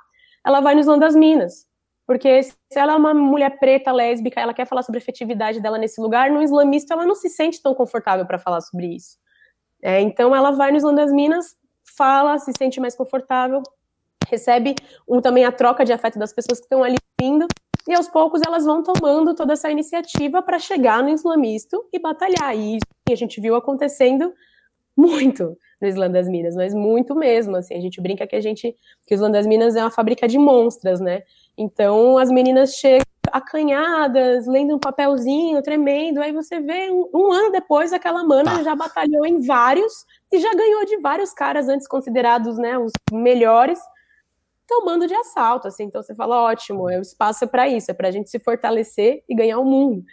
ela 0.46 0.62
vai 0.62 0.74
no 0.74 0.80
Islã 0.80 0.98
das 0.98 1.14
Minas. 1.14 1.68
Porque 2.08 2.42
se 2.42 2.56
ela 2.76 2.94
é 2.94 2.96
uma 2.96 3.14
mulher 3.14 3.60
preta, 3.60 3.92
lésbica, 3.92 4.40
ela 4.40 4.54
quer 4.54 4.66
falar 4.66 4.84
sobre 4.84 5.00
a 5.00 5.04
efetividade 5.04 5.60
dela 5.60 5.78
nesse 5.78 6.00
lugar, 6.00 6.32
no 6.32 6.42
islamista 6.42 6.94
ela 6.94 7.06
não 7.06 7.14
se 7.14 7.28
sente 7.30 7.62
tão 7.62 7.76
confortável 7.76 8.26
para 8.26 8.40
falar 8.40 8.62
sobre 8.62 8.88
isso. 8.96 9.18
É, 9.84 10.00
então 10.00 10.34
ela 10.34 10.52
vai 10.52 10.72
no 10.72 10.78
Islã 10.78 10.96
das 10.96 11.12
Minas 11.12 11.59
fala, 11.90 12.38
se 12.38 12.52
sente 12.58 12.80
mais 12.80 12.96
confortável, 12.96 13.62
recebe 14.28 14.76
um, 15.08 15.22
também 15.22 15.46
a 15.46 15.52
troca 15.52 15.84
de 15.84 15.92
afeto 15.92 16.20
das 16.20 16.34
pessoas 16.34 16.60
que 16.60 16.66
estão 16.66 16.84
ali 16.84 16.98
vindo, 17.20 17.48
e 17.88 17.94
aos 17.94 18.08
poucos 18.08 18.42
elas 18.46 18.66
vão 18.66 18.84
tomando 18.84 19.34
toda 19.34 19.54
essa 19.54 19.70
iniciativa 19.72 20.42
para 20.42 20.60
chegar 20.60 21.02
no 21.02 21.10
islamisto 21.10 21.84
e 21.92 22.00
batalhar. 22.00 22.56
E 22.56 22.80
a 23.12 23.16
gente 23.16 23.42
viu 23.42 23.56
acontecendo 23.56 24.34
muito 24.96 25.58
no 25.82 25.88
Islã 25.88 26.12
das 26.12 26.28
Minas, 26.28 26.56
mas 26.56 26.74
muito 26.74 27.16
mesmo, 27.16 27.56
assim, 27.56 27.74
a 27.74 27.80
gente 27.80 28.02
brinca 28.02 28.28
que 28.28 28.36
a 28.36 28.42
gente, 28.42 28.76
que 29.08 29.14
o 29.14 29.16
Islã 29.16 29.32
das 29.32 29.48
Minas 29.48 29.76
é 29.76 29.82
uma 29.82 29.90
fábrica 29.90 30.28
de 30.28 30.38
monstras, 30.38 31.00
né? 31.00 31.24
Então 31.60 32.18
as 32.18 32.32
meninas 32.32 32.76
chegam 32.76 33.04
acanhadas, 33.32 34.48
lendo 34.48 34.76
um 34.76 34.80
papelzinho, 34.80 35.62
tremendo, 35.62 36.22
aí 36.22 36.32
você 36.32 36.60
vê 36.60 36.90
um, 36.90 37.10
um 37.14 37.32
ano 37.32 37.52
depois 37.52 37.94
aquela 37.94 38.24
mana 38.24 38.58
tá. 38.58 38.64
já 38.64 38.76
batalhou 38.76 39.26
em 39.26 39.46
vários 39.46 39.94
e 40.32 40.40
já 40.40 40.54
ganhou 40.54 40.86
de 40.86 40.98
vários 40.98 41.32
caras 41.34 41.68
antes 41.68 41.88
considerados, 41.88 42.58
né, 42.58 42.78
os 42.78 42.92
melhores, 43.12 43.78
tomando 44.68 45.06
de 45.06 45.14
assalto, 45.14 45.68
assim, 45.68 45.84
então 45.84 46.02
você 46.02 46.16
fala, 46.16 46.42
ótimo, 46.42 46.90
é 46.90 46.98
o 46.98 47.02
espaço 47.02 47.44
é 47.44 47.48
para 47.48 47.68
isso, 47.68 47.92
é 47.92 47.94
para 47.94 48.08
a 48.08 48.12
gente 48.12 48.30
se 48.30 48.40
fortalecer 48.40 49.24
e 49.28 49.36
ganhar 49.36 49.60
o 49.60 49.66
mundo. 49.66 50.04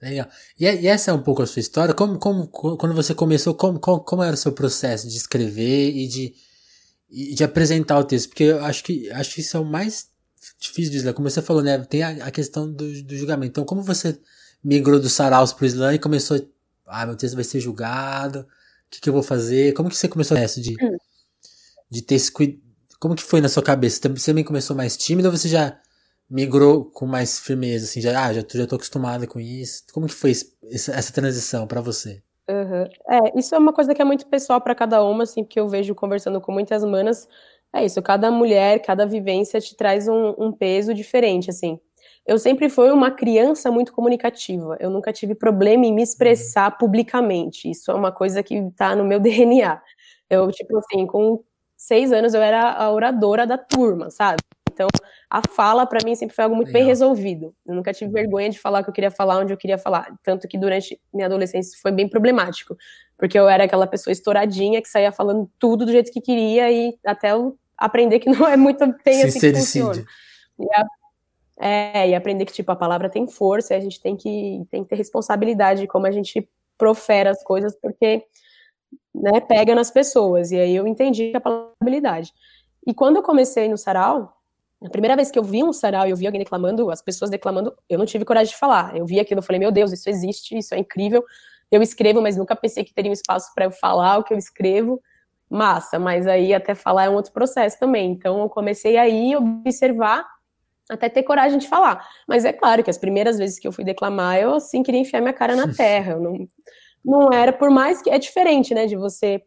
Legal. 0.00 0.26
E, 0.58 0.64
e, 0.64 0.86
essa 0.86 1.10
é 1.10 1.14
um 1.14 1.22
pouco 1.22 1.42
a 1.42 1.46
sua 1.46 1.60
história, 1.60 1.94
como, 1.94 2.18
como 2.18 2.48
quando 2.48 2.94
você 2.94 3.14
começou, 3.14 3.54
como, 3.54 3.78
como, 3.78 4.00
como 4.00 4.22
era 4.22 4.34
o 4.34 4.36
seu 4.36 4.52
processo 4.52 5.08
de 5.08 5.16
escrever 5.16 5.90
e 5.90 6.06
de, 6.08 6.34
e 7.10 7.34
de 7.34 7.44
apresentar 7.44 7.98
o 7.98 8.04
texto, 8.04 8.28
porque 8.28 8.44
eu 8.44 8.64
acho 8.64 8.82
que, 8.84 9.10
acho 9.10 9.34
que 9.34 9.40
isso 9.40 9.56
é 9.56 9.60
o 9.60 9.64
mais 9.64 10.13
difícil 10.58 10.92
de 10.92 10.98
slam, 10.98 11.14
como 11.14 11.28
você 11.28 11.42
falou, 11.42 11.62
né? 11.62 11.78
Tem 11.78 12.02
a, 12.02 12.26
a 12.26 12.30
questão 12.30 12.70
do, 12.70 13.02
do, 13.02 13.16
julgamento. 13.16 13.50
Então, 13.50 13.64
como 13.64 13.82
você 13.82 14.18
migrou 14.62 15.00
do 15.00 15.08
saraus 15.08 15.52
pro 15.52 15.66
slam 15.66 15.94
e 15.94 15.98
começou, 15.98 16.38
ah, 16.86 17.06
meu 17.06 17.16
texto 17.16 17.34
vai 17.34 17.44
ser 17.44 17.60
julgado, 17.60 18.40
o 18.40 18.46
que, 18.90 19.00
que 19.00 19.08
eu 19.08 19.12
vou 19.12 19.22
fazer? 19.22 19.72
Como 19.74 19.88
que 19.88 19.96
você 19.96 20.08
começou 20.08 20.36
nessa 20.36 20.60
de, 20.60 20.72
hum. 20.72 20.96
de 21.90 22.02
ter 22.02 22.16
esse 22.16 22.30
cuidado? 22.30 22.62
Como 23.00 23.14
que 23.14 23.22
foi 23.22 23.40
na 23.40 23.48
sua 23.48 23.62
cabeça? 23.62 24.08
Você 24.08 24.30
também 24.30 24.44
começou 24.44 24.74
mais 24.74 24.96
tímida 24.96 25.28
ou 25.28 25.36
você 25.36 25.48
já 25.48 25.78
migrou 26.28 26.86
com 26.86 27.06
mais 27.06 27.38
firmeza, 27.38 27.84
assim, 27.84 28.00
já, 28.00 28.26
ah, 28.26 28.32
já, 28.32 28.42
já 28.48 28.66
tô 28.66 28.76
acostumada 28.76 29.26
com 29.26 29.38
isso? 29.38 29.84
Como 29.92 30.06
que 30.06 30.14
foi 30.14 30.30
essa, 30.30 30.92
essa 30.92 31.12
transição 31.12 31.66
para 31.66 31.80
você? 31.80 32.22
Uhum. 32.48 32.84
É, 33.08 33.38
isso 33.38 33.54
é 33.54 33.58
uma 33.58 33.72
coisa 33.72 33.94
que 33.94 34.02
é 34.02 34.04
muito 34.04 34.26
pessoal 34.26 34.60
para 34.60 34.74
cada 34.74 35.02
uma, 35.02 35.22
assim, 35.22 35.44
que 35.44 35.58
eu 35.58 35.68
vejo 35.68 35.94
conversando 35.94 36.40
com 36.40 36.52
muitas 36.52 36.84
manas. 36.84 37.28
É 37.74 37.84
isso, 37.84 38.00
cada 38.00 38.30
mulher, 38.30 38.80
cada 38.80 39.04
vivência 39.04 39.60
te 39.60 39.76
traz 39.76 40.06
um, 40.06 40.32
um 40.38 40.52
peso 40.52 40.94
diferente, 40.94 41.50
assim. 41.50 41.80
Eu 42.24 42.38
sempre 42.38 42.68
fui 42.68 42.90
uma 42.90 43.10
criança 43.10 43.70
muito 43.70 43.92
comunicativa. 43.92 44.76
Eu 44.80 44.88
nunca 44.88 45.12
tive 45.12 45.34
problema 45.34 45.84
em 45.84 45.92
me 45.92 46.02
expressar 46.02 46.70
uhum. 46.70 46.78
publicamente. 46.78 47.68
Isso 47.68 47.90
é 47.90 47.94
uma 47.94 48.12
coisa 48.12 48.42
que 48.42 48.70
tá 48.76 48.94
no 48.94 49.04
meu 49.04 49.18
DNA. 49.20 49.80
Eu, 50.30 50.50
tipo 50.50 50.78
assim, 50.78 51.04
com 51.06 51.42
seis 51.76 52.12
anos 52.12 52.32
eu 52.32 52.40
era 52.40 52.72
a 52.72 52.90
oradora 52.92 53.46
da 53.46 53.58
turma, 53.58 54.08
sabe? 54.08 54.40
Então, 54.72 54.88
a 55.30 55.40
fala 55.48 55.86
para 55.86 56.04
mim 56.04 56.14
sempre 56.14 56.34
foi 56.34 56.44
algo 56.44 56.56
muito 56.56 56.68
Legal. 56.68 56.82
bem 56.82 56.88
resolvido. 56.88 57.54
Eu 57.66 57.74
nunca 57.74 57.92
tive 57.92 58.10
vergonha 58.10 58.50
de 58.50 58.58
falar 58.58 58.80
o 58.80 58.84
que 58.84 58.90
eu 58.90 58.94
queria 58.94 59.10
falar, 59.10 59.38
onde 59.38 59.52
eu 59.52 59.56
queria 59.56 59.78
falar. 59.78 60.12
Tanto 60.22 60.48
que 60.48 60.58
durante 60.58 61.00
minha 61.12 61.26
adolescência 61.26 61.78
foi 61.80 61.92
bem 61.92 62.08
problemático, 62.08 62.76
porque 63.16 63.38
eu 63.38 63.48
era 63.48 63.64
aquela 63.64 63.86
pessoa 63.86 64.12
estouradinha 64.12 64.80
que 64.82 64.88
saía 64.88 65.12
falando 65.12 65.48
tudo 65.58 65.84
do 65.84 65.92
jeito 65.92 66.10
que 66.10 66.20
queria 66.20 66.72
e 66.72 66.98
até 67.04 67.32
eu 67.32 67.56
aprender 67.78 68.18
que 68.20 68.28
não 68.30 68.46
é 68.46 68.56
muito 68.56 68.84
bem 69.04 69.22
assim 69.22 69.40
que 69.40 69.54
funciona. 69.54 70.04
E 70.58 70.66
a, 70.72 70.86
é, 71.60 72.08
e 72.10 72.14
aprender 72.14 72.44
que 72.44 72.52
tipo 72.52 72.70
a 72.72 72.76
palavra 72.76 73.08
tem 73.08 73.26
força, 73.26 73.74
e 73.74 73.76
a 73.76 73.80
gente 73.80 74.00
tem 74.00 74.16
que 74.16 74.64
tem 74.70 74.82
que 74.82 74.90
ter 74.90 74.96
responsabilidade 74.96 75.80
de 75.82 75.86
como 75.86 76.06
a 76.06 76.10
gente 76.10 76.48
profere 76.76 77.28
as 77.28 77.42
coisas, 77.42 77.76
porque 77.80 78.24
né, 79.14 79.40
pega 79.40 79.74
nas 79.74 79.90
pessoas. 79.90 80.50
E 80.50 80.58
aí 80.58 80.74
eu 80.74 80.86
entendi 80.86 81.32
a 81.34 81.40
palavra 81.40 81.72
habilidade. 81.80 82.32
E 82.86 82.92
quando 82.92 83.16
eu 83.16 83.22
comecei 83.22 83.68
no 83.68 83.78
sarau, 83.78 84.36
a 84.84 84.90
primeira 84.90 85.16
vez 85.16 85.30
que 85.30 85.38
eu 85.38 85.42
vi 85.42 85.62
um 85.62 85.72
sarau 85.72 86.06
e 86.06 86.10
eu 86.10 86.16
vi 86.16 86.26
alguém 86.26 86.40
declamando, 86.40 86.90
as 86.90 87.00
pessoas 87.00 87.30
declamando, 87.30 87.74
eu 87.88 87.98
não 87.98 88.04
tive 88.04 88.24
coragem 88.24 88.52
de 88.52 88.58
falar. 88.58 88.94
Eu 88.96 89.06
vi 89.06 89.18
aquilo, 89.18 89.38
eu 89.38 89.42
falei, 89.42 89.58
meu 89.58 89.72
Deus, 89.72 89.92
isso 89.92 90.10
existe, 90.10 90.58
isso 90.58 90.74
é 90.74 90.78
incrível. 90.78 91.24
Eu 91.70 91.80
escrevo, 91.80 92.20
mas 92.20 92.36
nunca 92.36 92.54
pensei 92.54 92.84
que 92.84 92.92
teria 92.92 93.10
um 93.10 93.14
espaço 93.14 93.52
para 93.54 93.64
eu 93.64 93.70
falar 93.70 94.18
o 94.18 94.24
que 94.24 94.34
eu 94.34 94.38
escrevo. 94.38 95.00
Massa, 95.54 95.98
mas 95.98 96.26
aí 96.26 96.52
até 96.52 96.74
falar 96.74 97.04
é 97.04 97.10
um 97.10 97.14
outro 97.14 97.32
processo 97.32 97.78
também. 97.78 98.10
Então 98.10 98.40
eu 98.40 98.48
comecei 98.48 98.96
aí 98.96 99.34
a 99.34 99.38
observar 99.38 100.26
até 100.88 101.08
ter 101.08 101.22
coragem 101.22 101.58
de 101.58 101.68
falar. 101.68 102.06
Mas 102.28 102.44
é 102.44 102.52
claro 102.52 102.82
que 102.82 102.90
as 102.90 102.98
primeiras 102.98 103.38
vezes 103.38 103.58
que 103.58 103.66
eu 103.66 103.72
fui 103.72 103.84
declamar, 103.84 104.38
eu 104.38 104.54
assim 104.54 104.82
queria 104.82 105.00
enfiar 105.00 105.20
minha 105.20 105.32
cara 105.32 105.56
na 105.56 105.68
terra. 105.74 106.12
Eu 106.12 106.20
não, 106.20 106.48
não 107.04 107.32
era, 107.32 107.52
por 107.52 107.70
mais 107.70 108.02
que 108.02 108.10
é 108.10 108.18
diferente, 108.18 108.74
né, 108.74 108.86
de 108.86 108.96
você, 108.96 109.42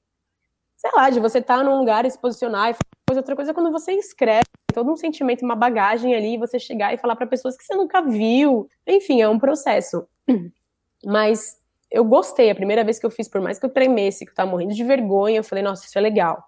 sei 0.76 0.92
lá, 0.94 1.10
de 1.10 1.20
você 1.20 1.40
estar 1.40 1.58
tá 1.58 1.64
num 1.64 1.78
lugar 1.78 2.06
e 2.06 2.10
se 2.12 2.20
posicionar 2.20 2.72
e 2.72 2.76
fazer 3.10 3.20
outra 3.20 3.36
coisa 3.36 3.52
é 3.52 3.54
quando 3.54 3.72
você 3.72 3.94
escreve 3.94 4.46
todo 4.74 4.92
um 4.92 4.96
sentimento, 4.96 5.44
uma 5.44 5.56
bagagem 5.56 6.16
ali, 6.16 6.38
você 6.38 6.60
chegar 6.60 6.94
e 6.94 6.98
falar 6.98 7.16
para 7.16 7.26
pessoas 7.26 7.58
que 7.58 7.64
você 7.64 7.76
nunca 7.76 8.02
viu. 8.02 8.68
Enfim, 8.86 9.22
é 9.22 9.28
um 9.28 9.40
processo. 9.40 10.08
Mas 11.06 11.58
eu 11.92 12.04
gostei. 12.04 12.50
A 12.50 12.56
primeira 12.56 12.84
vez 12.84 13.00
que 13.00 13.06
eu 13.06 13.12
fiz, 13.12 13.28
por 13.28 13.42
mais 13.42 13.60
que 13.60 13.66
eu 13.66 13.70
tremesse, 13.70 14.26
que 14.26 14.32
eu 14.32 14.36
tava 14.36 14.52
morrendo 14.52 14.74
de 14.74 14.84
vergonha, 14.84 15.38
eu 15.38 15.44
falei, 15.44 15.64
nossa, 15.64 15.86
isso 15.86 15.98
é 15.98 16.02
legal. 16.02 16.44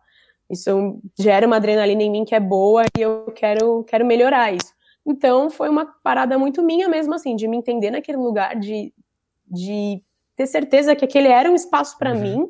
Isso 0.50 1.00
gera 1.18 1.46
uma 1.46 1.58
adrenalina 1.58 2.02
em 2.02 2.10
mim 2.10 2.26
que 2.26 2.34
é 2.34 2.40
boa 2.40 2.84
e 2.98 3.02
eu 3.02 3.32
quero, 3.36 3.84
quero 3.84 4.06
melhorar 4.06 4.54
isso. 4.54 4.74
Então, 5.06 5.50
foi 5.50 5.70
uma 5.70 5.86
parada 6.04 6.38
muito 6.38 6.62
minha 6.62 6.90
mesmo, 6.90 7.14
assim, 7.14 7.36
de 7.36 7.48
me 7.48 7.58
entender 7.58 7.92
naquele 7.92 8.18
lugar, 8.18 8.56
de, 8.56 8.94
de 9.48 10.04
ter 10.36 10.48
certeza 10.48 10.96
que 10.96 11.06
aquele 11.06 11.28
era 11.28 11.50
um 11.50 11.56
espaço 11.56 11.98
para 11.98 12.14
uhum. 12.14 12.20
mim 12.20 12.50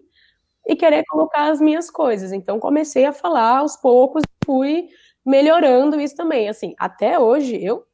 e 0.68 0.76
querer 0.76 1.04
colocar 1.08 1.50
as 1.50 1.60
minhas 1.60 1.90
coisas. 1.90 2.32
Então, 2.32 2.60
comecei 2.60 3.06
a 3.06 3.14
falar 3.14 3.60
aos 3.60 3.76
poucos, 3.76 4.24
fui 4.46 4.88
melhorando 5.26 6.00
isso 6.00 6.16
também. 6.16 6.50
Assim, 6.50 6.74
até 6.78 7.20
hoje 7.20 7.64
eu 7.64 7.86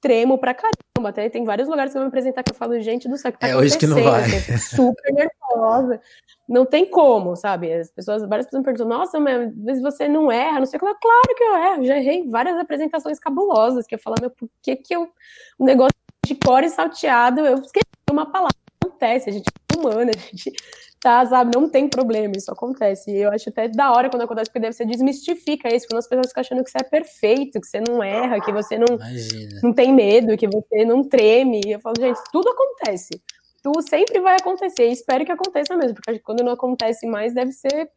tremo 0.00 0.38
pra 0.38 0.54
caramba. 0.54 1.08
Até 1.08 1.28
tem 1.28 1.44
vários 1.44 1.68
lugares 1.68 1.92
que 1.92 1.98
eu 1.98 2.00
vou 2.00 2.06
me 2.06 2.08
apresentar 2.08 2.42
que 2.42 2.50
eu 2.50 2.54
falo, 2.56 2.78
gente 2.80 3.08
do 3.08 3.16
céu, 3.16 3.32
que 3.32 3.38
tá 3.38 3.48
É 3.48 3.56
hoje 3.56 3.76
que 3.78 3.86
não 3.86 4.02
vai. 4.02 4.28
super 4.58 5.12
nervosa. 5.12 6.00
Não 6.48 6.64
tem 6.64 6.88
como, 6.88 7.34
sabe? 7.36 7.72
As 7.72 7.90
pessoas, 7.90 8.22
várias 8.28 8.46
pessoas 8.46 8.60
me 8.60 8.64
perguntam, 8.64 8.88
nossa, 8.88 9.18
mas 9.18 9.52
vezes 9.56 9.82
você 9.82 10.08
não 10.08 10.30
erra, 10.30 10.60
não 10.60 10.66
sei 10.66 10.78
o 10.78 10.80
que. 10.80 10.86
Claro 10.86 11.34
que 11.36 11.42
eu 11.42 11.56
erro. 11.56 11.84
Já 11.84 11.96
errei 11.96 12.28
várias 12.28 12.56
apresentações 12.58 13.18
cabulosas, 13.18 13.86
que 13.86 13.94
eu 13.94 13.98
falo, 13.98 14.16
meu, 14.20 14.30
por 14.30 14.48
que 14.62 14.76
que 14.76 14.94
eu. 14.94 15.10
Um 15.58 15.64
negócio 15.64 15.94
de 16.24 16.34
core 16.34 16.68
salteado, 16.68 17.40
eu 17.40 17.56
esqueci 17.56 17.84
uma 18.10 18.26
palavra. 18.26 18.54
Acontece, 18.82 19.28
a 19.28 19.32
gente 19.32 19.46
humana, 19.76 20.10
a 20.16 20.18
gente 20.18 20.52
tá, 21.00 21.24
sabe? 21.26 21.52
Não 21.54 21.68
tem 21.68 21.88
problema, 21.88 22.34
isso 22.36 22.50
acontece. 22.50 23.10
E 23.10 23.18
eu 23.18 23.30
acho 23.30 23.48
até 23.48 23.68
da 23.68 23.92
hora 23.92 24.10
quando 24.10 24.22
acontece, 24.22 24.50
porque 24.50 24.60
deve 24.60 24.72
ser 24.72 24.86
desmistifica 24.86 25.74
isso, 25.74 25.86
quando 25.88 25.98
as 25.98 26.08
pessoas 26.08 26.28
ficam 26.28 26.40
achando 26.40 26.64
que 26.64 26.70
você 26.70 26.78
é 26.78 26.82
perfeito, 26.82 27.60
que 27.60 27.66
você 27.66 27.80
não 27.80 28.02
erra, 28.02 28.40
que 28.40 28.52
você 28.52 28.78
não, 28.78 28.98
não 29.62 29.72
tem 29.72 29.92
medo, 29.92 30.36
que 30.36 30.48
você 30.48 30.84
não 30.84 31.04
treme. 31.04 31.60
E 31.64 31.72
eu 31.72 31.80
falo, 31.80 31.94
gente, 31.98 32.18
tudo 32.32 32.48
acontece. 32.48 33.20
Tudo 33.62 33.82
sempre 33.82 34.20
vai 34.20 34.34
acontecer. 34.34 34.88
E 34.88 34.92
espero 34.92 35.24
que 35.24 35.32
aconteça 35.32 35.76
mesmo, 35.76 35.94
porque 35.94 36.20
quando 36.20 36.42
não 36.42 36.52
acontece 36.52 37.06
mais, 37.06 37.34
deve 37.34 37.52
ser 37.52 37.90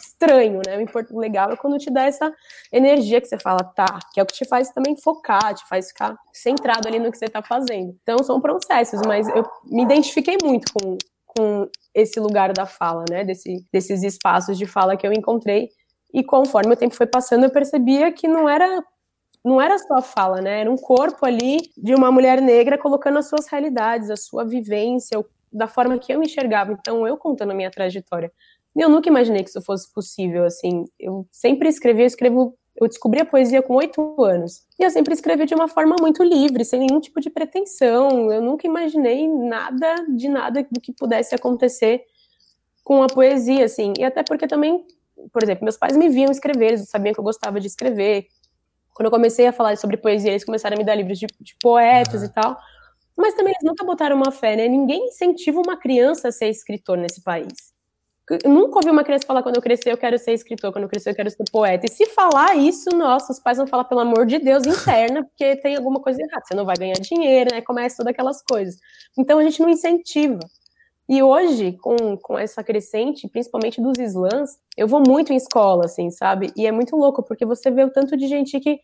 estranho, 0.00 0.60
né? 0.66 0.84
O 1.10 1.18
legal 1.18 1.50
é 1.50 1.56
quando 1.56 1.78
te 1.78 1.90
dá 1.90 2.04
essa 2.04 2.32
energia 2.72 3.20
que 3.20 3.26
você 3.26 3.38
fala, 3.38 3.62
tá, 3.62 3.98
que 4.12 4.20
é 4.20 4.22
o 4.22 4.26
que 4.26 4.34
te 4.34 4.44
faz 4.44 4.70
também 4.70 4.96
focar, 4.96 5.54
te 5.54 5.66
faz 5.68 5.88
ficar 5.88 6.16
centrado 6.32 6.88
ali 6.88 6.98
no 6.98 7.10
que 7.10 7.18
você 7.18 7.28
tá 7.28 7.42
fazendo. 7.42 7.96
Então 8.02 8.18
são 8.22 8.40
processos, 8.40 9.00
mas 9.06 9.28
eu 9.28 9.44
me 9.66 9.82
identifiquei 9.82 10.36
muito 10.42 10.72
com, 10.72 10.96
com 11.36 11.68
esse 11.94 12.18
lugar 12.20 12.52
da 12.52 12.66
fala, 12.66 13.04
né? 13.10 13.24
Desse, 13.24 13.64
desses 13.72 14.02
espaços 14.02 14.56
de 14.58 14.66
fala 14.66 14.96
que 14.96 15.06
eu 15.06 15.12
encontrei. 15.12 15.68
E 16.12 16.22
conforme 16.22 16.74
o 16.74 16.76
tempo 16.76 16.94
foi 16.94 17.06
passando, 17.06 17.44
eu 17.44 17.50
percebia 17.50 18.12
que 18.12 18.28
não 18.28 18.48
era 18.48 18.82
não 19.44 19.60
era 19.60 19.76
só 19.76 19.94
a 19.94 20.02
fala, 20.02 20.40
né? 20.40 20.60
Era 20.60 20.70
um 20.70 20.76
corpo 20.76 21.26
ali 21.26 21.58
de 21.76 21.94
uma 21.94 22.12
mulher 22.12 22.40
negra 22.40 22.78
colocando 22.78 23.18
as 23.18 23.28
suas 23.28 23.48
realidades, 23.48 24.08
a 24.08 24.16
sua 24.16 24.44
vivência, 24.44 25.24
da 25.52 25.66
forma 25.66 25.98
que 25.98 26.12
eu 26.12 26.18
me 26.18 26.26
enxergava. 26.26 26.72
Então, 26.72 27.06
eu 27.06 27.16
contando 27.16 27.50
a 27.50 27.54
minha 27.54 27.70
trajetória. 27.70 28.32
Eu 28.74 28.88
nunca 28.88 29.08
imaginei 29.08 29.42
que 29.42 29.50
isso 29.50 29.60
fosse 29.60 29.92
possível, 29.92 30.44
assim. 30.44 30.84
Eu 30.98 31.26
sempre 31.30 31.68
escrevi, 31.68 32.02
eu 32.02 32.06
escrevo 32.06 32.56
eu 32.80 32.88
descobri 32.88 33.20
a 33.20 33.24
poesia 33.24 33.62
com 33.62 33.74
oito 33.74 34.22
anos. 34.22 34.62
E 34.78 34.82
eu 34.82 34.90
sempre 34.90 35.12
escrevi 35.12 35.44
de 35.44 35.54
uma 35.54 35.68
forma 35.68 35.96
muito 36.00 36.22
livre, 36.22 36.64
sem 36.64 36.80
nenhum 36.80 37.00
tipo 37.00 37.20
de 37.20 37.30
pretensão. 37.30 38.32
Eu 38.32 38.40
nunca 38.40 38.66
imaginei 38.66 39.28
nada 39.28 40.06
de 40.08 40.28
nada 40.28 40.66
do 40.70 40.80
que 40.80 40.92
pudesse 40.92 41.34
acontecer 41.34 42.02
com 42.82 43.02
a 43.02 43.06
poesia, 43.06 43.64
assim. 43.64 43.92
E 43.98 44.04
até 44.04 44.22
porque 44.22 44.46
também, 44.46 44.84
por 45.32 45.42
exemplo, 45.42 45.64
meus 45.64 45.76
pais 45.76 45.96
me 45.96 46.08
viam 46.08 46.30
escrever, 46.30 46.68
eles 46.68 46.88
sabiam 46.88 47.12
que 47.12 47.20
eu 47.20 47.24
gostava 47.24 47.60
de 47.60 47.66
escrever. 47.66 48.26
Quando 48.94 49.06
eu 49.06 49.10
comecei 49.10 49.46
a 49.46 49.52
falar 49.52 49.76
sobre 49.76 49.96
poesia, 49.96 50.30
eles 50.30 50.44
começaram 50.44 50.74
a 50.74 50.78
me 50.78 50.84
dar 50.84 50.94
livros 50.94 51.18
de, 51.18 51.26
de 51.40 51.56
poetas 51.60 52.22
uhum. 52.22 52.26
e 52.26 52.32
tal. 52.32 52.56
Mas 53.16 53.34
também 53.34 53.52
eles 53.52 53.64
nunca 53.64 53.84
botaram 53.84 54.16
uma 54.16 54.32
fé, 54.32 54.56
né? 54.56 54.66
Ninguém 54.66 55.06
incentiva 55.08 55.60
uma 55.60 55.76
criança 55.76 56.28
a 56.28 56.32
ser 56.32 56.48
escritor 56.48 56.96
nesse 56.96 57.22
país. 57.22 57.71
Nunca 58.44 58.78
ouvi 58.78 58.88
uma 58.88 59.02
criança 59.02 59.26
falar 59.26 59.42
quando 59.42 59.56
eu 59.56 59.62
crescer 59.62 59.92
eu 59.92 59.96
quero 59.96 60.16
ser 60.16 60.32
escritor, 60.32 60.70
quando 60.72 60.84
eu 60.84 60.88
crescer 60.88 61.10
eu 61.10 61.14
quero 61.14 61.28
ser 61.28 61.44
poeta. 61.50 61.86
E 61.86 61.90
se 61.90 62.06
falar 62.06 62.56
isso, 62.56 62.90
nossa, 62.96 63.32
os 63.32 63.40
pais 63.40 63.58
vão 63.58 63.66
falar, 63.66 63.84
pelo 63.84 64.00
amor 64.00 64.26
de 64.26 64.38
Deus, 64.38 64.64
interna, 64.64 65.24
porque 65.24 65.56
tem 65.56 65.76
alguma 65.76 66.00
coisa 66.00 66.22
errada. 66.22 66.44
Você 66.46 66.54
não 66.54 66.64
vai 66.64 66.76
ganhar 66.76 66.94
dinheiro, 66.94 67.50
né? 67.52 67.60
Começa 67.60 67.96
todas 67.96 68.12
aquelas 68.12 68.40
coisas. 68.42 68.76
Então 69.18 69.38
a 69.38 69.42
gente 69.42 69.60
não 69.60 69.68
incentiva. 69.68 70.38
E 71.08 71.22
hoje, 71.22 71.72
com, 71.72 72.16
com 72.16 72.38
essa 72.38 72.62
crescente, 72.62 73.28
principalmente 73.28 73.80
dos 73.80 73.98
slams, 73.98 74.56
eu 74.76 74.86
vou 74.86 75.02
muito 75.06 75.32
em 75.32 75.36
escola, 75.36 75.84
assim, 75.86 76.10
sabe? 76.10 76.52
E 76.56 76.64
é 76.64 76.72
muito 76.72 76.96
louco, 76.96 77.22
porque 77.22 77.44
você 77.44 77.70
vê 77.70 77.84
o 77.84 77.90
tanto 77.90 78.16
de 78.16 78.28
gente 78.28 78.58
que, 78.60 78.78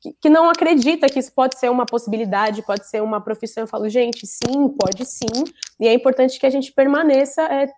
que, 0.00 0.12
que 0.22 0.28
não 0.30 0.48
acredita 0.48 1.06
que 1.06 1.18
isso 1.18 1.32
pode 1.32 1.58
ser 1.58 1.70
uma 1.70 1.84
possibilidade, 1.84 2.62
pode 2.62 2.88
ser 2.88 3.02
uma 3.02 3.20
profissão. 3.20 3.64
Eu 3.64 3.68
falo, 3.68 3.88
gente, 3.90 4.26
sim, 4.26 4.68
pode 4.70 5.04
sim. 5.04 5.44
E 5.78 5.86
é 5.86 5.92
importante 5.92 6.40
que 6.40 6.46
a 6.46 6.50
gente 6.50 6.72
permaneça 6.72 7.42
é, 7.42 7.68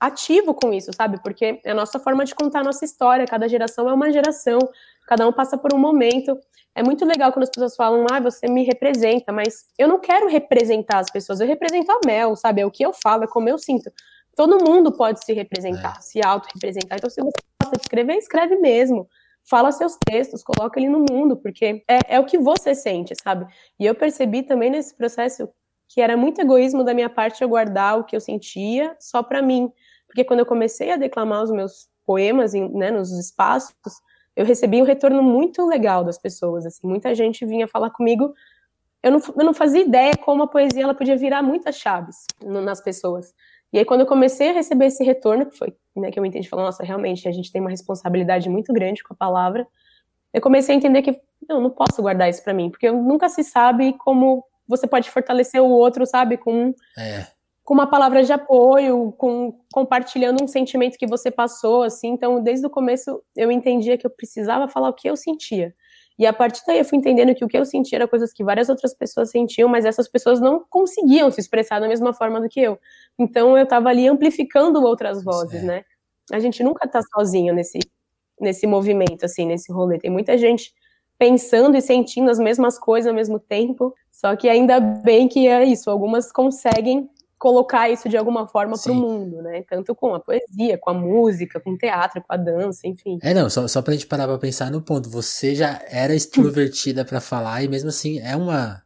ativo 0.00 0.54
com 0.54 0.72
isso, 0.72 0.90
sabe? 0.94 1.20
Porque 1.22 1.60
é 1.64 1.70
a 1.70 1.74
nossa 1.74 1.98
forma 1.98 2.24
de 2.24 2.34
contar 2.34 2.60
a 2.60 2.64
nossa 2.64 2.84
história, 2.84 3.26
cada 3.26 3.48
geração 3.48 3.88
é 3.88 3.92
uma 3.92 4.12
geração, 4.12 4.58
cada 5.06 5.26
um 5.26 5.32
passa 5.32 5.58
por 5.58 5.74
um 5.74 5.78
momento. 5.78 6.38
É 6.74 6.82
muito 6.82 7.04
legal 7.04 7.32
quando 7.32 7.42
as 7.42 7.50
pessoas 7.50 7.74
falam, 7.74 8.06
ah, 8.10 8.20
você 8.20 8.48
me 8.48 8.64
representa, 8.64 9.32
mas 9.32 9.66
eu 9.76 9.88
não 9.88 9.98
quero 9.98 10.28
representar 10.28 10.98
as 10.98 11.10
pessoas, 11.10 11.40
eu 11.40 11.46
represento 11.46 11.90
a 11.90 12.00
Mel, 12.06 12.36
sabe? 12.36 12.60
É 12.60 12.66
o 12.66 12.70
que 12.70 12.84
eu 12.84 12.92
falo, 12.92 13.24
é 13.24 13.26
como 13.26 13.48
eu 13.48 13.58
sinto. 13.58 13.90
Todo 14.36 14.64
mundo 14.64 14.92
pode 14.92 15.24
se 15.24 15.32
representar, 15.32 15.96
é. 15.98 16.00
se 16.00 16.24
auto-representar. 16.24 16.96
Então, 16.96 17.10
se 17.10 17.20
você 17.20 17.30
gosta 17.60 17.76
de 17.76 17.82
escrever, 17.82 18.14
escreve 18.14 18.56
mesmo. 18.56 19.08
Fala 19.42 19.72
seus 19.72 19.96
textos, 20.06 20.44
coloca 20.44 20.78
ele 20.78 20.88
no 20.88 21.04
mundo, 21.10 21.36
porque 21.36 21.82
é, 21.88 22.16
é 22.16 22.20
o 22.20 22.24
que 22.24 22.38
você 22.38 22.74
sente, 22.74 23.14
sabe? 23.20 23.46
E 23.80 23.84
eu 23.84 23.94
percebi 23.94 24.44
também 24.44 24.70
nesse 24.70 24.94
processo 24.94 25.48
que 25.88 26.00
era 26.00 26.16
muito 26.16 26.40
egoísmo 26.40 26.84
da 26.84 26.94
minha 26.94 27.08
parte 27.08 27.42
eu 27.42 27.48
guardar 27.48 27.98
o 27.98 28.04
que 28.04 28.14
eu 28.14 28.20
sentia 28.20 28.94
só 29.00 29.22
para 29.22 29.42
mim. 29.42 29.72
Porque 30.08 30.24
quando 30.24 30.40
eu 30.40 30.46
comecei 30.46 30.90
a 30.90 30.96
declamar 30.96 31.42
os 31.42 31.50
meus 31.50 31.88
poemas 32.04 32.52
né, 32.54 32.90
nos 32.90 33.12
espaços, 33.12 33.74
eu 34.34 34.44
recebi 34.44 34.80
um 34.80 34.84
retorno 34.84 35.22
muito 35.22 35.64
legal 35.66 36.02
das 36.02 36.18
pessoas, 36.18 36.64
assim, 36.64 36.86
muita 36.86 37.14
gente 37.14 37.44
vinha 37.44 37.68
falar 37.68 37.90
comigo, 37.90 38.32
eu 39.02 39.12
não, 39.12 39.20
eu 39.36 39.44
não 39.44 39.54
fazia 39.54 39.82
ideia 39.82 40.16
como 40.16 40.42
a 40.42 40.46
poesia 40.46 40.82
ela 40.82 40.94
podia 40.94 41.16
virar 41.16 41.42
muitas 41.42 41.76
chaves 41.76 42.26
no, 42.42 42.60
nas 42.60 42.80
pessoas. 42.80 43.32
E 43.72 43.78
aí, 43.78 43.84
quando 43.84 44.00
eu 44.00 44.06
comecei 44.06 44.50
a 44.50 44.52
receber 44.52 44.86
esse 44.86 45.04
retorno, 45.04 45.46
que 45.46 45.56
foi 45.56 45.76
né, 45.94 46.10
que 46.10 46.18
eu 46.18 46.24
entendi, 46.24 46.48
falando, 46.48 46.66
nossa, 46.66 46.82
realmente, 46.82 47.28
a 47.28 47.32
gente 47.32 47.52
tem 47.52 47.60
uma 47.60 47.70
responsabilidade 47.70 48.48
muito 48.48 48.72
grande 48.72 49.02
com 49.02 49.12
a 49.12 49.16
palavra, 49.16 49.66
eu 50.32 50.40
comecei 50.40 50.74
a 50.74 50.78
entender 50.78 51.02
que 51.02 51.20
eu 51.48 51.60
não 51.60 51.70
posso 51.70 52.00
guardar 52.00 52.28
isso 52.28 52.42
para 52.42 52.54
mim, 52.54 52.70
porque 52.70 52.90
nunca 52.90 53.28
se 53.28 53.42
sabe 53.42 53.94
como 53.98 54.44
você 54.66 54.86
pode 54.86 55.10
fortalecer 55.10 55.62
o 55.62 55.68
outro, 55.68 56.06
sabe, 56.06 56.36
com, 56.36 56.74
é. 56.96 57.26
Com 57.68 57.74
uma 57.74 57.86
palavra 57.86 58.24
de 58.24 58.32
apoio, 58.32 59.12
com 59.18 59.60
compartilhando 59.70 60.42
um 60.42 60.48
sentimento 60.48 60.96
que 60.96 61.06
você 61.06 61.30
passou, 61.30 61.82
assim. 61.82 62.08
Então, 62.08 62.42
desde 62.42 62.66
o 62.66 62.70
começo, 62.70 63.22
eu 63.36 63.52
entendia 63.52 63.98
que 63.98 64.06
eu 64.06 64.10
precisava 64.10 64.66
falar 64.68 64.88
o 64.88 64.94
que 64.94 65.06
eu 65.06 65.14
sentia. 65.14 65.74
E 66.18 66.24
a 66.24 66.32
partir 66.32 66.62
daí 66.66 66.78
eu 66.78 66.84
fui 66.86 66.96
entendendo 66.96 67.34
que 67.34 67.44
o 67.44 67.46
que 67.46 67.58
eu 67.58 67.66
sentia 67.66 67.98
era 67.98 68.08
coisas 68.08 68.32
que 68.32 68.42
várias 68.42 68.70
outras 68.70 68.94
pessoas 68.94 69.30
sentiam, 69.30 69.68
mas 69.68 69.84
essas 69.84 70.08
pessoas 70.08 70.40
não 70.40 70.64
conseguiam 70.70 71.30
se 71.30 71.42
expressar 71.42 71.78
da 71.78 71.86
mesma 71.86 72.14
forma 72.14 72.40
do 72.40 72.48
que 72.48 72.58
eu. 72.58 72.78
Então 73.18 73.54
eu 73.54 73.64
estava 73.64 73.90
ali 73.90 74.08
amplificando 74.08 74.82
outras 74.82 75.22
vozes, 75.22 75.62
né? 75.62 75.84
A 76.32 76.38
gente 76.38 76.62
nunca 76.62 76.86
está 76.86 77.02
sozinho 77.14 77.52
nesse, 77.52 77.80
nesse 78.40 78.66
movimento, 78.66 79.26
assim, 79.26 79.44
nesse 79.44 79.70
rolê. 79.70 79.98
Tem 79.98 80.10
muita 80.10 80.38
gente 80.38 80.72
pensando 81.18 81.76
e 81.76 81.82
sentindo 81.82 82.30
as 82.30 82.38
mesmas 82.38 82.78
coisas 82.78 83.08
ao 83.08 83.14
mesmo 83.14 83.38
tempo. 83.38 83.94
Só 84.10 84.34
que 84.36 84.48
ainda 84.48 84.80
bem 84.80 85.28
que 85.28 85.46
é 85.46 85.64
isso, 85.64 85.90
algumas 85.90 86.32
conseguem 86.32 87.10
colocar 87.38 87.88
isso 87.88 88.08
de 88.08 88.16
alguma 88.16 88.46
forma 88.48 88.76
para 88.76 88.92
o 88.92 88.94
mundo, 88.94 89.40
né? 89.40 89.62
Tanto 89.62 89.94
com 89.94 90.14
a 90.14 90.20
poesia, 90.20 90.76
com 90.76 90.90
a 90.90 90.94
música, 90.94 91.60
com 91.60 91.70
o 91.70 91.78
teatro, 91.78 92.22
com 92.22 92.34
a 92.34 92.36
dança, 92.36 92.86
enfim. 92.86 93.18
É, 93.22 93.32
não, 93.32 93.48
só, 93.48 93.66
só 93.68 93.80
pra 93.80 93.94
gente 93.94 94.06
parar 94.06 94.26
pra 94.26 94.38
pensar 94.38 94.70
no 94.70 94.82
ponto. 94.82 95.08
Você 95.08 95.54
já 95.54 95.80
era 95.88 96.14
extrovertida 96.14 97.04
para 97.04 97.20
falar 97.20 97.62
e 97.62 97.68
mesmo 97.68 97.88
assim 97.88 98.18
é 98.18 98.34
uma. 98.36 98.82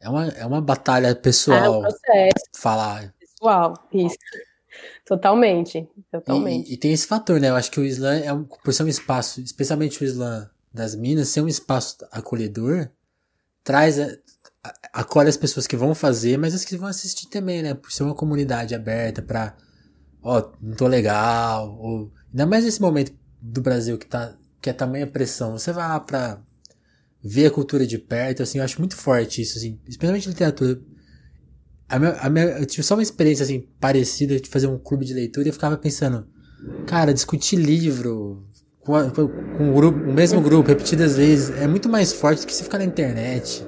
É 0.00 0.08
uma, 0.08 0.28
é 0.28 0.46
uma 0.46 0.60
batalha 0.60 1.14
pessoal. 1.14 1.64
É 1.64 1.70
um 1.70 1.80
processo. 1.80 2.44
Falar. 2.54 3.14
Pessoal, 3.18 3.74
isso. 3.92 4.16
Totalmente, 5.06 5.88
totalmente. 6.10 6.70
E, 6.70 6.74
e, 6.74 6.76
tem 6.76 6.92
esse 6.92 7.06
fator, 7.06 7.38
né? 7.38 7.48
Eu 7.50 7.56
acho 7.56 7.70
que 7.70 7.78
o 7.78 7.84
Islã 7.84 8.18
é 8.18 8.32
um, 8.32 8.44
por 8.44 8.72
ser 8.72 8.82
um 8.82 8.88
espaço, 8.88 9.40
especialmente 9.40 10.02
o 10.02 10.04
Islã 10.04 10.50
das 10.72 10.94
Minas, 10.94 11.28
ser 11.28 11.42
um 11.42 11.48
espaço 11.48 11.98
acolhedor, 12.10 12.88
traz 13.62 13.98
acolhe 14.92 15.28
as 15.28 15.36
pessoas 15.36 15.66
que 15.66 15.76
vão 15.76 15.94
fazer, 15.94 16.38
mas 16.38 16.54
as 16.54 16.64
que 16.64 16.76
vão 16.76 16.88
assistir 16.88 17.28
também, 17.28 17.62
né? 17.62 17.74
Por 17.74 17.92
ser 17.92 18.02
uma 18.02 18.14
comunidade 18.14 18.74
aberta 18.74 19.20
pra, 19.20 19.56
ó, 20.22 20.40
oh, 20.40 20.52
não 20.60 20.74
tô 20.74 20.86
legal, 20.86 21.76
ou 21.78 22.12
ainda 22.30 22.46
mais 22.46 22.64
nesse 22.64 22.80
momento 22.80 23.12
do 23.40 23.60
Brasil 23.60 23.98
que 23.98 24.06
tá 24.06 24.36
que 24.60 24.70
é 24.70 24.72
tamanha 24.72 25.06
pressão. 25.06 25.52
Você 25.52 25.72
vai 25.72 25.86
lá 25.86 26.00
pra 26.00 26.42
ver 27.22 27.46
a 27.46 27.50
cultura 27.50 27.86
de 27.86 27.98
perto, 27.98 28.42
assim, 28.42 28.58
eu 28.58 28.64
acho 28.64 28.78
muito 28.78 28.96
forte 28.96 29.42
isso, 29.42 29.58
assim, 29.58 29.78
especialmente 29.86 30.26
literatura. 30.26 30.80
A 31.86 31.98
minha, 31.98 32.12
a 32.12 32.30
minha, 32.30 32.46
eu 32.46 32.64
tive 32.64 32.82
só 32.82 32.94
uma 32.94 33.02
experiência, 33.02 33.44
assim, 33.44 33.68
parecida 33.78 34.40
de 34.40 34.48
fazer 34.48 34.66
um 34.66 34.78
clube 34.78 35.04
de 35.04 35.12
leitura 35.12 35.46
e 35.46 35.50
eu 35.50 35.52
ficava 35.52 35.76
pensando, 35.76 36.26
cara, 36.86 37.12
discutir 37.12 37.56
livro 37.56 38.42
com, 38.80 38.94
a, 38.94 39.10
com 39.10 39.70
o, 39.70 39.74
grupo, 39.74 39.98
o 39.98 40.12
mesmo 40.14 40.40
grupo 40.40 40.68
repetidas 40.68 41.16
vezes 41.16 41.50
é 41.58 41.66
muito 41.66 41.88
mais 41.88 42.14
forte 42.14 42.40
do 42.40 42.46
que 42.46 42.54
se 42.54 42.64
ficar 42.64 42.78
na 42.78 42.84
internet. 42.84 43.66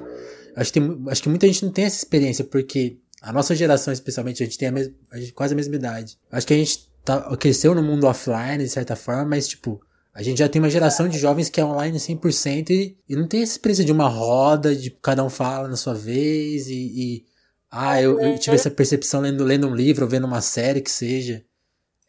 Acho 0.57 0.73
que, 0.73 0.79
tem, 0.79 1.03
acho 1.07 1.21
que 1.21 1.29
muita 1.29 1.45
gente 1.45 1.63
não 1.63 1.71
tem 1.71 1.85
essa 1.85 1.97
experiência, 1.97 2.43
porque 2.43 2.97
a 3.21 3.31
nossa 3.31 3.55
geração, 3.55 3.93
especialmente, 3.93 4.41
a 4.41 4.45
gente 4.45 4.57
tem 4.57 4.69
a, 4.69 4.71
mes, 4.71 4.91
a 5.11 5.19
gente, 5.19 5.31
quase 5.31 5.53
a 5.53 5.55
mesma 5.55 5.75
idade. 5.75 6.17
Acho 6.31 6.47
que 6.47 6.53
a 6.53 6.57
gente 6.57 6.89
tá, 7.05 7.37
cresceu 7.37 7.75
no 7.75 7.83
mundo 7.83 8.07
offline, 8.07 8.63
de 8.63 8.69
certa 8.69 8.95
forma, 8.95 9.23
mas, 9.25 9.47
tipo, 9.47 9.79
a 10.15 10.23
gente 10.23 10.39
já 10.39 10.49
tem 10.49 10.59
uma 10.59 10.69
geração 10.69 11.07
de 11.07 11.19
jovens 11.19 11.47
que 11.47 11.61
é 11.61 11.63
online 11.63 11.99
100% 11.99 12.71
e, 12.71 12.97
e 13.07 13.15
não 13.15 13.27
tem 13.27 13.43
essa 13.43 13.51
experiência 13.51 13.85
de 13.85 13.91
uma 13.91 14.07
roda, 14.07 14.75
de 14.75 14.89
cada 14.89 15.23
um 15.23 15.29
fala 15.29 15.67
na 15.67 15.75
sua 15.75 15.93
vez 15.93 16.67
e, 16.69 16.73
e 16.73 17.25
ah, 17.69 18.01
eu, 18.01 18.19
eu, 18.19 18.39
tive 18.39 18.55
essa 18.55 18.71
percepção 18.71 19.21
lendo, 19.21 19.43
lendo 19.43 19.67
um 19.67 19.75
livro 19.75 20.05
ou 20.05 20.09
vendo 20.09 20.25
uma 20.25 20.41
série 20.41 20.81
que 20.81 20.89
seja. 20.89 21.43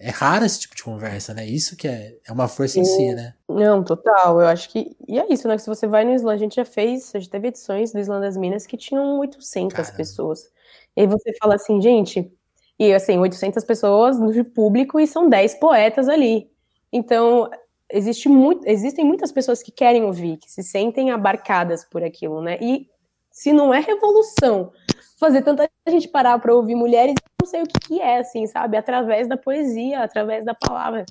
É 0.01 0.11
raro 0.11 0.45
esse 0.45 0.61
tipo 0.61 0.77
de 0.77 0.85
conversa, 0.85 1.35
né? 1.35 1.45
Isso 1.45 1.77
que 1.77 1.89
é, 1.89 2.17
é 2.25 2.33
uma 2.33 2.47
força 2.47 2.79
em 2.79 2.85
si, 2.85 3.15
né? 3.15 3.35
Não, 3.49 3.83
total. 3.83 4.41
Eu 4.41 4.47
acho 4.47 4.71
que. 4.71 4.97
E 5.09 5.19
é 5.19 5.27
isso, 5.33 5.49
né? 5.49 5.57
Que 5.57 5.63
se 5.63 5.69
você 5.69 5.89
vai 5.89 6.05
no 6.05 6.15
Islã, 6.15 6.35
a 6.35 6.37
gente 6.37 6.55
já 6.55 6.65
fez, 6.65 7.13
a 7.15 7.19
gente 7.19 7.31
teve 7.31 7.49
edições 7.49 7.93
do 7.93 7.99
Islã 7.99 8.21
das 8.21 8.37
Minas 8.37 8.65
que 8.65 8.77
tinham 8.77 9.19
800 9.19 9.77
Caramba. 9.77 9.97
pessoas. 9.97 10.49
E 10.97 11.01
aí 11.01 11.07
você 11.09 11.33
fala 11.41 11.57
assim, 11.57 11.81
gente. 11.81 12.33
E 12.79 12.95
assim, 12.95 13.19
800 13.19 13.65
pessoas 13.65 14.21
no 14.21 14.45
público 14.45 15.01
e 15.01 15.07
são 15.07 15.29
10 15.29 15.57
poetas 15.57 16.09
ali. 16.09 16.49
Então, 16.93 17.51
existe 17.91 18.29
muito, 18.29 18.67
existem 18.69 19.05
muitas 19.05 19.33
pessoas 19.33 19.63
que 19.63 19.73
querem 19.73 20.05
ouvir, 20.05 20.37
que 20.37 20.51
se 20.51 20.63
sentem 20.63 21.11
abarcadas 21.11 21.85
por 21.85 22.05
aquilo, 22.05 22.41
né? 22.41 22.57
E 22.61 22.89
se 23.33 23.53
não 23.53 23.75
é 23.75 23.81
revolução 23.81 24.71
fazer 25.19 25.43
tanta 25.43 25.69
gente 25.89 26.07
parar 26.07 26.39
para 26.39 26.55
ouvir 26.55 26.77
mulheres, 26.77 27.15
não 27.41 27.47
sei 27.47 27.62
o 27.62 27.66
que, 27.66 27.78
que 27.80 28.01
é, 28.01 28.18
assim, 28.18 28.47
sabe? 28.47 28.76
Através 28.76 29.28
da 29.28 29.36
poesia, 29.36 30.03
através 30.03 30.45
da 30.45 30.55
palavra. 30.55 31.05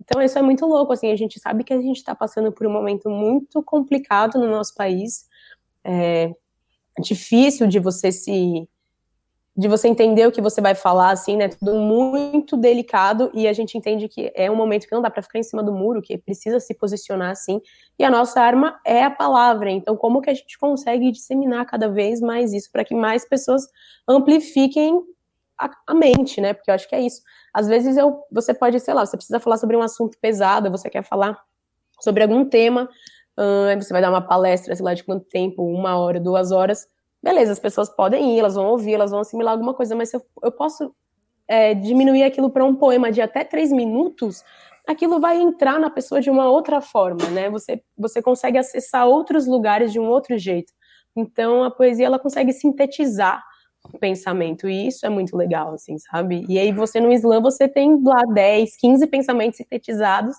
Então, 0.00 0.20
isso 0.20 0.38
é 0.38 0.42
muito 0.42 0.66
louco, 0.66 0.92
assim, 0.92 1.10
a 1.10 1.16
gente 1.16 1.38
sabe 1.38 1.64
que 1.64 1.72
a 1.72 1.80
gente 1.80 1.96
está 1.96 2.14
passando 2.14 2.52
por 2.52 2.66
um 2.66 2.72
momento 2.72 3.08
muito 3.08 3.62
complicado 3.62 4.38
no 4.38 4.50
nosso 4.50 4.74
país, 4.74 5.26
é 5.84 6.32
difícil 7.00 7.66
de 7.66 7.78
você 7.78 8.12
se 8.12 8.68
de 9.56 9.68
você 9.68 9.86
entender 9.86 10.26
o 10.26 10.32
que 10.32 10.40
você 10.40 10.60
vai 10.60 10.74
falar, 10.74 11.12
assim, 11.12 11.36
né? 11.36 11.48
Tudo 11.48 11.74
muito 11.74 12.56
delicado 12.56 13.30
e 13.32 13.46
a 13.46 13.52
gente 13.52 13.78
entende 13.78 14.08
que 14.08 14.32
é 14.34 14.50
um 14.50 14.56
momento 14.56 14.86
que 14.86 14.92
não 14.92 15.00
dá 15.00 15.08
para 15.08 15.22
ficar 15.22 15.38
em 15.38 15.44
cima 15.44 15.62
do 15.62 15.72
muro, 15.72 16.02
que 16.02 16.18
precisa 16.18 16.58
se 16.58 16.74
posicionar 16.74 17.30
assim. 17.30 17.60
E 17.96 18.02
a 18.02 18.10
nossa 18.10 18.40
arma 18.40 18.80
é 18.84 19.04
a 19.04 19.10
palavra. 19.10 19.70
Então, 19.70 19.96
como 19.96 20.20
que 20.20 20.28
a 20.28 20.34
gente 20.34 20.58
consegue 20.58 21.12
disseminar 21.12 21.66
cada 21.66 21.88
vez 21.88 22.20
mais 22.20 22.52
isso 22.52 22.68
para 22.72 22.84
que 22.84 22.96
mais 22.96 23.28
pessoas 23.28 23.62
amplifiquem 24.08 25.00
a, 25.58 25.70
a, 25.86 25.94
mente, 25.94 26.40
né? 26.40 26.52
Porque 26.52 26.70
eu 26.70 26.74
acho 26.74 26.88
que 26.88 26.94
é 26.94 27.00
isso. 27.00 27.22
Às 27.52 27.68
vezes 27.68 27.96
eu, 27.96 28.22
você 28.30 28.52
pode, 28.54 28.78
sei 28.80 28.94
lá, 28.94 29.04
você 29.04 29.16
precisa 29.16 29.40
falar 29.40 29.56
sobre 29.56 29.76
um 29.76 29.82
assunto 29.82 30.18
pesado, 30.20 30.70
você 30.70 30.90
quer 30.90 31.04
falar 31.04 31.38
sobre 32.00 32.22
algum 32.22 32.44
tema, 32.44 32.88
uh, 33.38 33.80
você 33.80 33.92
vai 33.92 34.02
dar 34.02 34.10
uma 34.10 34.20
palestra, 34.20 34.74
sei 34.74 34.84
lá, 34.84 34.94
de 34.94 35.04
quanto 35.04 35.24
tempo, 35.26 35.62
uma 35.64 35.96
hora, 35.96 36.20
duas 36.20 36.52
horas 36.52 36.86
beleza, 37.24 37.52
as 37.52 37.58
pessoas 37.58 37.88
podem 37.88 38.36
ir, 38.36 38.40
elas 38.40 38.54
vão 38.54 38.66
ouvir, 38.66 38.92
elas 38.92 39.10
vão 39.10 39.20
assimilar 39.20 39.54
alguma 39.54 39.72
coisa, 39.72 39.96
mas 39.96 40.10
se 40.10 40.16
eu, 40.16 40.22
eu 40.42 40.52
posso 40.52 40.94
é, 41.48 41.72
diminuir 41.72 42.22
aquilo 42.22 42.50
para 42.50 42.62
um 42.62 42.76
poema 42.76 43.10
de 43.10 43.22
até 43.22 43.42
três 43.42 43.72
minutos, 43.72 44.44
aquilo 44.86 45.18
vai 45.18 45.40
entrar 45.40 45.80
na 45.80 45.88
pessoa 45.88 46.20
de 46.20 46.28
uma 46.28 46.50
outra 46.50 46.82
forma, 46.82 47.26
né? 47.30 47.48
Você, 47.48 47.82
você 47.96 48.20
consegue 48.20 48.58
acessar 48.58 49.06
outros 49.06 49.46
lugares 49.46 49.90
de 49.90 49.98
um 49.98 50.06
outro 50.06 50.36
jeito. 50.36 50.70
Então, 51.16 51.64
a 51.64 51.70
poesia, 51.70 52.06
ela 52.06 52.18
consegue 52.18 52.52
sintetizar 52.52 53.42
pensamento, 54.00 54.68
e 54.68 54.88
isso 54.88 55.06
é 55.06 55.08
muito 55.08 55.36
legal, 55.36 55.74
assim, 55.74 55.98
sabe? 55.98 56.44
E 56.48 56.58
aí, 56.58 56.72
você 56.72 57.00
no 57.00 57.12
slam, 57.12 57.40
você 57.42 57.68
tem 57.68 58.00
lá 58.02 58.22
10, 58.32 58.76
15 58.76 59.06
pensamentos 59.06 59.56
sintetizados 59.58 60.36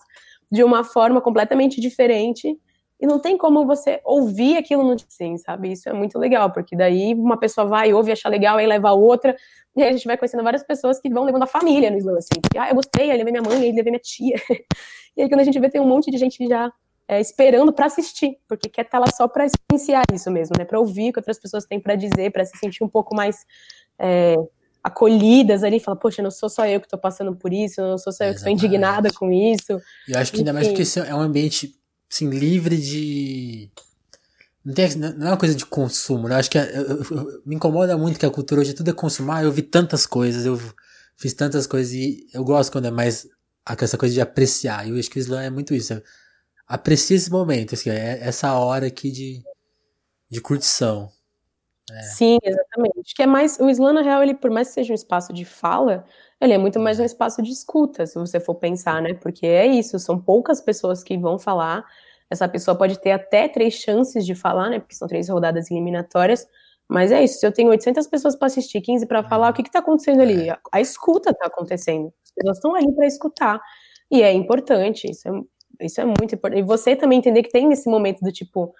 de 0.52 0.64
uma 0.64 0.84
forma 0.84 1.22
completamente 1.22 1.80
diferente, 1.82 2.58
e 3.00 3.06
não 3.06 3.20
tem 3.20 3.38
como 3.38 3.66
você 3.66 4.00
ouvir 4.06 4.58
aquilo 4.58 4.84
no 4.84 4.96
sim, 5.10 5.38
sabe? 5.38 5.72
Isso 5.74 5.90
é 5.90 5.94
muito 5.94 6.18
legal, 6.18 6.52
porque 6.52 6.76
daí 6.76 7.14
uma 7.14 7.38
pessoa 7.38 7.68
vai, 7.68 7.94
ouve, 7.94 8.12
acha 8.12 8.30
legal, 8.30 8.58
aí 8.58 8.66
leva 8.68 8.90
a 8.90 8.94
outra, 8.94 9.36
e 9.76 9.84
aí 9.84 9.90
a 9.90 9.92
gente 9.92 10.08
vai 10.08 10.18
conhecendo 10.18 10.44
várias 10.44 10.64
pessoas 10.64 11.00
que 11.00 11.10
vão 11.10 11.26
levando 11.26 11.44
a 11.44 11.48
família 11.48 11.92
no 11.92 11.98
slam, 11.98 12.18
assim, 12.18 12.40
porque, 12.42 12.58
ah, 12.58 12.70
eu 12.70 12.76
gostei, 12.76 13.12
aí 13.12 13.18
levei 13.18 13.32
minha 13.34 13.44
mãe, 13.44 13.58
aí 13.62 13.72
levei 13.72 13.92
minha 13.92 14.00
tia, 14.00 14.36
e 15.18 15.22
aí 15.22 15.30
quando 15.30 15.42
a 15.42 15.44
gente 15.44 15.60
vê, 15.60 15.70
tem 15.70 15.82
um 15.82 15.88
monte 15.88 16.10
de 16.10 16.18
gente 16.18 16.48
já 16.48 16.72
é, 17.08 17.22
esperando 17.22 17.72
para 17.72 17.86
assistir, 17.86 18.38
porque 18.48 18.70
quer 18.70 18.84
estar 18.84 19.00
tá 19.00 19.06
lá 19.06 19.12
só 19.16 19.28
para 19.28 19.46
experienciar 19.46 20.04
isso 20.14 20.32
mesmo, 20.32 20.56
né, 20.58 20.66
para 20.66 20.80
ouvir 20.80 21.10
o 21.10 21.14
que 21.14 21.20
outras 21.20 21.40
pessoas 21.40 21.66
têm 21.66 21.80
para 21.80 21.96
dizer, 21.96 22.32
para 22.32 22.46
se 22.46 22.58
sentir 22.58 22.84
um 22.84 22.90
pouco 22.90 23.16
mais 23.16 23.46
é, 24.00 24.36
acolhidas 24.84 25.64
ali, 25.64 25.80
fala, 25.80 25.98
poxa, 25.98 26.22
não 26.22 26.30
sou 26.30 26.50
só 26.50 26.66
eu 26.68 26.80
que 26.80 26.86
estou 26.86 27.00
passando 27.00 27.36
por 27.36 27.52
isso, 27.52 27.82
não 27.82 27.98
sou 27.98 28.14
só 28.14 28.24
eu 28.24 28.32
que 28.32 28.38
estou 28.38 28.52
indignada 28.52 29.12
com 29.12 29.32
isso. 29.32 29.82
Eu 30.08 30.20
acho 30.20 30.32
que 30.32 30.40
ainda 30.40 30.54
mais 30.54 30.68
porque 30.68 30.84
esse 30.84 31.00
é 31.00 31.16
um 31.16 31.22
ambiente 31.22 31.76
assim, 32.12 32.30
livre 32.30 32.78
de. 32.78 33.72
Não, 34.64 34.74
tem, 34.74 34.96
não 34.96 35.28
é 35.28 35.32
uma 35.32 35.38
coisa 35.38 35.56
de 35.56 35.66
consumo, 35.66 36.28
né? 36.28 36.36
Acho 36.36 36.50
que 36.50 36.58
é, 36.58 36.78
eu, 36.78 36.84
eu, 36.84 37.04
eu, 37.12 37.42
me 37.46 37.56
incomoda 37.56 37.98
muito 37.98 38.20
que 38.20 38.26
a 38.26 38.32
cultura 38.32 38.62
hoje 38.62 38.74
tudo 38.74 38.90
é 38.90 38.94
consumar. 38.94 39.44
Eu 39.44 39.52
vi 39.52 39.62
tantas 39.62 40.06
coisas, 40.06 40.46
eu 40.46 40.60
fiz 41.18 41.34
tantas 41.34 41.66
coisas 41.68 41.94
e 41.94 42.28
eu 42.34 42.44
gosto 42.44 42.72
quando 42.72 42.86
é 42.86 42.92
mais 42.92 43.28
essa 43.80 43.98
coisa 43.98 44.14
de 44.14 44.22
apreciar. 44.22 44.88
E 44.88 44.92
eu 44.92 44.98
acho 44.98 45.10
que 45.10 45.18
o 45.18 45.20
Islã 45.20 45.42
é 45.42 45.50
muito 45.50 45.74
isso. 45.74 45.94
É, 45.94 46.04
aprecia 46.68 47.16
esse 47.16 47.32
momento, 47.32 47.76
assim, 47.76 47.90
é 47.90 48.20
essa 48.22 48.54
hora 48.58 48.88
aqui 48.88 49.12
de, 49.12 49.44
de 50.30 50.42
curtição. 50.42 51.10
É. 51.92 52.02
Sim, 52.02 52.40
exatamente. 52.44 53.14
Que 53.16 53.24
é 53.24 53.28
mais 53.28 53.60
o 53.60 53.70
Islã 53.70 53.94
na 53.94 54.02
real, 54.02 54.24
ele 54.24 54.34
por 54.34 54.50
mais 54.50 54.70
que 54.70 54.76
seja 54.76 54.92
um 54.92 54.96
espaço 54.96 55.32
de 55.32 55.46
fala, 55.46 56.04
ele 56.42 56.54
é 56.54 56.58
muito 56.58 56.80
mais 56.80 57.00
um 57.00 57.04
espaço 57.04 57.42
de 57.42 57.52
escuta, 57.52 58.06
se 58.08 58.18
você 58.18 58.40
for 58.40 58.56
pensar, 58.56 59.02
né? 59.02 59.14
Porque 59.14 59.46
é 59.46 59.68
isso, 59.68 60.00
são 60.00 60.20
poucas 60.20 60.60
pessoas 60.62 61.04
que 61.04 61.18
vão 61.18 61.38
falar. 61.38 61.86
Essa 62.30 62.48
pessoa 62.50 62.76
pode 62.76 63.00
ter 63.00 63.12
até 63.12 63.48
três 63.48 63.76
chances 63.76 64.26
de 64.26 64.34
falar, 64.34 64.70
né? 64.70 64.80
Porque 64.80 64.96
são 64.96 65.08
três 65.08 65.30
rodadas 65.30 65.70
eliminatórias. 65.70 66.48
Mas 66.88 67.12
é 67.12 67.24
isso, 67.24 67.40
se 67.40 67.46
eu 67.46 67.52
tenho 67.52 67.70
800 67.70 68.08
pessoas 68.08 68.36
para 68.36 68.48
assistir, 68.48 68.82
15 68.82 69.06
para 69.08 69.24
falar, 69.24 69.50
o 69.50 69.54
que 69.54 69.62
está 69.62 69.80
acontecendo 69.80 70.22
ali? 70.22 70.50
A, 70.50 70.60
a 70.72 70.82
escuta 70.82 71.32
está 71.32 71.48
acontecendo. 71.48 72.14
As 72.24 72.32
pessoas 72.32 72.58
estão 72.58 72.76
ali 72.76 72.92
para 72.94 73.08
escutar. 73.08 73.60
E 74.12 74.22
é 74.22 74.32
importante, 74.34 75.10
isso 75.10 75.28
é 75.28 75.32
Isso 75.82 76.02
é 76.02 76.06
muito 76.06 76.36
importante. 76.36 76.60
E 76.60 76.64
você 76.64 76.96
também 76.96 77.20
entender 77.20 77.44
que 77.44 77.52
tem 77.52 77.68
nesse 77.68 77.90
momento 77.90 78.22
do 78.22 78.32
tipo, 78.32 78.74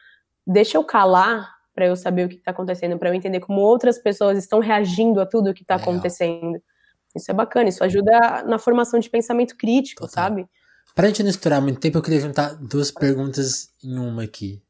deixa 0.46 0.78
eu 0.78 0.84
calar 0.84 1.54
para 1.74 1.88
eu 1.88 1.96
saber 1.96 2.26
o 2.26 2.30
que 2.30 2.36
está 2.36 2.52
acontecendo, 2.52 2.98
para 2.98 3.10
eu 3.10 3.14
entender 3.14 3.42
como 3.42 3.60
outras 3.60 4.00
pessoas 4.00 4.38
estão 4.38 4.60
reagindo 4.60 5.20
a 5.20 5.26
tudo 5.26 5.50
o 5.50 5.54
que 5.54 5.64
está 5.64 5.76
acontecendo. 5.76 6.62
Isso 7.16 7.30
é 7.30 7.34
bacana, 7.34 7.70
isso 7.70 7.84
ajuda 7.84 8.44
na 8.44 8.58
formação 8.58 9.00
de 9.00 9.10
pensamento 9.10 9.56
crítico, 9.58 10.02
Total. 10.02 10.24
sabe? 10.24 10.48
Pra 10.94 11.08
gente 11.08 11.24
não 11.24 11.30
estourar 11.30 11.62
muito 11.62 11.80
tempo, 11.80 11.98
eu 11.98 12.02
queria 12.02 12.22
juntar 12.22 12.56
duas 12.56 12.92
perguntas 12.92 13.70
em 13.84 13.98
uma 13.98 14.24
aqui. 14.24 14.62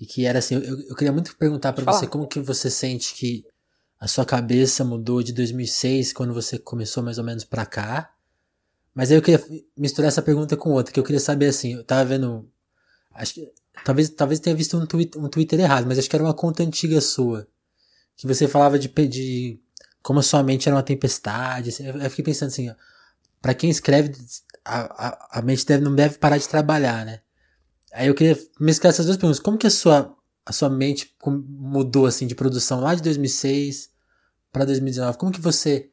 E 0.00 0.06
que 0.06 0.24
era 0.24 0.38
assim, 0.38 0.54
eu, 0.54 0.80
eu 0.88 0.96
queria 0.96 1.12
muito 1.12 1.36
perguntar 1.36 1.74
para 1.74 1.84
você 1.84 2.06
como 2.06 2.26
que 2.26 2.40
você 2.40 2.70
sente 2.70 3.14
que 3.14 3.44
a 3.98 4.08
sua 4.08 4.24
cabeça 4.24 4.82
mudou 4.82 5.22
de 5.22 5.34
2006, 5.34 6.14
quando 6.14 6.32
você 6.32 6.58
começou 6.58 7.02
mais 7.02 7.18
ou 7.18 7.24
menos 7.24 7.44
pra 7.44 7.66
cá. 7.66 8.10
Mas 8.94 9.10
aí 9.10 9.16
eu 9.16 9.22
queria 9.22 9.42
misturar 9.76 10.08
essa 10.08 10.22
pergunta 10.22 10.56
com 10.56 10.70
outra, 10.70 10.92
que 10.92 10.98
eu 10.98 11.04
queria 11.04 11.20
saber 11.20 11.46
assim, 11.46 11.74
eu 11.74 11.84
tava 11.84 12.04
vendo. 12.04 12.48
Acho 13.14 13.34
que. 13.34 13.52
Talvez, 13.84 14.10
talvez 14.10 14.40
tenha 14.40 14.54
visto 14.54 14.76
um, 14.76 14.84
tweet, 14.84 15.16
um 15.16 15.28
Twitter 15.28 15.58
errado, 15.60 15.86
mas 15.86 15.98
acho 15.98 16.10
que 16.10 16.16
era 16.16 16.24
uma 16.24 16.34
conta 16.34 16.62
antiga 16.62 17.00
sua. 17.00 17.46
Que 18.16 18.26
você 18.26 18.46
falava 18.46 18.78
de, 18.78 18.88
de 18.88 19.58
como 20.02 20.20
a 20.20 20.22
sua 20.22 20.42
mente 20.42 20.68
era 20.68 20.76
uma 20.76 20.82
tempestade. 20.82 21.70
Assim, 21.70 21.86
eu, 21.86 21.96
eu 21.96 22.10
fiquei 22.10 22.24
pensando 22.24 22.48
assim, 22.48 22.68
ó, 22.68 22.74
pra 23.40 23.54
quem 23.54 23.70
escreve, 23.70 24.12
a, 24.64 25.08
a, 25.08 25.38
a 25.38 25.42
mente 25.42 25.64
deve, 25.64 25.82
não 25.82 25.94
deve 25.94 26.18
parar 26.18 26.36
de 26.36 26.48
trabalhar, 26.48 27.04
né? 27.06 27.20
Aí 27.92 28.06
eu 28.06 28.14
queria 28.14 28.38
mesclar 28.58 28.92
essas 28.92 29.06
duas 29.06 29.16
perguntas. 29.16 29.40
Como 29.40 29.58
que 29.58 29.66
a 29.66 29.70
sua, 29.70 30.14
a 30.44 30.52
sua 30.52 30.70
mente 30.70 31.14
mudou, 31.26 32.06
assim, 32.06 32.26
de 32.26 32.34
produção 32.34 32.80
lá 32.80 32.94
de 32.94 33.02
2006 33.02 33.90
para 34.52 34.64
2019? 34.64 35.18
Como 35.18 35.32
que 35.32 35.40
você, 35.40 35.89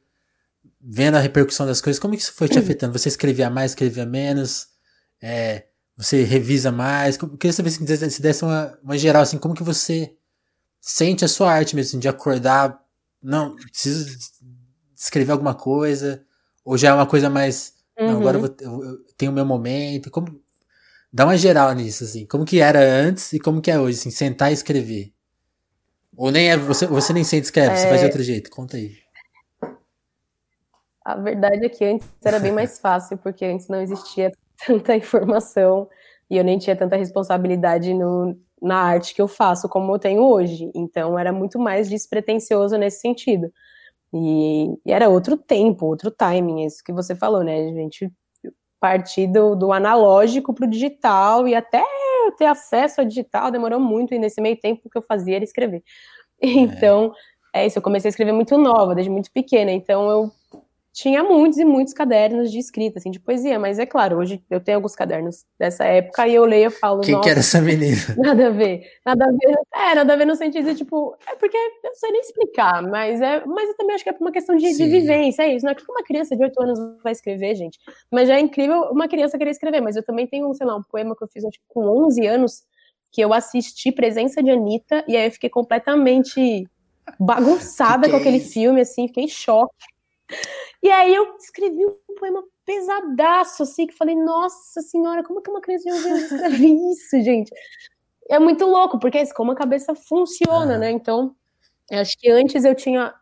vendo 0.80 1.16
a 1.16 1.20
repercussão 1.20 1.66
das 1.66 1.82
coisas, 1.82 2.00
como 2.00 2.16
que 2.16 2.22
isso 2.22 2.34
foi 2.34 2.48
te 2.48 2.60
afetando? 2.60 2.98
Você 2.98 3.10
escrevia 3.10 3.50
mais, 3.50 3.72
escrevia 3.72 4.06
menos? 4.06 4.68
É, 5.22 5.66
você 5.96 6.24
revisa 6.24 6.72
mais? 6.72 7.18
Eu 7.18 7.38
queria 7.38 7.54
saber 7.54 7.72
se, 7.72 8.10
se 8.10 8.22
desse 8.22 8.44
uma, 8.44 8.78
uma 8.84 8.98
geral, 8.98 9.24
assim, 9.24 9.38
como 9.38 9.56
que 9.56 9.64
você 9.64 10.14
sente 10.80 11.26
a 11.26 11.28
sua 11.28 11.52
arte 11.52 11.76
mesmo, 11.76 11.90
assim, 11.90 12.00
de 12.00 12.08
acordar, 12.08 12.80
não, 13.22 13.56
preciso 13.56 14.18
escrever 14.96 15.32
alguma 15.32 15.56
coisa, 15.56 16.24
ou 16.64 16.78
já 16.78 16.90
é 16.90 16.94
uma 16.94 17.08
coisa 17.08 17.30
mais, 17.30 17.74
uhum. 18.00 18.08
não, 18.08 18.20
agora 18.20 18.38
eu, 18.38 18.42
vou, 18.42 18.56
eu, 18.60 18.84
eu 18.84 18.98
tenho 19.18 19.32
o 19.32 19.36
meu 19.36 19.46
momento, 19.46 20.12
como, 20.12 20.40
Dá 21.12 21.26
uma 21.26 21.38
geral 21.38 21.74
nisso, 21.74 22.04
assim. 22.04 22.26
Como 22.26 22.46
que 22.46 22.60
era 22.60 22.80
antes 22.80 23.34
e 23.34 23.40
como 23.40 23.62
que 23.62 23.72
é 23.72 23.80
hoje, 23.80 23.98
assim, 23.98 24.12
sentar 24.12 24.52
e 24.52 24.54
escrever. 24.54 25.14
Ou 26.16 26.32
nem 26.32 26.52
é, 26.52 26.58
você, 26.58 26.86
você 26.86 27.14
nem 27.14 27.24
sente 27.24 27.46
escreve, 27.46 27.74
é... 27.74 27.78
você 27.78 27.88
faz 27.88 28.00
de 28.00 28.06
é. 28.06 28.08
outro 28.08 28.24
jeito. 28.24 28.50
Conta 28.50 28.78
aí. 28.78 28.98
A 31.08 31.16
verdade 31.16 31.66
é 31.66 31.70
que 31.70 31.86
antes 31.86 32.06
era 32.22 32.38
bem 32.38 32.52
mais 32.52 32.80
fácil, 32.80 33.18
porque 33.18 33.46
antes 33.46 33.70
não 33.70 33.80
existia 33.80 34.30
tanta 34.68 34.94
informação 34.94 35.88
e 36.30 36.36
eu 36.36 36.44
nem 36.44 36.58
tinha 36.58 36.76
tanta 36.76 36.98
responsabilidade 36.98 37.94
no, 37.94 38.38
na 38.62 38.76
arte 38.76 39.16
que 39.16 39.22
eu 39.22 39.28
faço 39.28 39.70
como 39.70 39.96
eu 39.96 40.00
tenho 40.00 40.22
hoje. 40.22 40.70
Então 40.76 41.18
era 41.18 41.32
muito 41.32 41.58
mais 41.58 41.90
despretensioso 41.90 42.78
nesse 42.78 43.00
sentido. 43.00 43.50
E, 44.14 44.68
e 44.86 44.92
era 44.92 45.08
outro 45.08 45.38
tempo, 45.38 45.86
outro 45.86 46.12
timing, 46.12 46.66
isso 46.66 46.84
que 46.84 46.92
você 46.92 47.16
falou, 47.16 47.42
né? 47.42 47.56
A 47.56 47.74
gente 47.74 48.12
partir 48.78 49.28
do, 49.28 49.56
do 49.56 49.72
analógico 49.72 50.54
para 50.54 50.66
o 50.66 50.70
digital 50.70 51.48
e 51.48 51.56
até 51.56 51.82
ter 52.38 52.48
acesso 52.48 53.00
ao 53.00 53.08
digital 53.08 53.50
demorou 53.50 53.80
muito 53.80 54.14
e 54.14 54.20
nesse 54.20 54.42
meio 54.42 54.60
tempo 54.60 54.90
que 54.90 54.98
eu 54.98 55.02
fazia 55.02 55.38
era 55.38 55.46
escrever. 55.46 55.82
É. 56.40 56.48
Então, 56.48 57.14
é 57.54 57.66
isso, 57.66 57.80
eu 57.80 57.82
comecei 57.82 58.10
a 58.10 58.12
escrever 58.12 58.34
muito 58.34 58.58
nova, 58.58 58.94
desde 58.94 59.10
muito 59.10 59.32
pequena, 59.32 59.72
então 59.72 60.10
eu 60.10 60.32
tinha 60.98 61.24
muitos 61.24 61.60
e 61.60 61.64
muitos 61.64 61.94
cadernos 61.94 62.52
de 62.52 62.58
escrita, 62.58 62.98
assim, 62.98 63.12
de 63.12 63.20
poesia, 63.20 63.60
mas 63.60 63.78
é 63.78 63.86
claro, 63.86 64.18
hoje 64.18 64.44
eu 64.50 64.60
tenho 64.60 64.80
alguns 64.80 64.96
cadernos 64.96 65.46
dessa 65.60 65.86
época 65.86 66.28
e 66.28 66.34
eu 66.34 66.44
leio 66.44 66.70
e 66.70 66.72
falo, 66.72 67.02
Quem 67.02 67.22
que 67.22 67.30
era 67.30 67.40
essa 67.40 67.62
menina? 67.62 67.96
Nada 68.18 68.48
a 68.48 68.50
ver, 68.50 68.82
nada 69.06 69.26
a 69.26 69.32
ver, 69.32 69.60
é, 69.76 69.94
nada 69.94 70.14
a 70.14 70.16
ver 70.16 70.26
no 70.26 70.36
sentido 70.36 70.74
tipo, 70.74 71.16
é 71.30 71.36
porque 71.36 71.56
eu 71.56 71.72
não 71.84 71.94
sei 71.94 72.12
nem 72.12 72.22
explicar, 72.22 72.82
mas 72.82 73.22
é, 73.22 73.46
mas 73.46 73.70
eu 73.70 73.78
também 73.78 73.94
acho 73.94 74.04
que 74.04 74.10
é 74.10 74.14
por 74.14 74.24
uma 74.24 74.32
questão 74.32 74.56
de, 74.56 74.76
de 74.76 74.86
vivência, 74.86 75.44
é 75.44 75.54
isso, 75.54 75.66
não 75.66 75.72
é 75.72 75.76
que 75.76 75.84
uma 75.88 76.04
criança 76.04 76.36
de 76.36 76.44
8 76.44 76.64
anos 76.64 76.80
vai 77.04 77.12
escrever, 77.12 77.54
gente, 77.54 77.78
mas 78.12 78.28
já 78.28 78.36
é 78.36 78.40
incrível 78.40 78.90
uma 78.92 79.08
criança 79.08 79.38
querer 79.38 79.52
escrever, 79.52 79.82
mas 79.82 79.96
eu 79.96 80.04
também 80.04 80.26
tenho, 80.26 80.52
sei 80.56 80.66
lá, 80.66 80.76
um 80.76 80.84
poema 80.84 81.16
que 81.16 81.24
eu 81.24 81.28
fiz 81.28 81.46
acho, 81.46 81.60
com 81.68 81.86
11 82.08 82.26
anos, 82.26 82.64
que 83.12 83.22
eu 83.22 83.34
assisti 83.34 83.92
Presença 83.92 84.42
de 84.42 84.50
Anitta, 84.50 85.06
e 85.08 85.16
aí 85.16 85.28
eu 85.28 85.32
fiquei 85.32 85.50
completamente 85.50 86.68
bagunçada 87.20 88.08
que 88.08 88.12
com 88.12 88.18
aquele 88.18 88.40
filme, 88.40 88.82
assim, 88.82 89.08
fiquei 89.08 89.26
em 89.26 89.28
choque. 89.28 89.76
E 90.82 90.90
aí 90.90 91.14
eu 91.14 91.36
escrevi 91.38 91.86
um 91.86 92.16
poema 92.16 92.44
pesadaço, 92.66 93.64
assim, 93.64 93.88
que 93.88 93.94
falei, 93.94 94.16
nossa 94.16 94.82
senhora, 94.82 95.24
como 95.24 95.42
que 95.42 95.50
uma 95.50 95.62
criança 95.62 95.86
de 95.86 95.92
11 95.92 96.10
anos 96.10 96.32
escreve 96.32 96.68
isso, 96.92 97.22
gente? 97.22 97.52
É 98.30 98.40
muito 98.40 98.66
louco, 98.66 99.00
porque 99.00 99.18
é 99.18 99.34
como 99.34 99.52
a 99.52 99.56
cabeça 99.56 99.96
funciona, 99.96 100.76
é. 100.76 100.78
né? 100.78 100.92
Então, 100.92 101.36
acho 101.92 102.18
que 102.20 102.30
antes 102.30 102.66
eu 102.66 102.76
tinha 102.76 103.14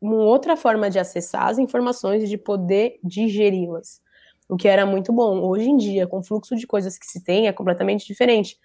uma 0.00 0.16
outra 0.16 0.56
forma 0.56 0.88
de 0.88 0.98
acessar 0.98 1.48
as 1.48 1.58
informações 1.58 2.22
e 2.22 2.28
de 2.28 2.38
poder 2.38 2.98
digeri-las, 3.02 4.00
o 4.48 4.56
que 4.56 4.68
era 4.68 4.86
muito 4.86 5.12
bom. 5.12 5.40
Hoje 5.40 5.68
em 5.68 5.76
dia, 5.76 6.06
com 6.06 6.18
o 6.20 6.22
fluxo 6.22 6.54
de 6.54 6.66
coisas 6.66 6.96
que 6.96 7.06
se 7.06 7.22
tem, 7.22 7.48
é 7.48 7.52
completamente 7.52 8.06
diferente 8.06 8.56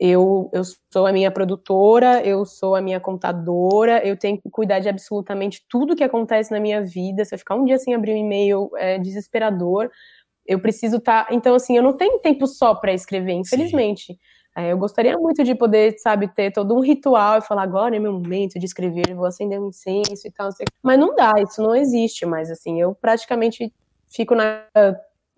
eu, 0.00 0.48
eu 0.54 0.62
sou 0.90 1.06
a 1.06 1.12
minha 1.12 1.30
produtora, 1.30 2.22
eu 2.24 2.46
sou 2.46 2.74
a 2.74 2.80
minha 2.80 2.98
contadora, 2.98 4.02
eu 4.02 4.16
tenho 4.16 4.40
que 4.40 4.48
cuidar 4.48 4.78
de 4.80 4.88
absolutamente 4.88 5.62
tudo 5.68 5.94
que 5.94 6.02
acontece 6.02 6.50
na 6.50 6.58
minha 6.58 6.82
vida. 6.82 7.22
Se 7.22 7.34
eu 7.34 7.38
ficar 7.38 7.54
um 7.54 7.66
dia 7.66 7.76
sem 7.78 7.94
abrir 7.94 8.14
um 8.14 8.16
e-mail, 8.16 8.70
é 8.76 8.98
desesperador. 8.98 9.90
Eu 10.46 10.58
preciso 10.58 10.96
estar. 10.96 11.26
Tá... 11.26 11.34
Então, 11.34 11.54
assim, 11.54 11.76
eu 11.76 11.82
não 11.82 11.92
tenho 11.92 12.18
tempo 12.18 12.46
só 12.46 12.74
para 12.74 12.94
escrever, 12.94 13.32
infelizmente. 13.32 14.18
É, 14.56 14.72
eu 14.72 14.78
gostaria 14.78 15.16
muito 15.18 15.44
de 15.44 15.54
poder, 15.54 15.94
sabe, 15.98 16.28
ter 16.28 16.50
todo 16.50 16.74
um 16.74 16.80
ritual 16.80 17.38
e 17.38 17.42
falar 17.42 17.62
agora 17.62 17.94
é 17.94 17.98
meu 17.98 18.14
momento 18.14 18.58
de 18.58 18.64
escrever, 18.64 19.14
vou 19.14 19.26
acender 19.26 19.60
um 19.60 19.68
incenso 19.68 20.26
e 20.26 20.30
tal. 20.30 20.48
Mas 20.82 20.98
não 20.98 21.14
dá, 21.14 21.34
isso 21.38 21.62
não 21.62 21.76
existe 21.76 22.24
mais. 22.24 22.50
Assim, 22.50 22.80
eu 22.80 22.94
praticamente 22.94 23.70
fico 24.08 24.34
na 24.34 24.64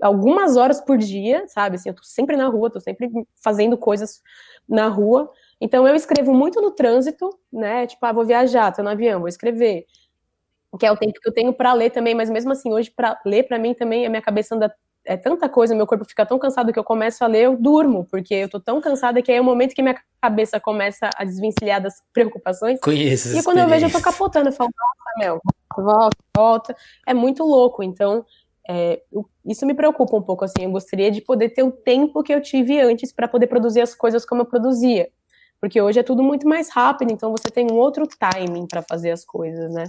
algumas 0.03 0.57
horas 0.57 0.80
por 0.80 0.98
dia, 0.98 1.44
sabe? 1.46 1.76
Assim, 1.76 1.88
eu 1.88 1.94
tô 1.94 2.03
sempre 2.03 2.36
na 2.36 2.48
rua, 2.48 2.70
tô 2.70 2.80
sempre 2.80 3.09
fazendo 3.42 3.78
coisas 3.78 4.20
na 4.68 4.88
rua. 4.88 5.30
Então 5.61 5.86
eu 5.86 5.94
escrevo 5.94 6.34
muito 6.34 6.61
no 6.61 6.72
trânsito, 6.72 7.30
né? 7.53 7.86
Tipo, 7.86 8.05
ah, 8.05 8.12
vou 8.12 8.24
viajar, 8.24 8.72
tô 8.72 8.82
no 8.82 8.90
avião, 8.90 9.20
vou 9.20 9.28
escrever. 9.28 9.86
Que 10.78 10.86
é 10.86 10.92
o 10.92 10.96
tempo 10.96 11.20
que 11.20 11.28
eu 11.28 11.32
tenho 11.32 11.53
para 11.53 11.72
ler 11.72 11.90
também, 11.90 12.14
mas 12.14 12.28
mesmo 12.28 12.53
assim, 12.53 12.72
hoje 12.72 12.90
para 12.90 13.20
ler 13.24 13.44
para 13.44 13.59
mim 13.59 13.74
também 13.74 14.05
a 14.05 14.11
minha 14.11 14.22
cabeça 14.22 14.55
anda 14.55 14.74
é 15.05 15.16
tanta 15.16 15.48
coisa, 15.48 15.74
meu 15.74 15.86
corpo 15.86 16.05
fica 16.05 16.24
tão 16.24 16.38
cansado 16.38 16.72
que 16.72 16.78
eu 16.78 16.84
começo 16.84 17.24
a 17.24 17.26
ler, 17.26 17.46
eu 17.46 17.57
durmo, 17.57 18.05
porque 18.05 18.34
eu 18.34 18.48
tô 18.48 18.61
tão 18.61 18.80
cansada 18.80 19.20
que 19.20 19.30
aí 19.30 19.38
é 19.38 19.40
o 19.40 19.44
momento 19.44 19.74
que 19.74 19.82
minha 19.82 19.96
cabeça 20.20 20.61
começa 20.61 21.11
a 21.16 21.24
desvencilhar 21.24 21.82
das 21.82 21.94
preocupações. 22.12 22.80
Conheço. 22.80 23.36
E 23.36 23.42
quando 23.42 23.59
eu 23.59 23.68
vejo, 23.68 23.86
eu 23.86 23.92
tô 23.92 24.00
capotando, 24.00 24.48
eu 24.48 24.53
falo, 24.53 24.70
nossa, 24.70 25.18
Mel, 25.18 25.40
volta, 25.76 26.16
volta. 26.36 26.76
É 27.07 27.12
muito 27.12 27.42
louco. 27.42 27.82
Então, 27.82 28.24
é, 28.69 29.03
isso 29.45 29.67
me 29.67 29.75
preocupa 29.75 30.17
um 30.17 30.23
pouco, 30.23 30.45
assim, 30.45 30.65
eu 30.65 30.71
gostaria 30.71 31.11
de 31.11 31.21
poder 31.21 31.51
ter 31.51 31.63
o 31.63 31.73
tempo 31.73 32.23
que 32.23 32.33
eu 32.33 32.41
tive 32.41 32.81
antes 32.81 33.13
para 33.13 33.27
poder 33.27 33.47
produzir 33.47 33.81
as 33.81 33.95
coisas 33.95 34.25
como 34.25 34.43
eu 34.43 34.47
produzia, 34.47 35.11
porque 35.61 35.81
hoje 35.81 35.99
é 35.99 36.03
tudo 36.03 36.23
muito 36.23 36.49
mais 36.49 36.71
rápido, 36.71 37.13
então 37.13 37.31
você 37.31 37.51
tem 37.51 37.67
um 37.71 37.77
outro 37.77 38.07
timing 38.07 38.67
para 38.67 38.83
fazer 38.83 39.11
as 39.11 39.25
coisas, 39.25 39.73
né? 39.73 39.85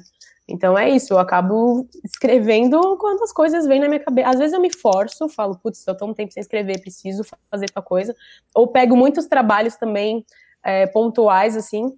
Então 0.47 0.77
é 0.77 0.89
isso, 0.89 1.13
eu 1.13 1.19
acabo 1.19 1.87
escrevendo 2.03 2.97
quando 2.97 3.23
as 3.23 3.31
coisas 3.31 3.65
vêm 3.65 3.79
na 3.79 3.87
minha 3.87 3.99
cabeça. 3.99 4.29
Às 4.29 4.39
vezes 4.39 4.53
eu 4.53 4.59
me 4.59 4.73
forço, 4.73 5.29
falo, 5.29 5.57
putz, 5.57 5.87
eu 5.87 5.95
tô 5.95 6.05
um 6.05 6.13
tempo 6.13 6.33
sem 6.33 6.41
escrever, 6.41 6.81
preciso 6.81 7.23
fazer 7.49 7.69
tal 7.69 7.81
coisa. 7.81 8.13
Ou 8.53 8.67
pego 8.67 8.95
muitos 8.95 9.25
trabalhos 9.25 9.77
também 9.77 10.25
é, 10.61 10.85
pontuais, 10.85 11.55
assim, 11.55 11.97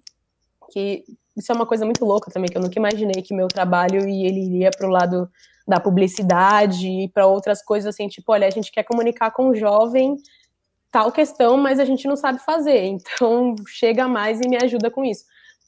que 0.70 1.04
isso 1.36 1.50
é 1.50 1.54
uma 1.54 1.66
coisa 1.66 1.84
muito 1.84 2.04
louca 2.04 2.30
também, 2.30 2.48
que 2.48 2.56
eu 2.56 2.62
nunca 2.62 2.78
imaginei 2.78 3.20
que 3.20 3.34
meu 3.34 3.48
trabalho 3.48 4.08
e 4.08 4.24
ele 4.24 4.40
iria 4.40 4.70
pro 4.70 4.88
lado 4.88 5.28
da 5.66 5.80
publicidade 5.80 6.88
e 6.88 7.08
para 7.08 7.26
outras 7.26 7.62
coisas 7.62 7.94
assim, 7.94 8.08
tipo, 8.08 8.32
olha, 8.32 8.46
a 8.46 8.50
gente 8.50 8.70
quer 8.70 8.84
comunicar 8.84 9.30
com 9.32 9.48
o 9.48 9.54
jovem 9.54 10.16
tal 10.90 11.10
questão, 11.12 11.56
mas 11.56 11.78
a 11.78 11.84
gente 11.84 12.06
não 12.06 12.16
sabe 12.16 12.38
fazer. 12.38 12.84
Então, 13.16 13.54
chega 13.66 14.08
mais 14.08 14.40
e 14.40 14.48
me 14.48 14.56
ajuda 14.56 14.90
com 14.90 15.04
isso. 15.04 15.24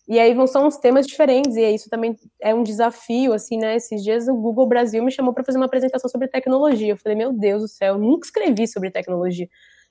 E 0.08 0.18
aí 0.18 0.32
vão 0.32 0.46
são 0.46 0.66
uns 0.66 0.78
temas 0.78 1.06
diferentes, 1.06 1.54
e 1.56 1.74
isso 1.74 1.90
também 1.90 2.16
é 2.40 2.54
um 2.54 2.62
desafio, 2.62 3.34
assim, 3.34 3.58
né? 3.58 3.76
Esses 3.76 4.02
dias 4.02 4.26
o 4.26 4.34
Google 4.34 4.66
Brasil 4.66 5.02
me 5.04 5.12
chamou 5.12 5.34
para 5.34 5.44
fazer 5.44 5.58
uma 5.58 5.66
apresentação 5.66 6.08
sobre 6.08 6.28
tecnologia. 6.28 6.92
Eu 6.92 6.96
falei, 6.96 7.16
meu 7.16 7.30
Deus 7.30 7.62
do 7.62 7.68
céu, 7.68 7.98
nunca 7.98 8.26
escrevi 8.26 8.66
sobre 8.66 8.90
tecnologia. 8.90 9.46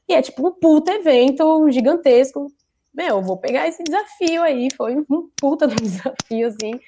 E 0.10 0.14
é 0.16 0.22
tipo 0.22 0.48
um 0.48 0.52
puta 0.52 0.92
evento 0.92 1.70
gigantesco. 1.70 2.52
Meu, 2.92 3.18
eu 3.18 3.22
vou 3.22 3.38
pegar 3.38 3.68
esse 3.68 3.84
desafio 3.84 4.42
aí. 4.42 4.70
Foi 4.76 4.98
um 4.98 5.30
puta 5.40 5.68
desafio, 5.70 6.48
assim. 6.48 6.80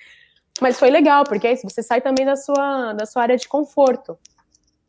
Mas 0.62 0.78
foi 0.78 0.90
legal, 0.90 1.24
porque 1.24 1.48
é 1.48 1.54
isso, 1.54 1.68
você 1.68 1.82
sai 1.82 2.02
também 2.02 2.26
da 2.26 2.36
sua, 2.36 2.94
da 2.94 3.06
sua 3.06 3.22
área 3.24 3.38
de 3.38 3.48
conforto. 3.48 4.18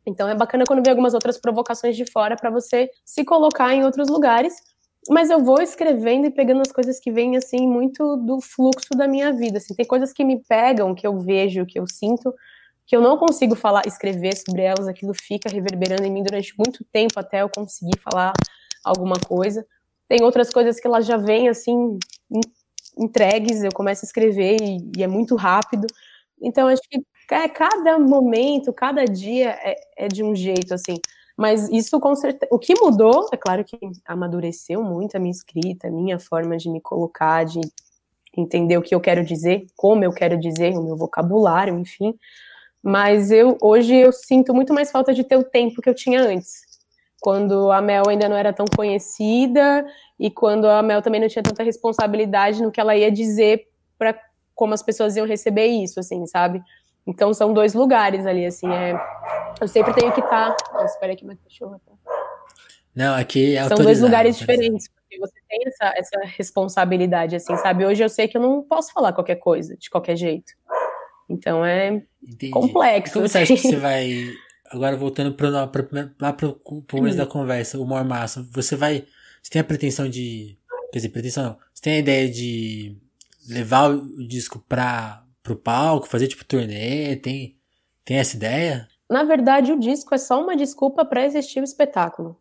Então 0.05 0.27
é 0.27 0.35
bacana 0.35 0.65
quando 0.65 0.83
vê 0.83 0.89
algumas 0.89 1.13
outras 1.13 1.37
provocações 1.37 1.95
de 1.95 2.05
fora 2.05 2.35
para 2.35 2.49
você 2.49 2.89
se 3.05 3.23
colocar 3.23 3.73
em 3.73 3.83
outros 3.83 4.09
lugares. 4.09 4.55
Mas 5.09 5.29
eu 5.29 5.43
vou 5.43 5.61
escrevendo 5.61 6.27
e 6.27 6.31
pegando 6.31 6.61
as 6.61 6.71
coisas 6.71 6.99
que 6.99 7.11
vêm 7.11 7.35
assim 7.35 7.67
muito 7.67 8.17
do 8.17 8.39
fluxo 8.39 8.89
da 8.95 9.07
minha 9.07 9.31
vida. 9.33 9.57
Assim, 9.57 9.73
tem 9.73 9.85
coisas 9.85 10.13
que 10.13 10.23
me 10.23 10.43
pegam, 10.43 10.93
que 10.93 11.07
eu 11.07 11.17
vejo, 11.19 11.65
que 11.65 11.79
eu 11.79 11.87
sinto, 11.87 12.33
que 12.85 12.95
eu 12.95 13.01
não 13.01 13.17
consigo 13.17 13.55
falar, 13.55 13.81
escrever 13.87 14.35
sobre 14.35 14.61
elas, 14.61 14.87
aquilo 14.87 15.13
fica 15.13 15.49
reverberando 15.49 16.03
em 16.03 16.11
mim 16.11 16.23
durante 16.23 16.53
muito 16.57 16.83
tempo 16.91 17.19
até 17.19 17.41
eu 17.41 17.49
conseguir 17.49 17.99
falar 17.99 18.33
alguma 18.83 19.15
coisa. 19.19 19.65
Tem 20.07 20.21
outras 20.23 20.49
coisas 20.51 20.79
que 20.79 20.85
elas 20.85 21.05
já 21.05 21.17
vêm 21.17 21.49
assim 21.49 21.97
entregues, 22.97 23.63
eu 23.63 23.71
começo 23.73 24.05
a 24.05 24.07
escrever 24.07 24.57
e, 24.61 24.91
e 24.97 25.03
é 25.03 25.07
muito 25.07 25.35
rápido. 25.35 25.87
Então 26.41 26.67
acho 26.67 26.81
que 26.89 27.01
é, 27.31 27.47
cada 27.47 27.97
momento, 27.97 28.73
cada 28.73 29.05
dia 29.05 29.51
é, 29.63 29.75
é 29.97 30.07
de 30.07 30.23
um 30.23 30.35
jeito 30.35 30.73
assim. 30.73 30.97
Mas 31.37 31.69
isso 31.69 31.99
com 31.99 32.15
certeza. 32.15 32.49
O 32.51 32.59
que 32.59 32.73
mudou, 32.79 33.27
é 33.31 33.37
claro 33.37 33.63
que 33.63 33.77
amadureceu 34.05 34.83
muito 34.83 35.15
a 35.15 35.19
minha 35.19 35.31
escrita, 35.31 35.87
a 35.87 35.91
minha 35.91 36.19
forma 36.19 36.57
de 36.57 36.69
me 36.69 36.81
colocar, 36.81 37.45
de 37.45 37.61
entender 38.37 38.77
o 38.77 38.81
que 38.81 38.93
eu 38.95 39.01
quero 39.01 39.23
dizer, 39.25 39.65
como 39.75 40.03
eu 40.03 40.11
quero 40.13 40.39
dizer, 40.39 40.77
o 40.77 40.83
meu 40.83 40.95
vocabulário, 40.95 41.77
enfim. 41.79 42.13
Mas 42.83 43.31
eu 43.31 43.57
hoje 43.61 43.95
eu 43.95 44.11
sinto 44.11 44.53
muito 44.53 44.73
mais 44.73 44.91
falta 44.91 45.13
de 45.13 45.23
ter 45.23 45.37
o 45.37 45.43
tempo 45.43 45.81
que 45.81 45.89
eu 45.89 45.95
tinha 45.95 46.21
antes. 46.21 46.70
Quando 47.21 47.71
a 47.71 47.79
Mel 47.81 48.03
ainda 48.09 48.27
não 48.27 48.35
era 48.35 48.51
tão 48.51 48.65
conhecida 48.65 49.85
e 50.19 50.31
quando 50.31 50.67
a 50.67 50.81
Mel 50.81 51.03
também 51.03 51.21
não 51.21 51.27
tinha 51.27 51.43
tanta 51.43 51.61
responsabilidade 51.61 52.63
no 52.63 52.71
que 52.71 52.81
ela 52.81 52.95
ia 52.95 53.11
dizer 53.11 53.67
para 53.95 54.19
como 54.55 54.73
as 54.73 54.81
pessoas 54.81 55.15
iam 55.15 55.27
receber 55.27 55.67
isso, 55.67 55.99
assim, 55.99 56.25
sabe? 56.25 56.61
Então 57.05 57.31
são 57.31 57.53
dois 57.53 57.75
lugares 57.75 58.25
ali, 58.25 58.43
assim, 58.43 58.67
é... 58.67 58.99
eu 59.61 59.67
sempre 59.67 59.93
tenho 59.93 60.11
que 60.11 60.19
estar. 60.19 60.55
Tá... 60.55 60.73
Nossa, 60.73 60.93
espera 60.95 61.13
aqui, 61.13 61.23
meu 61.23 61.37
cachorro. 61.37 61.79
Tá... 61.85 61.93
Não, 62.95 63.15
aqui 63.15 63.55
é 63.55 63.67
São 63.67 63.77
dois 63.77 64.01
lugares 64.01 64.37
diferentes, 64.37 64.89
porque 64.89 65.19
você 65.19 65.39
tem 65.47 65.59
essa, 65.67 65.93
essa 65.95 66.19
responsabilidade, 66.25 67.35
assim, 67.35 67.55
sabe? 67.57 67.85
Hoje 67.85 68.03
eu 68.03 68.09
sei 68.09 68.27
que 68.27 68.35
eu 68.35 68.41
não 68.41 68.63
posso 68.63 68.91
falar 68.91 69.13
qualquer 69.13 69.35
coisa, 69.35 69.77
de 69.77 69.91
qualquer 69.91 70.15
jeito. 70.15 70.53
Então 71.29 71.63
é 71.63 72.01
Entendi. 72.21 72.51
complexo. 72.51 73.11
E 73.11 73.13
como 73.13 73.27
você 73.27 73.37
acha 73.39 73.53
que 73.53 73.61
você 73.61 73.77
vai. 73.77 74.25
Agora 74.71 74.95
voltando 74.95 75.33
pro, 75.33 75.49
lá 75.49 75.67
pro 75.67 76.55
começo 76.87 77.17
da 77.17 77.25
conversa, 77.25 77.79
o 77.79 77.85
mormaço, 77.85 78.47
você 78.51 78.75
vai. 78.75 79.05
Você 79.41 79.51
tem 79.51 79.61
a 79.61 79.65
pretensão 79.65 80.09
de. 80.09 80.57
Quer 80.91 80.99
dizer, 80.99 81.09
pretensão 81.09 81.43
não. 81.43 81.57
Você 81.73 81.81
tem 81.81 81.93
a 81.93 81.99
ideia 81.99 82.29
de 82.29 82.95
levar 83.49 83.89
o 83.89 84.25
disco 84.27 84.63
pra, 84.67 85.23
pro 85.43 85.55
palco, 85.55 86.07
fazer 86.07 86.27
tipo 86.27 86.45
turnê? 86.45 87.15
Tem, 87.17 87.57
tem 88.05 88.17
essa 88.17 88.35
ideia? 88.37 88.87
Na 89.09 89.23
verdade, 89.23 89.73
o 89.73 89.79
disco 89.79 90.15
é 90.15 90.17
só 90.17 90.41
uma 90.41 90.55
desculpa 90.55 91.03
para 91.03 91.25
existir 91.25 91.59
o 91.59 91.65
espetáculo. 91.65 92.39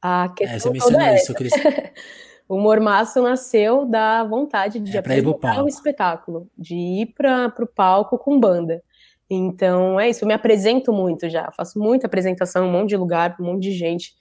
A 0.00 0.28
questão 0.28 0.56
é, 0.56 0.60
você 0.60 0.70
mencionou 0.70 1.00
é 1.00 1.16
isso, 1.16 1.34
Cris. 1.34 1.52
o 2.48 2.60
Mormaço 2.60 3.20
nasceu 3.20 3.84
da 3.84 4.22
vontade 4.22 4.78
de 4.78 4.96
é 4.96 5.00
apresentar 5.00 5.64
um 5.64 5.66
espetáculo, 5.66 6.48
de 6.56 6.76
ir 6.76 7.06
para 7.06 7.52
o 7.58 7.66
palco 7.66 8.16
com 8.18 8.38
banda. 8.38 8.82
Então, 9.28 9.98
é 9.98 10.08
isso, 10.08 10.24
eu 10.24 10.28
me 10.28 10.34
apresento 10.34 10.92
muito 10.92 11.28
já, 11.28 11.50
faço 11.52 11.78
muita 11.78 12.06
apresentação 12.06 12.66
um 12.66 12.70
monte 12.70 12.90
de 12.90 12.96
lugar, 12.96 13.36
um 13.40 13.44
monte 13.44 13.62
de 13.62 13.72
gente, 13.72 14.14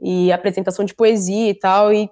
e 0.00 0.32
apresentação 0.32 0.84
de 0.84 0.94
poesia 0.94 1.50
e 1.50 1.54
tal, 1.54 1.92
e 1.92 2.10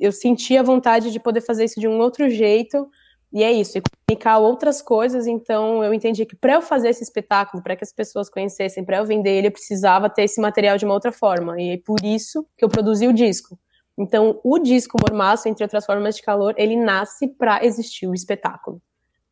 eu 0.00 0.12
senti 0.12 0.56
a 0.56 0.62
vontade 0.62 1.10
de 1.10 1.20
poder 1.20 1.40
fazer 1.40 1.64
isso 1.64 1.80
de 1.80 1.88
um 1.88 1.98
outro 1.98 2.28
jeito, 2.30 2.88
e 3.32 3.42
é 3.42 3.52
isso, 3.52 3.76
e 3.76 3.82
comunicar 3.82 4.38
outras 4.38 4.80
coisas. 4.80 5.26
Então, 5.26 5.84
eu 5.84 5.92
entendi 5.92 6.24
que 6.24 6.36
para 6.36 6.54
eu 6.54 6.62
fazer 6.62 6.88
esse 6.88 7.02
espetáculo, 7.02 7.62
para 7.62 7.76
que 7.76 7.84
as 7.84 7.92
pessoas 7.92 8.30
conhecessem, 8.30 8.84
para 8.84 8.98
eu 8.98 9.04
vender 9.04 9.30
ele, 9.30 9.48
eu 9.48 9.52
precisava 9.52 10.08
ter 10.08 10.22
esse 10.24 10.40
material 10.40 10.78
de 10.78 10.84
uma 10.84 10.94
outra 10.94 11.12
forma. 11.12 11.60
E 11.60 11.70
é 11.74 11.78
por 11.78 12.02
isso 12.02 12.46
que 12.56 12.64
eu 12.64 12.68
produzi 12.68 13.06
o 13.06 13.12
disco. 13.12 13.58
Então, 13.98 14.40
o 14.44 14.58
disco 14.58 14.96
Mormaço, 15.02 15.48
entre 15.48 15.64
outras 15.64 15.84
formas 15.84 16.16
de 16.16 16.22
calor, 16.22 16.54
ele 16.56 16.76
nasce 16.76 17.28
para 17.28 17.64
existir 17.64 18.06
o 18.06 18.14
espetáculo. 18.14 18.80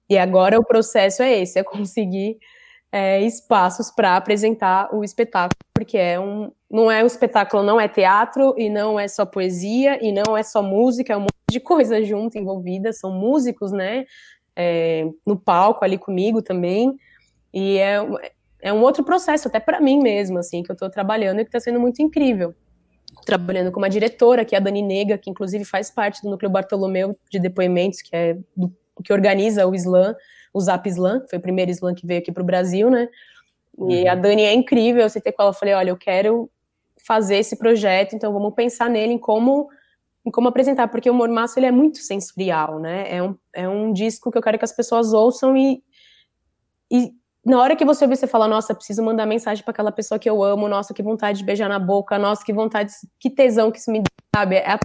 E 0.08 0.18
agora 0.18 0.58
o 0.58 0.64
processo 0.64 1.22
é 1.22 1.40
esse, 1.40 1.58
é 1.58 1.64
conseguir 1.64 2.38
é, 2.92 3.20
espaços 3.22 3.90
para 3.90 4.16
apresentar 4.16 4.94
o 4.94 5.02
espetáculo, 5.02 5.58
porque 5.74 5.98
é 5.98 6.20
um, 6.20 6.52
não 6.70 6.90
é 6.90 7.02
um 7.02 7.06
espetáculo, 7.06 7.62
não 7.62 7.80
é 7.80 7.88
teatro 7.88 8.54
e 8.56 8.70
não 8.70 9.00
é 9.00 9.08
só 9.08 9.26
poesia 9.26 9.98
e 10.00 10.12
não 10.12 10.36
é 10.36 10.42
só 10.42 10.62
música, 10.62 11.12
é 11.12 11.16
um 11.16 11.22
monte 11.22 11.32
de 11.50 11.58
coisa 11.58 12.04
junto 12.04 12.38
envolvida, 12.38 12.92
são 12.92 13.10
músicos, 13.10 13.72
né, 13.72 14.04
é, 14.54 15.08
no 15.26 15.36
palco 15.36 15.84
ali 15.84 15.98
comigo 15.98 16.40
também, 16.40 16.94
e 17.52 17.78
é, 17.78 17.96
é 18.60 18.72
um 18.72 18.80
outro 18.80 19.02
processo, 19.02 19.48
até 19.48 19.58
para 19.58 19.80
mim 19.80 20.00
mesmo, 20.00 20.38
assim, 20.38 20.62
que 20.62 20.70
eu 20.70 20.74
estou 20.74 20.88
trabalhando 20.88 21.40
e 21.40 21.44
que 21.44 21.48
está 21.48 21.60
sendo 21.60 21.80
muito 21.80 22.00
incrível. 22.00 22.54
Trabalhando 23.26 23.70
com 23.70 23.78
uma 23.78 23.90
diretora, 23.90 24.44
que 24.44 24.54
é 24.54 24.58
a 24.58 24.60
Dani 24.60 24.82
Nega, 24.82 25.18
que 25.18 25.30
inclusive 25.30 25.64
faz 25.64 25.90
parte 25.90 26.22
do 26.22 26.30
Núcleo 26.30 26.50
Bartolomeu 26.50 27.16
de 27.30 27.38
Depoimentos, 27.38 28.02
que 28.02 28.14
é 28.14 28.36
do, 28.56 28.72
que 29.02 29.12
organiza 29.12 29.66
o 29.66 29.74
Slam, 29.74 30.14
o 30.52 30.60
Zap 30.60 30.88
Slam, 30.88 31.20
que 31.20 31.30
foi 31.30 31.38
o 31.38 31.42
primeiro 31.42 31.70
Slam 31.70 31.94
que 31.94 32.06
veio 32.06 32.20
aqui 32.20 32.30
para 32.30 32.42
o 32.42 32.46
Brasil, 32.46 32.90
né? 32.90 33.08
E 33.78 34.02
uhum. 34.04 34.10
a 34.10 34.14
Dani 34.14 34.42
é 34.42 34.54
incrível, 34.54 35.02
eu 35.02 35.10
sentei 35.10 35.32
com 35.32 35.42
ela 35.42 35.52
e 35.52 35.58
falei, 35.58 35.74
olha, 35.74 35.90
eu 35.90 35.96
quero 35.96 36.50
fazer 37.04 37.36
esse 37.36 37.58
projeto, 37.58 38.14
então 38.14 38.32
vamos 38.32 38.54
pensar 38.54 38.88
nele 38.88 39.12
em 39.12 39.18
como 39.18 39.68
em 40.26 40.30
como 40.30 40.48
apresentar, 40.48 40.88
porque 40.88 41.10
o 41.10 41.14
Mormaço 41.14 41.58
ele 41.58 41.66
é 41.66 41.70
muito 41.70 41.98
sensorial, 41.98 42.80
né? 42.80 43.14
É 43.14 43.22
um, 43.22 43.36
é 43.52 43.68
um 43.68 43.92
disco 43.92 44.30
que 44.30 44.38
eu 44.38 44.42
quero 44.42 44.56
que 44.56 44.64
as 44.64 44.72
pessoas 44.72 45.12
ouçam 45.12 45.54
e, 45.54 45.82
e 46.90 47.12
na 47.44 47.60
hora 47.60 47.76
que 47.76 47.84
você 47.84 48.04
ouvir, 48.04 48.16
você 48.16 48.26
fala, 48.26 48.48
nossa, 48.48 48.74
preciso 48.74 49.02
mandar 49.02 49.26
mensagem 49.26 49.62
para 49.62 49.72
aquela 49.72 49.92
pessoa 49.92 50.18
que 50.18 50.28
eu 50.28 50.42
amo, 50.42 50.66
nossa, 50.66 50.94
que 50.94 51.02
vontade 51.02 51.38
de 51.38 51.44
beijar 51.44 51.68
na 51.68 51.78
boca, 51.78 52.18
nossa, 52.18 52.42
que 52.42 52.54
vontade, 52.54 52.90
que 53.20 53.28
tesão 53.28 53.70
que 53.70 53.78
isso 53.78 53.92
me 53.92 54.00
dá, 54.00 54.40
sabe? 54.40 54.56
É 54.56 54.72
a 54.72 54.78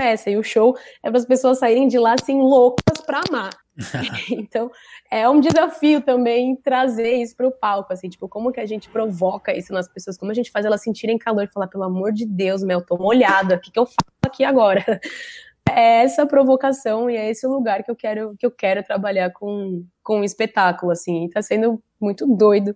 é 0.00 0.12
essa, 0.12 0.30
e 0.30 0.36
o 0.36 0.42
show 0.42 0.76
é 1.02 1.10
para 1.10 1.18
as 1.18 1.26
pessoas 1.26 1.58
saírem 1.58 1.88
de 1.88 1.98
lá 1.98 2.14
assim 2.18 2.40
loucas 2.40 3.00
para 3.04 3.20
amar. 3.28 3.50
então, 4.30 4.70
é 5.10 5.28
um 5.28 5.40
desafio 5.40 6.00
também 6.00 6.56
trazer 6.56 7.14
isso 7.14 7.36
para 7.36 7.46
o 7.46 7.52
palco, 7.52 7.92
assim, 7.92 8.08
tipo, 8.08 8.28
como 8.28 8.52
que 8.52 8.60
a 8.60 8.66
gente 8.66 8.88
provoca 8.88 9.56
isso 9.56 9.72
nas 9.72 9.88
pessoas, 9.88 10.16
como 10.16 10.30
a 10.30 10.34
gente 10.34 10.50
faz 10.50 10.64
elas 10.64 10.82
sentirem 10.82 11.18
calor 11.18 11.44
e 11.44 11.48
falar, 11.48 11.68
pelo 11.68 11.84
amor 11.84 12.12
de 12.12 12.24
Deus, 12.26 12.62
Mel, 12.62 12.84
tô 12.84 12.96
molhada, 12.96 13.56
o 13.56 13.60
que, 13.60 13.70
que 13.70 13.78
eu 13.78 13.86
faço 13.86 13.96
aqui 14.24 14.44
agora? 14.44 14.84
É 15.68 16.04
essa 16.04 16.24
provocação 16.24 17.10
e 17.10 17.16
é 17.16 17.28
esse 17.28 17.44
lugar 17.44 17.82
que 17.82 17.90
eu 17.90 17.96
quero 17.96 18.36
que 18.38 18.46
eu 18.46 18.52
quero 18.52 18.84
trabalhar 18.84 19.32
com, 19.32 19.84
com 20.00 20.20
um 20.20 20.24
espetáculo, 20.24 20.92
assim, 20.92 21.28
tá 21.28 21.42
sendo 21.42 21.82
muito 22.00 22.24
doido 22.24 22.74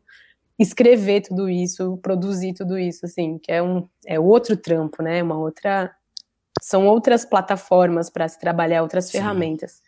escrever 0.61 1.23
tudo 1.23 1.49
isso, 1.49 1.97
produzir 2.03 2.53
tudo 2.53 2.79
isso, 2.79 3.07
assim, 3.07 3.39
que 3.39 3.51
é 3.51 3.63
um 3.63 3.89
é 4.07 4.21
outro 4.21 4.55
trampo, 4.59 5.03
né? 5.03 5.23
Uma 5.23 5.39
outra 5.39 5.91
são 6.61 6.87
outras 6.87 7.25
plataformas 7.25 8.11
para 8.11 8.29
se 8.29 8.39
trabalhar, 8.39 8.83
outras 8.83 9.07
Sim. 9.07 9.13
ferramentas. 9.13 9.81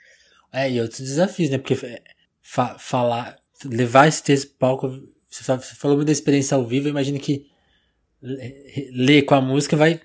É, 0.53 0.71
e 0.71 0.81
outros 0.81 1.01
desafios, 1.01 1.51
né? 1.51 1.59
Porque 1.59 1.75
é, 1.85 2.03
fa 2.43 2.79
falar, 2.79 3.39
levar 3.65 4.09
esse 4.09 4.23
texto 4.23 4.49
para 4.59 4.69
palco, 4.69 4.89
você 5.31 5.43
falou 5.75 5.97
muito 5.97 6.07
da 6.07 6.13
experiência 6.13 6.57
ao 6.57 6.67
vivo, 6.67 6.89
eu 6.89 6.91
imagino 6.91 7.19
que 7.19 7.51
ler 8.93 9.23
com 9.23 9.35
a 9.35 9.41
música 9.41 9.77
vai. 9.77 10.01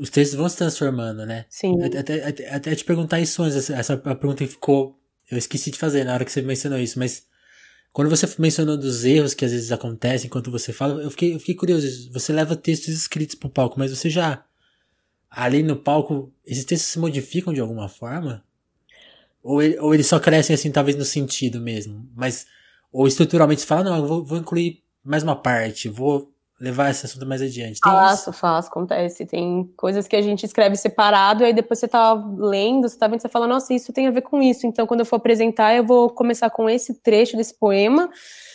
Os 0.00 0.10
textos 0.10 0.36
vão 0.36 0.48
se 0.48 0.56
transformando, 0.56 1.26
né? 1.26 1.44
Sim. 1.48 1.82
Até, 1.82 2.26
até, 2.26 2.54
até 2.54 2.74
te 2.74 2.84
perguntar 2.84 3.20
isso 3.20 3.42
antes, 3.42 3.56
essa, 3.56 3.74
essa 3.74 3.96
pergunta 3.96 4.44
que 4.44 4.50
ficou. 4.50 4.98
Eu 5.30 5.38
esqueci 5.38 5.70
de 5.70 5.78
fazer 5.78 6.04
na 6.04 6.14
hora 6.14 6.24
que 6.24 6.32
você 6.32 6.42
mencionou 6.42 6.78
isso, 6.78 6.98
mas 6.98 7.24
quando 7.92 8.08
você 8.08 8.26
mencionou 8.38 8.76
dos 8.76 9.04
erros 9.04 9.34
que 9.34 9.44
às 9.44 9.52
vezes 9.52 9.70
acontecem 9.70 10.26
enquanto 10.26 10.50
você 10.50 10.72
fala, 10.72 11.02
eu 11.02 11.10
fiquei, 11.10 11.34
eu 11.34 11.38
fiquei 11.38 11.54
curioso. 11.54 12.10
Você 12.12 12.32
leva 12.32 12.56
textos 12.56 12.94
escritos 12.94 13.34
pro 13.34 13.50
palco, 13.50 13.78
mas 13.78 13.96
você 13.96 14.08
já. 14.10 14.44
Ali 15.34 15.62
no 15.62 15.76
palco, 15.76 16.30
textos 16.44 16.82
se 16.82 16.98
modificam 16.98 17.54
de 17.54 17.60
alguma 17.60 17.88
forma? 17.88 18.44
Ou, 19.42 19.62
ele, 19.62 19.78
ou 19.80 19.94
eles 19.94 20.06
só 20.06 20.20
crescem 20.20 20.54
assim, 20.54 20.70
talvez 20.70 20.96
no 20.96 21.04
sentido 21.04 21.58
mesmo. 21.58 22.06
Mas, 22.14 22.46
ou 22.92 23.08
estruturalmente 23.08 23.62
você 23.62 23.66
fala, 23.66 23.82
não, 23.82 23.96
eu 23.96 24.06
vou, 24.06 24.22
vou 24.22 24.38
incluir 24.38 24.82
mais 25.02 25.22
uma 25.22 25.34
parte, 25.34 25.88
vou 25.88 26.30
levar 26.60 26.90
esse 26.90 27.06
assunto 27.06 27.26
mais 27.26 27.42
adiante. 27.42 27.80
Tem 27.80 27.92
faço, 27.92 28.30
isso? 28.30 28.38
faço, 28.38 28.68
acontece. 28.68 29.26
Tem 29.26 29.68
coisas 29.76 30.06
que 30.06 30.14
a 30.14 30.22
gente 30.22 30.46
escreve 30.46 30.76
separado, 30.76 31.42
e 31.42 31.46
aí 31.46 31.52
depois 31.52 31.80
você 31.80 31.88
tá 31.88 32.12
lendo, 32.12 32.88
você 32.88 32.96
tá 32.96 33.08
vendo, 33.08 33.20
você 33.20 33.28
fala, 33.28 33.48
nossa, 33.48 33.74
isso 33.74 33.92
tem 33.92 34.06
a 34.06 34.12
ver 34.12 34.22
com 34.22 34.40
isso. 34.40 34.66
Então, 34.66 34.86
quando 34.86 35.00
eu 35.00 35.06
for 35.06 35.16
apresentar, 35.16 35.74
eu 35.74 35.84
vou 35.84 36.08
começar 36.10 36.50
com 36.50 36.70
esse 36.70 36.94
trecho 37.00 37.36
desse 37.36 37.58
poema, 37.58 38.08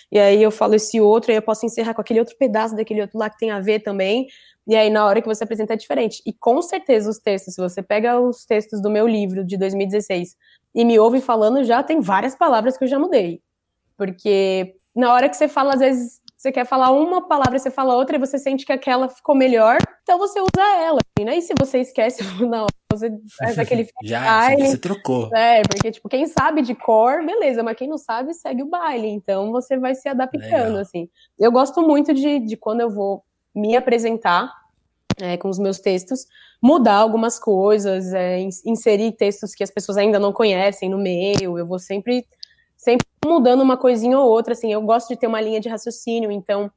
e 0.09 0.17
aí 0.17 0.41
eu 0.41 0.51
falo 0.51 0.75
esse 0.75 1.01
outro, 1.01 1.31
aí 1.31 1.37
eu 1.37 1.41
posso 1.41 1.65
encerrar 1.65 1.93
com 1.93 1.99
aquele 1.99 2.19
outro 2.19 2.37
pedaço 2.37 2.75
daquele 2.75 3.01
outro 3.01 3.19
lá 3.19 3.29
que 3.29 3.37
tem 3.37 3.51
a 3.51 3.59
ver 3.59 3.79
também. 3.79 4.27
E 4.67 4.75
aí, 4.75 4.89
na 4.89 5.05
hora 5.05 5.21
que 5.21 5.27
você 5.27 5.45
apresenta, 5.45 5.73
é 5.73 5.77
diferente. 5.77 6.21
E 6.25 6.33
com 6.33 6.61
certeza, 6.61 7.09
os 7.09 7.19
textos, 7.19 7.53
se 7.55 7.61
você 7.61 7.81
pega 7.81 8.19
os 8.19 8.45
textos 8.45 8.81
do 8.81 8.89
meu 8.89 9.07
livro 9.07 9.45
de 9.45 9.57
2016 9.57 10.35
e 10.75 10.83
me 10.83 10.99
ouve 10.99 11.21
falando, 11.21 11.63
já 11.63 11.81
tem 11.81 12.01
várias 12.01 12.35
palavras 12.35 12.77
que 12.77 12.83
eu 12.83 12.87
já 12.87 12.99
mudei. 12.99 13.41
Porque 13.95 14.75
na 14.93 15.13
hora 15.13 15.29
que 15.29 15.37
você 15.37 15.47
fala, 15.47 15.73
às 15.73 15.79
vezes 15.79 16.21
você 16.37 16.51
quer 16.51 16.65
falar 16.65 16.91
uma 16.91 17.27
palavra, 17.27 17.57
você 17.57 17.71
fala 17.71 17.95
outra 17.95 18.17
e 18.17 18.19
você 18.19 18.37
sente 18.37 18.65
que 18.65 18.71
aquela 18.71 19.09
ficou 19.09 19.33
melhor, 19.33 19.77
então 20.03 20.19
você 20.19 20.39
usa 20.39 20.63
ela. 20.81 20.99
Né? 21.19 21.37
E 21.37 21.41
se 21.41 21.53
você 21.57 21.79
esquece, 21.79 22.21
na 22.45 22.63
hora 22.63 22.73
você 22.93 23.09
faz 23.37 23.57
aquele 23.57 23.87
Já, 24.03 24.21
baile, 24.21 24.67
você 24.67 24.77
trocou. 24.77 25.35
É, 25.35 25.61
porque, 25.63 25.91
tipo, 25.91 26.07
quem 26.07 26.27
sabe 26.27 26.61
de 26.61 26.75
cor, 26.75 27.25
beleza, 27.25 27.63
mas 27.63 27.75
quem 27.75 27.87
não 27.87 27.97
sabe, 27.97 28.33
segue 28.33 28.63
o 28.63 28.69
baile. 28.69 29.07
Então 29.07 29.51
você 29.51 29.77
vai 29.77 29.95
se 29.95 30.07
adaptando, 30.07 30.67
Legal. 30.67 30.77
assim. 30.77 31.09
Eu 31.39 31.51
gosto 31.51 31.81
muito 31.81 32.13
de, 32.13 32.39
de 32.39 32.55
quando 32.55 32.81
eu 32.81 32.89
vou 32.89 33.23
me 33.57 33.75
apresentar 33.75 34.51
é, 35.19 35.35
com 35.37 35.49
os 35.49 35.57
meus 35.57 35.79
textos, 35.79 36.25
mudar 36.61 36.95
algumas 36.95 37.39
coisas, 37.39 38.13
é, 38.13 38.39
inserir 38.65 39.13
textos 39.13 39.53
que 39.53 39.63
as 39.63 39.71
pessoas 39.71 39.97
ainda 39.97 40.19
não 40.19 40.31
conhecem 40.31 40.89
no 40.89 40.97
meio. 40.97 41.57
Eu 41.57 41.65
vou 41.65 41.79
sempre 41.79 42.25
sempre 42.77 43.07
mudando 43.25 43.61
uma 43.61 43.75
coisinha 43.75 44.19
ou 44.19 44.29
outra, 44.29 44.53
assim, 44.53 44.71
eu 44.71 44.81
gosto 44.81 45.09
de 45.09 45.17
ter 45.17 45.27
uma 45.27 45.41
linha 45.41 45.59
de 45.59 45.67
raciocínio, 45.67 46.31
então, 46.31 46.71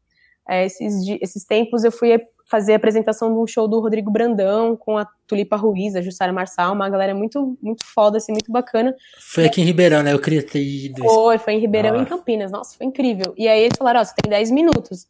é, 0.49 0.65
esses, 0.65 1.07
esses 1.21 1.45
tempos 1.45 1.85
eu 1.85 1.93
fui 1.93 2.19
fazer 2.51 2.73
a 2.73 2.77
apresentação 2.77 3.33
de 3.33 3.39
um 3.39 3.47
show 3.47 3.69
do 3.69 3.79
Rodrigo 3.79 4.11
Brandão 4.11 4.75
com 4.75 4.99
a 4.99 5.07
Tulipa 5.25 5.55
Ruiz, 5.55 5.95
a 5.95 6.01
Jussara 6.01 6.33
Marçal, 6.33 6.75
uma 6.75 6.89
galera 6.89 7.15
muito, 7.15 7.57
muito 7.63 7.85
foda, 7.85 8.17
assim, 8.17 8.33
muito 8.33 8.51
bacana. 8.51 8.93
Foi 9.21 9.45
aqui 9.45 9.61
em 9.61 9.65
Ribeirão, 9.65 10.03
né? 10.03 10.13
Eu 10.13 10.19
queria 10.19 10.43
ter 10.43 10.61
ido. 10.61 11.05
Foi, 11.05 11.39
foi 11.39 11.53
em 11.53 11.61
Ribeirão 11.61 11.97
e 11.97 12.01
em 12.01 12.05
Campinas. 12.05 12.51
Nossa, 12.51 12.77
foi 12.77 12.87
incrível. 12.89 13.33
E 13.37 13.47
aí 13.47 13.61
eles 13.61 13.79
falaram, 13.79 14.01
ó, 14.01 14.03
oh, 14.03 14.05
você 14.05 14.15
tem 14.21 14.29
10 14.29 14.51
minutos. 14.51 15.07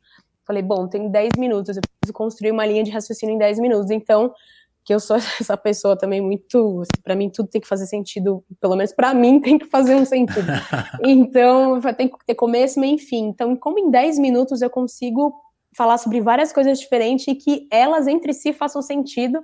Falei, 0.47 0.63
bom, 0.63 0.89
tem 0.89 1.11
10 1.11 1.31
minutos, 1.39 1.77
eu 1.77 1.83
preciso 1.83 2.13
construir 2.13 2.51
uma 2.51 2.67
linha 2.67 2.83
de 2.83 2.91
raciocínio 2.91 3.35
em 3.35 3.39
10 3.39 3.59
minutos. 3.59 3.91
Então, 3.91 4.33
que 4.85 4.95
eu 4.95 5.01
sou 5.01 5.17
essa 5.41 5.57
pessoa 5.57 5.97
também 5.97 6.21
muito, 6.21 6.81
assim, 6.81 7.03
para 7.03 7.15
mim 7.15 7.31
tudo 7.31 7.49
tem 7.49 7.61
que 7.61 7.69
fazer 7.69 7.87
sentido, 7.87 8.45
pelo 8.61 8.77
menos 8.77 8.93
para 8.93 9.15
mim 9.15 9.41
tem 9.41 9.59
que 9.59 9.67
fazer 9.67 9.95
um 9.95 10.05
sentido. 10.05 10.47
então, 11.05 11.81
tem 11.97 12.09
que 12.09 12.17
ter 12.27 12.35
começo, 12.35 12.81
meio 12.81 12.97
e 12.97 12.99
fim. 12.99 13.27
Então, 13.27 13.57
como 13.57 13.79
em 13.79 13.91
10 13.91 14.19
minutos 14.19 14.63
eu 14.63 14.71
consigo 14.71 15.33
falar 15.77 15.99
sobre 15.99 16.21
várias 16.21 16.53
coisas 16.53 16.81
diferentes 16.81 17.29
e 17.29 17.35
que 17.35 17.69
elas 17.71 18.07
entre 18.09 18.33
si 18.33 18.53
façam 18.53 18.83
sentido. 18.83 19.43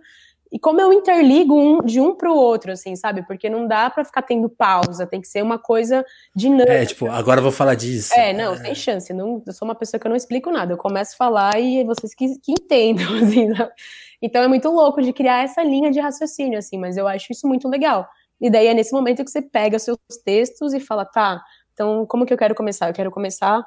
E 0.50 0.58
como 0.58 0.80
eu 0.80 0.92
interligo 0.92 1.54
um, 1.58 1.82
de 1.82 2.00
um 2.00 2.14
para 2.14 2.30
o 2.30 2.36
outro, 2.36 2.72
assim, 2.72 2.94
sabe? 2.94 3.26
Porque 3.26 3.48
não 3.50 3.66
dá 3.66 3.90
para 3.90 4.04
ficar 4.04 4.22
tendo 4.22 4.48
pausa, 4.48 5.06
tem 5.06 5.20
que 5.20 5.26
ser 5.26 5.42
uma 5.42 5.58
coisa 5.58 6.04
dinâmica. 6.34 6.72
É, 6.72 6.86
tipo, 6.86 7.06
agora 7.06 7.40
eu 7.40 7.42
vou 7.42 7.52
falar 7.52 7.74
disso. 7.74 8.14
É, 8.14 8.32
não, 8.32 8.54
é. 8.54 8.56
sem 8.56 8.74
chance. 8.74 9.12
Não, 9.12 9.42
eu 9.46 9.52
sou 9.52 9.66
uma 9.66 9.74
pessoa 9.74 10.00
que 10.00 10.06
eu 10.06 10.10
não 10.10 10.16
explico 10.16 10.50
nada. 10.50 10.72
Eu 10.72 10.78
começo 10.78 11.14
a 11.14 11.16
falar 11.16 11.60
e 11.60 11.84
vocês 11.84 12.14
que, 12.14 12.38
que 12.38 12.52
entendam, 12.52 13.06
assim, 13.18 13.54
sabe? 13.54 13.72
Então 14.22 14.42
é 14.42 14.48
muito 14.48 14.68
louco 14.70 15.02
de 15.02 15.12
criar 15.12 15.42
essa 15.42 15.62
linha 15.62 15.90
de 15.90 16.00
raciocínio, 16.00 16.58
assim, 16.58 16.78
mas 16.78 16.96
eu 16.96 17.08
acho 17.08 17.32
isso 17.32 17.46
muito 17.46 17.68
legal. 17.68 18.06
E 18.40 18.48
daí 18.50 18.66
é 18.66 18.74
nesse 18.74 18.92
momento 18.92 19.24
que 19.24 19.30
você 19.30 19.42
pega 19.42 19.78
seus 19.78 19.98
textos 20.24 20.74
e 20.74 20.80
fala, 20.80 21.04
tá, 21.04 21.42
então 21.72 22.06
como 22.06 22.24
que 22.24 22.32
eu 22.32 22.38
quero 22.38 22.54
começar? 22.54 22.88
Eu 22.88 22.94
quero 22.94 23.10
começar 23.10 23.66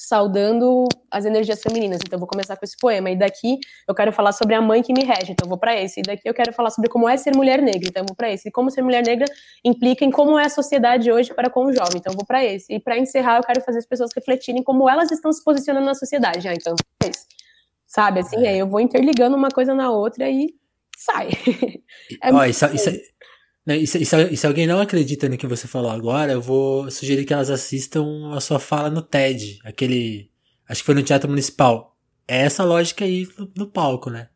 saudando 0.00 0.88
as 1.10 1.26
energias 1.26 1.60
femininas. 1.60 1.98
Então, 2.02 2.16
eu 2.16 2.18
vou 2.18 2.26
começar 2.26 2.56
com 2.56 2.64
esse 2.64 2.74
poema. 2.74 3.10
E 3.10 3.16
daqui 3.16 3.58
eu 3.86 3.94
quero 3.94 4.10
falar 4.10 4.32
sobre 4.32 4.54
a 4.54 4.60
mãe 4.60 4.82
que 4.82 4.94
me 4.94 5.04
rege. 5.04 5.32
Então, 5.32 5.44
eu 5.44 5.48
vou 5.48 5.58
para 5.58 5.78
esse. 5.78 6.00
E 6.00 6.02
daqui 6.02 6.22
eu 6.26 6.32
quero 6.32 6.54
falar 6.54 6.70
sobre 6.70 6.88
como 6.88 7.06
é 7.06 7.18
ser 7.18 7.36
mulher 7.36 7.60
negra. 7.60 7.86
Então, 7.86 8.02
eu 8.02 8.06
vou 8.06 8.16
para 8.16 8.30
esse. 8.32 8.48
E 8.48 8.50
como 8.50 8.70
ser 8.70 8.80
mulher 8.80 9.04
negra 9.04 9.26
implica 9.62 10.02
em 10.02 10.10
como 10.10 10.38
é 10.38 10.46
a 10.46 10.48
sociedade 10.48 11.12
hoje 11.12 11.34
para 11.34 11.50
com 11.50 11.66
o 11.66 11.72
jovem. 11.72 11.98
Então, 11.98 12.14
eu 12.14 12.16
vou 12.16 12.24
para 12.24 12.42
esse. 12.42 12.72
E 12.72 12.80
para 12.80 12.98
encerrar, 12.98 13.36
eu 13.36 13.42
quero 13.42 13.60
fazer 13.60 13.78
as 13.78 13.86
pessoas 13.86 14.10
refletirem 14.16 14.62
como 14.62 14.88
elas 14.88 15.10
estão 15.10 15.30
se 15.30 15.44
posicionando 15.44 15.84
na 15.84 15.94
sociedade. 15.94 16.48
Ah, 16.48 16.54
então, 16.54 16.74
é 17.04 17.10
isso. 17.10 17.26
Sabe, 17.86 18.20
assim, 18.20 18.46
é. 18.46 18.50
aí 18.50 18.58
eu 18.58 18.66
vou 18.66 18.80
interligando 18.80 19.36
uma 19.36 19.50
coisa 19.50 19.74
na 19.74 19.90
outra 19.90 20.30
e 20.30 20.54
sai. 20.96 21.28
é 22.22 22.32
Ó, 22.32 22.42
isso, 22.46 22.64
isso, 22.74 22.90
né, 22.90 22.98
e 23.76 23.86
se, 23.86 23.98
e, 23.98 24.36
se, 24.36 24.46
alguém 24.46 24.66
não 24.66 24.80
acredita 24.80 25.28
no 25.28 25.36
que 25.36 25.46
você 25.46 25.66
falou 25.66 25.90
agora, 25.90 26.32
eu 26.32 26.40
vou 26.40 26.90
sugerir 26.90 27.24
que 27.24 27.32
elas 27.32 27.50
assistam 27.50 28.32
a 28.34 28.40
sua 28.40 28.58
fala 28.58 28.90
no 28.90 29.02
TED, 29.02 29.58
aquele. 29.64 30.30
Acho 30.68 30.80
que 30.82 30.86
foi 30.86 30.94
no 30.94 31.02
Teatro 31.02 31.28
Municipal. 31.28 31.96
É 32.26 32.42
essa 32.42 32.64
lógica 32.64 33.04
aí 33.04 33.26
no, 33.36 33.50
no 33.56 33.66
palco, 33.66 34.08
né? 34.08 34.28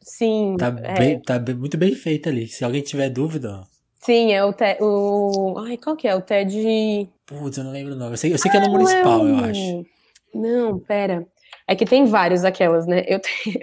Sim. 0.00 0.56
Tá, 0.58 0.74
é. 0.82 0.98
bem, 0.98 1.20
tá 1.20 1.38
muito 1.54 1.76
bem 1.76 1.94
feita 1.94 2.30
ali. 2.30 2.48
Se 2.48 2.64
alguém 2.64 2.80
tiver 2.80 3.10
dúvida. 3.10 3.66
Sim, 4.00 4.32
é 4.32 4.42
o 4.44 4.52
TED. 4.52 4.78
O... 4.80 5.58
Ai, 5.58 5.76
qual 5.76 5.96
que 5.96 6.08
é? 6.08 6.14
O 6.14 6.22
TED. 6.22 7.08
Putz, 7.26 7.58
eu 7.58 7.64
não 7.64 7.72
lembro 7.72 7.94
o 7.94 7.96
nome. 7.96 8.12
Eu 8.12 8.16
sei, 8.16 8.32
eu 8.32 8.38
sei 8.38 8.48
ah, 8.48 8.52
que 8.52 8.56
é 8.56 8.60
no 8.60 8.68
ah, 8.68 8.70
Municipal, 8.70 9.26
é 9.26 9.30
eu 9.30 9.36
acho. 9.36 9.86
Não, 10.34 10.78
pera. 10.78 11.26
É 11.66 11.76
que 11.76 11.84
tem 11.84 12.06
vários 12.06 12.44
aquelas, 12.44 12.86
né? 12.86 13.04
Eu 13.06 13.20
tenho, 13.44 13.58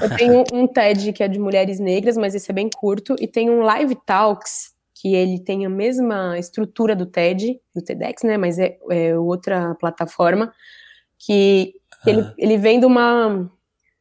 eu 0.00 0.16
tenho 0.16 0.44
um 0.52 0.66
TED 0.66 1.12
que 1.12 1.22
é 1.22 1.28
de 1.28 1.38
mulheres 1.38 1.78
negras, 1.78 2.16
mas 2.16 2.34
esse 2.34 2.50
é 2.50 2.54
bem 2.54 2.68
curto, 2.68 3.16
e 3.20 3.26
tem 3.26 3.50
um 3.50 3.60
Live 3.62 3.96
Talks, 4.06 4.72
que 4.94 5.14
ele 5.14 5.38
tem 5.38 5.64
a 5.64 5.70
mesma 5.70 6.38
estrutura 6.38 6.94
do 6.94 7.06
TED, 7.06 7.58
do 7.74 7.82
TEDx, 7.82 8.22
né? 8.22 8.36
Mas 8.36 8.58
é, 8.58 8.78
é 8.90 9.18
outra 9.18 9.74
plataforma, 9.76 10.52
que, 11.18 11.74
ele, 12.06 12.32
ele 12.36 12.56
vem 12.58 12.80
de 12.80 12.86
uma. 12.86 13.50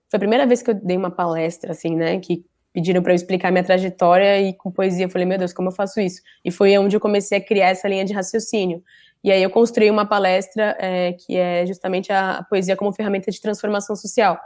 Foi 0.09 0.17
a 0.17 0.19
primeira 0.19 0.45
vez 0.45 0.61
que 0.61 0.71
eu 0.71 0.73
dei 0.73 0.97
uma 0.97 1.11
palestra, 1.11 1.71
assim, 1.71 1.95
né? 1.95 2.19
Que 2.19 2.43
pediram 2.73 3.01
para 3.01 3.11
eu 3.11 3.15
explicar 3.15 3.51
minha 3.51 3.63
trajetória 3.63 4.41
e 4.41 4.53
com 4.53 4.71
poesia 4.71 5.05
eu 5.05 5.09
falei, 5.09 5.25
meu 5.25 5.37
Deus, 5.37 5.53
como 5.53 5.69
eu 5.69 5.73
faço 5.73 5.99
isso? 5.99 6.21
E 6.43 6.51
foi 6.51 6.77
onde 6.77 6.95
eu 6.95 6.99
comecei 6.99 7.37
a 7.37 7.41
criar 7.41 7.69
essa 7.69 7.87
linha 7.87 8.05
de 8.05 8.13
raciocínio. 8.13 8.83
E 9.23 9.31
aí 9.31 9.43
eu 9.43 9.49
construí 9.49 9.89
uma 9.89 10.05
palestra 10.05 10.77
é, 10.79 11.13
que 11.13 11.35
é 11.35 11.65
justamente 11.65 12.11
a, 12.11 12.37
a, 12.37 12.43
poesia 12.43 12.75
como 12.75 12.93
ferramenta 12.93 13.31
de 13.31 13.41
transformação 13.41 13.95
social. 13.95 14.39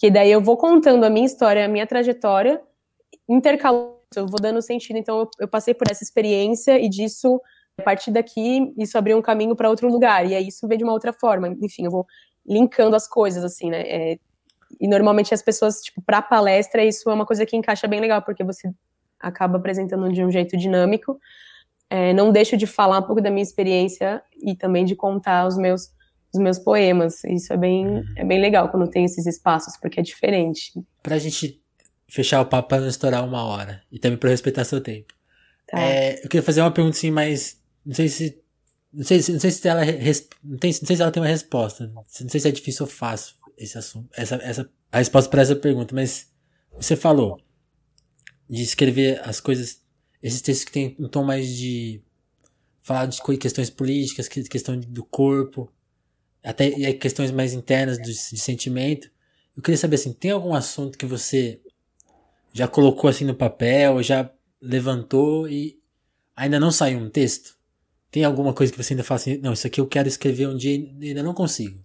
Que 0.00 0.10
daí 0.10 0.32
eu 0.32 0.40
vou 0.40 0.56
contando 0.56 1.04
a 1.04 1.10
minha 1.10 1.26
história, 1.26 1.64
a 1.64 1.68
minha 1.68 1.86
trajetória, 1.86 2.60
intercalando, 3.28 3.94
eu 4.16 4.26
vou 4.26 4.40
dando 4.40 4.62
sentido. 4.62 4.96
Então 4.96 5.20
eu, 5.20 5.30
eu 5.40 5.48
passei 5.48 5.74
por 5.74 5.86
essa 5.90 6.02
experiência 6.02 6.78
e 6.78 6.88
disso, 6.88 7.40
a 7.78 7.82
partir 7.82 8.10
daqui, 8.10 8.72
isso 8.78 8.96
abriu 8.96 9.18
um 9.18 9.22
caminho 9.22 9.54
para 9.54 9.68
outro 9.68 9.88
lugar. 9.88 10.26
E 10.26 10.34
aí 10.34 10.48
isso 10.48 10.66
veio 10.66 10.78
de 10.78 10.84
uma 10.84 10.94
outra 10.94 11.12
forma. 11.12 11.48
Enfim, 11.60 11.84
eu 11.84 11.90
vou 11.90 12.06
linkando 12.46 12.96
as 12.96 13.06
coisas, 13.06 13.44
assim, 13.44 13.68
né? 13.68 13.82
É, 13.82 14.18
e 14.80 14.88
normalmente 14.88 15.34
as 15.34 15.42
pessoas, 15.42 15.82
tipo, 15.82 16.00
para 16.00 16.22
palestra, 16.22 16.82
isso 16.82 17.10
é 17.10 17.12
uma 17.14 17.26
coisa 17.26 17.44
que 17.44 17.56
encaixa 17.56 17.86
bem 17.86 18.00
legal, 18.00 18.22
porque 18.22 18.42
você 18.42 18.72
acaba 19.18 19.58
apresentando 19.58 20.10
de 20.10 20.24
um 20.24 20.30
jeito 20.30 20.56
dinâmico 20.56 21.20
é, 21.90 22.12
não 22.12 22.30
deixo 22.30 22.56
de 22.56 22.68
falar 22.68 23.00
um 23.00 23.02
pouco 23.02 23.20
da 23.20 23.30
minha 23.30 23.42
experiência 23.42 24.22
e 24.40 24.54
também 24.54 24.84
de 24.84 24.94
contar 24.94 25.46
os 25.46 25.58
meus, 25.58 25.90
os 26.32 26.40
meus 26.40 26.58
poemas. 26.58 27.24
Isso 27.24 27.52
é 27.52 27.56
bem, 27.56 27.86
uhum. 27.86 28.04
é 28.16 28.24
bem 28.24 28.40
legal 28.40 28.68
quando 28.68 28.88
tem 28.88 29.04
esses 29.04 29.26
espaços, 29.26 29.76
porque 29.80 30.00
é 30.00 30.02
diferente. 30.02 30.72
Pra 31.02 31.18
gente 31.18 31.60
fechar 32.08 32.40
o 32.40 32.46
papo 32.46 32.68
para 32.68 32.82
não 32.82 32.88
estourar 32.88 33.24
uma 33.24 33.44
hora 33.44 33.82
e 33.90 33.98
também 33.98 34.18
para 34.18 34.30
respeitar 34.30 34.64
seu 34.64 34.80
tempo. 34.80 35.14
Tá. 35.66 35.80
É, 35.80 36.16
eu 36.24 36.28
queria 36.28 36.42
fazer 36.42 36.60
uma 36.60 36.70
pergunta 36.70 36.96
assim, 36.96 37.10
mas 37.10 37.60
não 37.84 37.94
sei 37.94 38.08
se 38.08 38.40
não 38.92 39.04
sei, 39.04 39.18
não 39.18 39.38
sei 39.38 39.50
se 39.52 39.68
ela 39.68 39.84
não, 40.42 40.58
tem, 40.58 40.72
não 40.72 40.86
sei 40.86 40.96
se 40.96 41.02
ela 41.02 41.12
tem 41.12 41.22
uma 41.22 41.28
resposta. 41.28 41.86
Não 41.94 42.04
sei 42.28 42.40
se 42.40 42.48
é 42.48 42.52
difícil 42.52 42.84
ou 42.84 42.90
fácil 42.90 43.36
esse 43.56 43.78
assunto, 43.78 44.08
essa, 44.16 44.36
essa 44.36 44.70
a 44.90 44.98
resposta 44.98 45.30
para 45.30 45.42
essa 45.42 45.54
pergunta, 45.54 45.94
mas 45.94 46.28
você 46.72 46.96
falou 46.96 47.40
de 48.48 48.62
escrever 48.62 49.20
as 49.22 49.40
coisas 49.40 49.80
esses 50.22 50.40
textos 50.42 50.64
que 50.64 50.72
tem 50.72 50.96
um 50.98 51.08
tom 51.08 51.22
mais 51.22 51.48
de 51.56 52.02
falar 52.82 53.06
de 53.06 53.20
questões 53.38 53.70
políticas, 53.70 54.28
questão 54.28 54.78
do 54.78 55.04
corpo, 55.04 55.70
até 56.42 56.92
questões 56.94 57.30
mais 57.30 57.52
internas 57.52 57.98
de, 57.98 58.12
de 58.12 58.38
sentimento. 58.38 59.10
Eu 59.56 59.62
queria 59.62 59.78
saber 59.78 59.96
assim, 59.96 60.12
tem 60.12 60.30
algum 60.30 60.54
assunto 60.54 60.96
que 60.96 61.06
você 61.06 61.60
já 62.52 62.66
colocou 62.66 63.08
assim 63.08 63.24
no 63.24 63.34
papel, 63.34 64.02
já 64.02 64.30
levantou 64.60 65.48
e 65.48 65.78
ainda 66.34 66.58
não 66.58 66.70
saiu 66.70 66.98
um 66.98 67.10
texto? 67.10 67.58
Tem 68.10 68.24
alguma 68.24 68.52
coisa 68.52 68.72
que 68.72 68.82
você 68.82 68.92
ainda 68.92 69.04
fala 69.04 69.20
assim, 69.20 69.38
não, 69.38 69.52
isso 69.52 69.66
aqui 69.66 69.80
eu 69.80 69.86
quero 69.86 70.08
escrever 70.08 70.48
um 70.48 70.56
dia 70.56 70.74
e 70.74 71.08
ainda 71.08 71.22
não 71.22 71.34
consigo? 71.34 71.78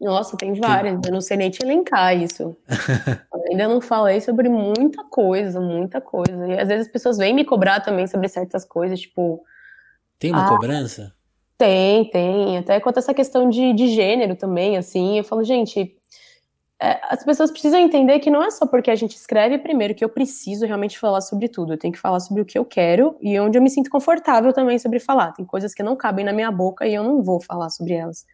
Nossa, 0.00 0.36
tem 0.36 0.52
várias. 0.54 1.00
Eu 1.06 1.12
não 1.12 1.20
sei 1.20 1.36
nem 1.36 1.50
te 1.50 1.62
elencar 1.62 2.14
isso. 2.14 2.54
ainda 3.48 3.68
não 3.68 3.80
falei 3.80 4.20
sobre 4.20 4.48
muita 4.48 5.04
coisa, 5.04 5.60
muita 5.60 6.00
coisa. 6.00 6.46
E 6.46 6.58
às 6.58 6.68
vezes 6.68 6.86
as 6.86 6.92
pessoas 6.92 7.16
vêm 7.16 7.34
me 7.34 7.44
cobrar 7.44 7.80
também 7.80 8.06
sobre 8.06 8.28
certas 8.28 8.64
coisas, 8.64 9.00
tipo. 9.00 9.42
Tem 10.18 10.30
uma 10.30 10.46
ah, 10.46 10.48
cobrança? 10.48 11.13
Tem, 11.58 12.08
tem. 12.10 12.58
Até 12.58 12.80
quanto 12.80 12.96
a 12.98 13.00
essa 13.00 13.14
questão 13.14 13.48
de, 13.48 13.72
de 13.72 13.88
gênero 13.88 14.34
também, 14.36 14.76
assim. 14.76 15.18
Eu 15.18 15.24
falo, 15.24 15.44
gente, 15.44 15.94
é, 16.82 17.00
as 17.10 17.24
pessoas 17.24 17.50
precisam 17.50 17.80
entender 17.80 18.20
que 18.20 18.30
não 18.30 18.42
é 18.42 18.50
só 18.50 18.66
porque 18.66 18.90
a 18.90 18.96
gente 18.96 19.16
escreve 19.16 19.58
primeiro 19.58 19.94
que 19.94 20.04
eu 20.04 20.08
preciso 20.08 20.66
realmente 20.66 20.98
falar 20.98 21.20
sobre 21.22 21.48
tudo. 21.48 21.74
Eu 21.74 21.78
tenho 21.78 21.92
que 21.94 22.00
falar 22.00 22.20
sobre 22.20 22.42
o 22.42 22.46
que 22.46 22.58
eu 22.58 22.64
quero 22.64 23.16
e 23.20 23.38
onde 23.40 23.58
eu 23.58 23.62
me 23.62 23.70
sinto 23.70 23.90
confortável 23.90 24.52
também 24.52 24.78
sobre 24.78 25.00
falar. 25.00 25.32
Tem 25.32 25.44
coisas 25.46 25.74
que 25.74 25.82
não 25.82 25.96
cabem 25.96 26.24
na 26.24 26.32
minha 26.32 26.50
boca 26.52 26.86
e 26.86 26.94
eu 26.94 27.04
não 27.04 27.22
vou 27.22 27.40
falar 27.40 27.70
sobre 27.70 27.94
elas. 27.94 28.26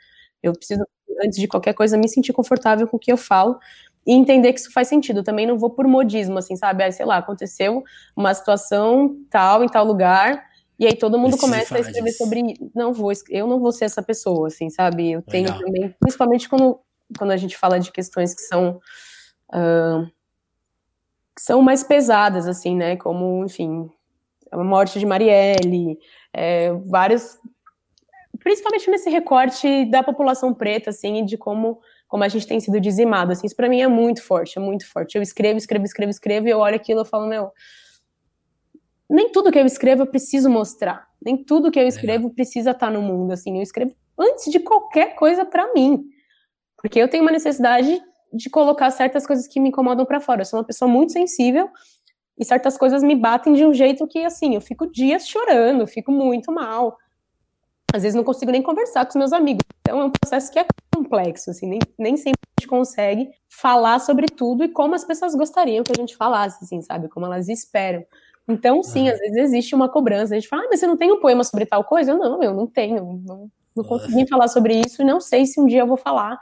Eu 0.43 0.53
preciso 0.55 0.85
antes 1.25 1.39
de 1.39 1.47
qualquer 1.49 1.75
coisa, 1.75 1.99
me 1.99 2.09
sentir 2.09 2.33
confortável 2.33 2.89
com 2.89 2.97
o 2.97 3.01
que 3.01 3.13
eu 3.13 3.17
falo 3.17 3.59
e 4.07 4.15
entender 4.15 4.53
que 4.55 4.61
isso 4.61 4.73
faz 4.73 4.89
sentido. 4.89 5.23
Também 5.23 5.47
não 5.47 5.59
vou 5.59 5.71
por 5.71 5.87
modismo, 5.87 6.39
assim, 6.39 6.57
sabe? 6.57 6.83
Aí, 6.85 6.93
sei 6.93 7.05
lá, 7.07 7.19
aconteceu 7.19 7.83
uma 8.17 8.33
situação 8.35 9.17
tal 9.31 9.63
em 9.65 9.69
tal 9.69 9.85
lugar, 9.85 10.43
e 10.81 10.87
aí 10.87 10.97
todo 10.97 11.19
mundo 11.19 11.37
começa 11.37 11.77
a 11.77 11.81
escrever 11.81 12.13
sobre. 12.13 12.55
Não 12.75 12.91
vou, 12.91 13.13
eu 13.29 13.47
não 13.47 13.61
vou 13.61 13.71
ser 13.71 13.85
essa 13.85 14.03
pessoa, 14.03 14.49
assim, 14.49 14.71
sabe? 14.71 15.13
Eu 15.13 15.21
tenho 15.21 15.53
Legal. 15.53 15.61
também, 15.61 15.95
principalmente 16.01 16.49
quando, 16.49 16.81
quando 17.19 17.33
a 17.33 17.37
gente 17.37 17.55
fala 17.55 17.79
de 17.79 17.93
questões 17.93 18.35
que 18.35 18.41
são. 18.41 18.81
Uh, 19.51 20.11
que 21.37 21.43
são 21.43 21.61
mais 21.61 21.85
pesadas, 21.85 22.49
assim, 22.49 22.75
né? 22.75 22.97
Como, 22.97 23.45
enfim, 23.45 23.91
a 24.51 24.65
morte 24.65 24.99
de 24.99 25.05
Marielle, 25.05 25.99
é, 26.33 26.73
vários 26.87 27.39
principalmente 28.39 28.91
nesse 28.91 29.11
recorte 29.11 29.85
da 29.85 30.03
população 30.03 30.55
preta, 30.55 30.89
assim, 30.89 31.27
de 31.27 31.37
como, 31.37 31.79
como 32.09 32.25
a 32.25 32.29
gente 32.29 32.47
tem 32.47 32.59
sido 32.59 32.81
dizimado, 32.81 33.33
assim, 33.33 33.47
isso 33.47 33.55
para 33.55 33.69
mim 33.69 33.83
é 33.83 33.87
muito 33.87 34.23
forte, 34.23 34.59
é 34.59 34.61
muito 34.63 34.91
forte. 34.91 35.15
Eu 35.17 35.23
escrevo, 35.23 35.59
escrevo, 35.59 35.85
escrevo, 35.85 36.11
escrevo, 36.11 36.49
e 36.49 36.51
eu 36.51 36.59
olho 36.59 36.75
aquilo 36.75 37.03
e 37.03 37.05
falo, 37.05 37.27
meu, 37.27 37.53
nem 39.11 39.31
tudo 39.31 39.51
que 39.51 39.59
eu 39.59 39.67
escrevo 39.67 40.03
eu 40.03 40.07
preciso 40.07 40.49
mostrar, 40.49 41.07
nem 41.21 41.37
tudo 41.37 41.71
que 41.71 41.79
eu 41.79 41.87
escrevo 41.87 42.29
é. 42.29 42.31
precisa 42.31 42.71
estar 42.71 42.87
tá 42.87 42.93
no 42.93 43.03
mundo, 43.03 43.33
assim, 43.33 43.57
eu 43.57 43.63
escrevo 43.63 43.95
antes 44.19 44.51
de 44.51 44.61
qualquer 44.61 45.15
coisa 45.17 45.45
para 45.45 45.73
mim, 45.75 46.05
porque 46.77 46.99
eu 46.99 47.09
tenho 47.09 47.23
uma 47.23 47.33
necessidade 47.33 48.01
de 48.33 48.49
colocar 48.49 48.91
certas 48.91 49.27
coisas 49.27 49.47
que 49.47 49.61
me 49.61 49.69
incomodam 49.69 50.07
para 50.07 50.21
fora. 50.21 50.43
Eu 50.43 50.47
sou 50.47 50.59
uma 50.59 50.65
pessoa 50.65 50.91
muito 50.91 51.13
sensível 51.13 51.69
e 52.39 52.45
certas 52.45 52.79
coisas 52.79 53.03
me 53.03 53.15
batem 53.15 53.53
de 53.53 53.65
um 53.67 53.75
jeito 53.75 54.07
que, 54.07 54.25
assim, 54.25 54.55
eu 54.55 54.61
fico 54.61 54.91
dias 54.91 55.27
chorando, 55.27 55.87
fico 55.87 56.13
muito 56.13 56.53
mal. 56.53 56.97
às 57.93 58.03
vezes 58.03 58.15
não 58.15 58.23
consigo 58.23 58.53
nem 58.53 58.63
conversar 58.63 59.05
com 59.05 59.11
os 59.11 59.17
meus 59.17 59.33
amigos. 59.33 59.65
Então 59.81 60.01
é 60.01 60.05
um 60.05 60.11
processo 60.11 60.51
que 60.53 60.59
é 60.59 60.67
complexo, 60.95 61.51
assim, 61.51 61.67
nem, 61.67 61.81
nem 61.99 62.17
sempre 62.17 62.41
a 62.57 62.61
gente 62.61 62.69
consegue 62.69 63.29
falar 63.49 63.99
sobre 63.99 64.27
tudo 64.27 64.65
e 64.65 64.69
como 64.69 64.95
as 64.95 65.05
pessoas 65.05 65.35
gostariam 65.35 65.83
que 65.83 65.93
a 65.93 66.01
gente 66.01 66.17
falasse, 66.17 66.65
assim, 66.65 66.81
sabe? 66.83 67.09
Como 67.09 67.27
elas 67.27 67.49
esperam. 67.49 68.05
Então, 68.49 68.83
sim, 68.83 69.09
às 69.09 69.19
vezes 69.19 69.37
existe 69.37 69.75
uma 69.75 69.89
cobrança. 69.89 70.35
A 70.35 70.39
gente 70.39 70.49
fala, 70.49 70.63
ah, 70.65 70.69
mas 70.71 70.81
você 70.81 70.87
não 70.87 70.97
tem 70.97 71.13
um 71.13 71.21
poema 71.21 71.45
sobre 71.45 71.67
tal 71.67 71.85
coisa? 71.85 72.13
Eu 72.13 72.19
não, 72.19 72.43
eu 72.43 72.55
não 72.55 72.67
tenho. 72.67 73.23
Não, 73.25 73.51
não 73.77 73.85
consegui 73.85 74.27
falar 74.27 74.49
sobre 74.49 74.81
isso 74.81 75.03
e 75.03 75.05
não 75.05 75.21
sei 75.21 75.47
se 75.47 75.61
um 75.61 75.67
dia 75.67 75.81
eu 75.81 75.87
vou 75.87 75.97
falar. 75.97 76.39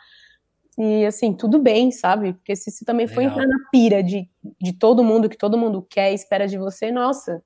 E 0.79 1.05
assim, 1.05 1.33
tudo 1.33 1.59
bem, 1.59 1.91
sabe? 1.91 2.35
Porque 2.35 2.55
se 2.55 2.71
você 2.71 2.85
também 2.85 3.09
for 3.09 3.21
entrar 3.21 3.47
na 3.47 3.59
pira 3.71 4.03
de, 4.03 4.29
de 4.61 4.73
todo 4.73 5.03
mundo, 5.03 5.29
que 5.29 5.37
todo 5.37 5.59
mundo 5.59 5.85
quer 5.91 6.13
espera 6.13 6.47
de 6.47 6.57
você, 6.57 6.93
nossa, 6.93 7.43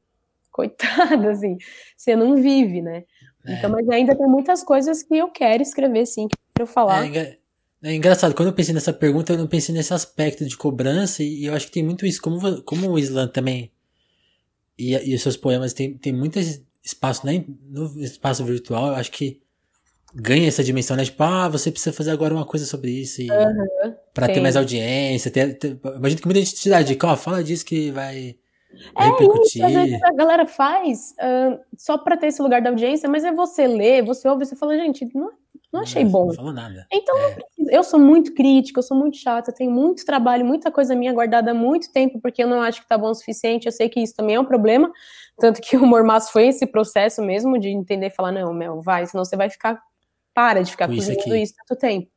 coitada, 0.51 1.31
assim, 1.33 1.57
você 1.97 2.15
não 2.15 2.37
vive, 2.37 2.83
né? 2.83 3.05
É. 3.45 3.55
Então, 3.55 3.71
mas 3.71 3.89
ainda 3.89 4.15
tem 4.15 4.27
muitas 4.27 4.63
coisas 4.63 5.03
que 5.03 5.17
eu 5.17 5.29
quero 5.29 5.63
escrever, 5.63 6.07
sim, 6.07 6.29
que 6.29 6.35
eu 6.35 6.39
quero 6.55 6.67
falar. 6.67 7.07
É, 7.17 7.39
é, 7.83 7.95
engraçado, 7.95 8.35
quando 8.35 8.49
eu 8.49 8.55
pensei 8.55 8.75
nessa 8.75 8.93
pergunta, 8.93 9.33
eu 9.33 9.39
não 9.39 9.49
pensei 9.49 9.75
nesse 9.75 9.95
aspecto 9.95 10.45
de 10.45 10.57
cobrança, 10.57 11.23
e 11.23 11.47
eu 11.47 11.55
acho 11.55 11.67
que 11.67 11.73
tem 11.73 11.83
muito 11.83 12.05
isso, 12.05 12.21
como, 12.21 12.63
como 12.63 12.91
o 12.91 12.99
Islam 12.99 13.29
também, 13.29 13.73
e, 14.91 15.11
e 15.11 15.15
os 15.15 15.23
seus 15.23 15.37
poemas 15.37 15.73
tem, 15.73 15.97
tem 15.97 16.13
muito 16.13 16.39
espaço 16.85 17.27
né, 17.27 17.45
no 17.69 17.85
espaço 18.03 18.45
virtual, 18.45 18.89
eu 18.89 18.95
acho 18.95 19.11
que 19.13 19.41
ganha 20.15 20.49
essa 20.49 20.63
dimensão, 20.63 20.97
né? 20.97 21.05
Tipo, 21.05 21.23
ah, 21.23 21.49
você 21.49 21.71
precisa 21.71 21.95
fazer 21.95 22.11
agora 22.11 22.35
uma 22.35 22.45
coisa 22.45 22.67
sobre 22.67 22.91
isso 22.91 23.23
e 23.23 23.31
uhum, 23.31 23.95
para 24.13 24.29
ter 24.29 24.41
mais 24.41 24.57
audiência. 24.57 25.31
Ter, 25.31 25.59
ter, 25.59 25.79
imagina 25.97 26.21
que 26.21 26.27
muita 26.27 26.41
gente 26.41 26.55
te 26.55 26.69
dá 26.69 26.83
dica, 26.83 27.07
ó, 27.07 27.17
fala 27.17 27.43
disso 27.43 27.65
que 27.65 27.91
vai, 27.91 28.37
vai 28.95 29.09
é 29.09 29.11
repercutir. 29.11 29.65
Isso, 29.65 29.65
às 29.65 29.73
vezes 29.73 30.03
a 30.03 30.13
galera 30.13 30.47
faz 30.47 31.15
uh, 31.19 31.59
só 31.77 31.97
para 31.97 32.17
ter 32.17 32.27
esse 32.27 32.43
lugar 32.43 32.61
da 32.61 32.71
audiência, 32.71 33.09
mas 33.09 33.25
é 33.25 33.33
você 33.33 33.67
ler, 33.67 34.05
você 34.05 34.29
ouve, 34.29 34.45
você 34.45 34.55
fala, 34.55 34.77
gente, 34.77 35.09
não, 35.15 35.31
não 35.73 35.81
achei 35.81 36.05
bom. 36.05 36.27
Não 36.27 36.35
falou 36.35 36.53
nada. 36.53 36.87
Então 36.93 37.17
é. 37.19 37.37
Eu 37.73 37.83
sou 37.83 37.99
muito 37.99 38.35
crítica, 38.35 38.81
eu 38.81 38.83
sou 38.83 38.95
muito 38.95 39.17
chata, 39.17 39.51
eu 39.51 39.55
tenho 39.55 39.71
muito 39.71 40.05
trabalho, 40.05 40.45
muita 40.45 40.71
coisa 40.71 40.95
minha 40.95 41.11
guardada 41.11 41.53
há 41.53 41.55
muito 41.55 41.91
tempo, 41.91 42.21
porque 42.21 42.43
eu 42.43 42.47
não 42.47 42.61
acho 42.61 42.83
que 42.83 42.87
tá 42.87 42.99
bom 42.99 43.09
o 43.09 43.15
suficiente. 43.15 43.65
Eu 43.65 43.73
sei 43.73 43.89
que 43.89 43.99
isso 43.99 44.15
também 44.15 44.37
é 44.37 44.41
um 44.41 44.45
problema. 44.45 44.93
Tanto 45.39 45.59
que 45.59 45.75
o 45.79 45.87
Mormaço 45.87 46.33
foi 46.33 46.49
esse 46.49 46.67
processo 46.67 47.23
mesmo 47.23 47.59
de 47.59 47.71
entender 47.71 48.09
e 48.09 48.11
falar, 48.11 48.31
não, 48.31 48.53
Mel, 48.53 48.83
vai, 48.83 49.07
senão 49.07 49.25
você 49.25 49.39
vai 49.39 49.49
ficar 49.49 49.81
para 50.35 50.61
de 50.61 50.71
ficar 50.71 50.87
Com 50.87 50.95
cozinhando 50.95 51.35
isso, 51.35 51.35
isso 51.35 51.55
tanto 51.67 51.81
tempo. 51.81 52.11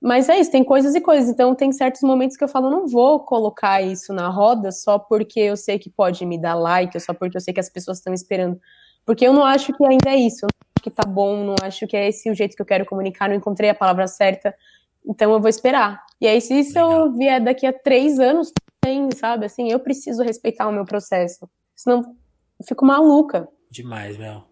Mas 0.00 0.30
é 0.30 0.40
isso, 0.40 0.50
tem 0.50 0.64
coisas 0.64 0.94
e 0.94 1.02
coisas. 1.02 1.28
Então, 1.28 1.54
tem 1.54 1.70
certos 1.70 2.00
momentos 2.00 2.38
que 2.38 2.44
eu 2.44 2.48
falo, 2.48 2.70
não 2.70 2.86
vou 2.86 3.20
colocar 3.20 3.82
isso 3.82 4.10
na 4.14 4.30
roda 4.30 4.72
só 4.72 4.98
porque 4.98 5.38
eu 5.38 5.56
sei 5.56 5.78
que 5.78 5.90
pode 5.90 6.24
me 6.24 6.40
dar 6.40 6.54
like, 6.54 6.98
só 6.98 7.12
porque 7.12 7.36
eu 7.36 7.42
sei 7.42 7.52
que 7.52 7.60
as 7.60 7.68
pessoas 7.68 7.98
estão 7.98 8.14
esperando. 8.14 8.58
Porque 9.04 9.26
eu 9.26 9.34
não 9.34 9.44
acho 9.44 9.70
que 9.74 9.84
ainda 9.84 10.08
é 10.08 10.16
isso. 10.16 10.46
Eu 10.46 10.48
não 10.48 10.70
acho 10.76 10.82
que 10.82 10.90
tá 10.90 11.06
bom, 11.06 11.44
não 11.44 11.56
acho 11.62 11.86
que 11.86 11.94
é 11.94 12.08
esse 12.08 12.30
o 12.30 12.34
jeito 12.34 12.56
que 12.56 12.62
eu 12.62 12.66
quero 12.66 12.86
comunicar, 12.86 13.28
não 13.28 13.36
encontrei 13.36 13.68
a 13.68 13.74
palavra 13.74 14.06
certa. 14.06 14.54
Então, 15.06 15.32
eu 15.32 15.40
vou 15.40 15.48
esperar. 15.48 16.02
E 16.20 16.26
aí, 16.26 16.40
se 16.40 16.58
isso 16.58 16.74
Legal. 16.74 17.06
eu 17.06 17.12
vier 17.12 17.42
daqui 17.42 17.66
a 17.66 17.72
três 17.72 18.18
anos, 18.18 18.52
tem, 18.80 19.08
sabe? 19.16 19.46
Assim, 19.46 19.70
eu 19.70 19.80
preciso 19.80 20.22
respeitar 20.22 20.68
o 20.68 20.72
meu 20.72 20.84
processo. 20.84 21.48
Senão, 21.74 22.00
eu 22.58 22.66
fico 22.66 22.84
maluca. 22.84 23.48
Demais, 23.70 24.16
Mel. 24.16 24.44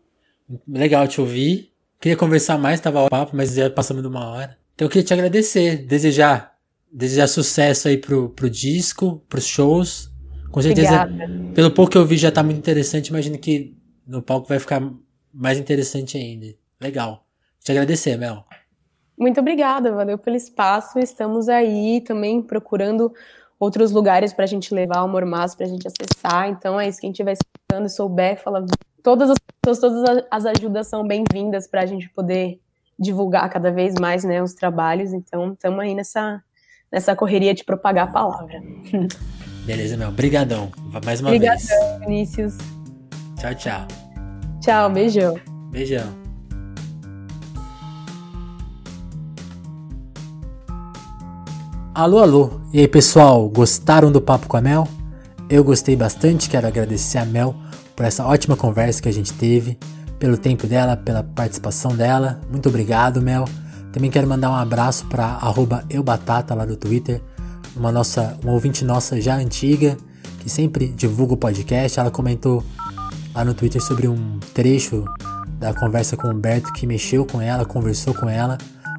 Legal 0.67 1.07
te 1.07 1.21
ouvir. 1.21 1.73
Queria 2.01 2.17
conversar 2.17 2.59
mais, 2.59 2.81
tava 2.81 3.05
o 3.05 3.09
papo, 3.09 3.37
mas 3.37 3.55
já 3.55 3.71
passamos 3.71 4.03
de 4.03 4.09
uma 4.09 4.29
hora. 4.29 4.59
Então 4.75 4.87
eu 4.87 4.91
queria 4.91 5.05
te 5.05 5.15
agradecer, 5.15 5.77
desejar, 5.87 6.57
desejar 6.93 7.29
sucesso 7.29 7.87
aí 7.87 7.97
pro, 7.97 8.31
pro 8.31 8.51
disco, 8.51 9.23
pros 9.29 9.47
shows. 9.47 10.11
Com 10.51 10.61
certeza, 10.61 11.05
Obrigada. 11.05 11.53
pelo 11.55 11.71
pouco 11.71 11.93
que 11.93 11.99
eu 11.99 12.05
vi 12.05 12.17
já 12.17 12.33
tá 12.33 12.43
muito 12.43 12.59
interessante, 12.59 13.09
imagino 13.09 13.39
que 13.39 13.77
no 14.07 14.21
palco 14.21 14.49
vai 14.49 14.59
ficar 14.59 14.83
mais 15.33 15.59
interessante 15.59 16.19
ainda. 16.19 16.55
Legal. 16.81 17.25
Te 17.61 17.71
agradecer, 17.71 18.17
Mel. 18.19 18.45
Muito 19.23 19.39
obrigada, 19.39 19.93
valeu 19.93 20.19
pelo 20.19 20.35
espaço. 20.35 20.99
Estamos 20.99 21.49
aí 21.49 22.01
também 22.01 22.43
procurando 22.43 23.15
outros 23.59 23.93
lugares 23.93 24.33
para 24.33 24.43
a 24.43 24.49
gente 24.49 24.75
levar 24.75 25.05
o 25.05 25.09
Mormaço, 25.09 25.57
para 25.57 25.65
a 25.65 25.69
gente 25.69 25.87
acessar. 25.87 26.49
Então 26.49 26.79
é 26.81 26.89
isso, 26.89 27.01
quem 27.01 27.13
estiver 27.13 27.35
escutando 27.35 27.87
e 27.87 27.89
souber, 27.89 28.43
fala 28.43 28.67
todas 29.01 29.31
as 29.31 29.39
pessoas, 29.65 29.79
todas 29.79 30.25
as 30.29 30.45
ajudas 30.45 30.89
são 30.89 31.07
bem-vindas 31.07 31.69
para 31.69 31.83
a 31.83 31.87
gente 31.87 32.11
poder 32.11 32.59
divulgar 32.99 33.49
cada 33.49 33.71
vez 33.71 33.95
mais 33.95 34.25
né, 34.25 34.43
os 34.43 34.55
trabalhos. 34.55 35.13
Então, 35.13 35.53
estamos 35.53 35.79
aí 35.79 35.95
nessa, 35.95 36.43
nessa 36.91 37.15
correria 37.15 37.55
de 37.55 37.63
propagar 37.63 38.09
a 38.09 38.11
palavra. 38.11 38.61
Beleza, 39.65 39.97
meu. 39.97 40.09
Obrigadão. 40.09 40.73
Mais 41.05 41.21
uma 41.21 41.29
Obrigadão, 41.31 41.57
vez. 41.57 41.71
Obrigadão, 41.71 42.01
Vinícius. 42.01 42.59
Tchau, 43.39 43.55
tchau. 43.55 43.87
Tchau, 44.61 44.91
beijão. 44.91 45.39
Beijão. 45.71 46.22
Alô, 51.95 52.21
alô. 52.21 52.59
E 52.73 52.81
aí, 52.81 52.89
pessoal, 52.89 53.47
gostaram 53.51 54.11
do 54.11 54.19
papo 54.19 54.47
com 54.47 54.57
a 54.57 54.63
Mel? 54.63 54.89
Eu 55.47 55.63
gostei 55.63 55.95
bastante, 55.95 56.49
quero 56.49 56.67
agradecer 56.67 57.19
a 57.19 57.27
Mel 57.27 57.55
por 57.95 58.07
essa 58.07 58.25
ótima 58.25 58.57
conversa 58.57 59.03
que 59.03 59.11
a 59.11 59.13
gente 59.13 59.31
teve, 59.35 59.79
pelo 60.19 60.39
tempo 60.39 60.67
dela, 60.67 60.97
pela 60.97 61.23
participação 61.23 61.95
dela. 61.95 62.41
Muito 62.51 62.71
obrigado, 62.71 63.21
Mel. 63.21 63.45
Também 63.93 64.11
quero 64.11 64.27
mandar 64.27 64.51
um 64.51 64.55
abraço 64.55 65.05
para 65.05 65.39
eubatata 65.91 66.55
lá 66.55 66.65
do 66.65 66.79
Twitter, 66.79 67.21
uma 67.77 67.93
nossa, 67.93 68.39
uma 68.43 68.55
ouvinte 68.55 68.87
nossa 68.87 69.21
já 69.21 69.37
antiga, 69.37 69.99
que 70.41 70.49
sempre 70.49 70.89
divulga 70.89 71.35
o 71.35 71.37
podcast. 71.37 72.01
Ela 72.01 72.11
comentou 72.11 72.65
lá 73.35 73.45
no 73.45 73.53
Twitter 73.53 73.83
sobre 73.83 74.09
um 74.09 74.39
trecho 74.55 75.05
da 75.59 75.75
conversa 75.75 76.17
com 76.17 76.27
o 76.27 76.31
Humberto 76.31 76.73
que 76.73 76.87
mexeu 76.87 77.27
com 77.27 77.39
ela, 77.39 77.67
conversou 77.67 78.15
com 78.15 78.31
ela. 78.31 78.57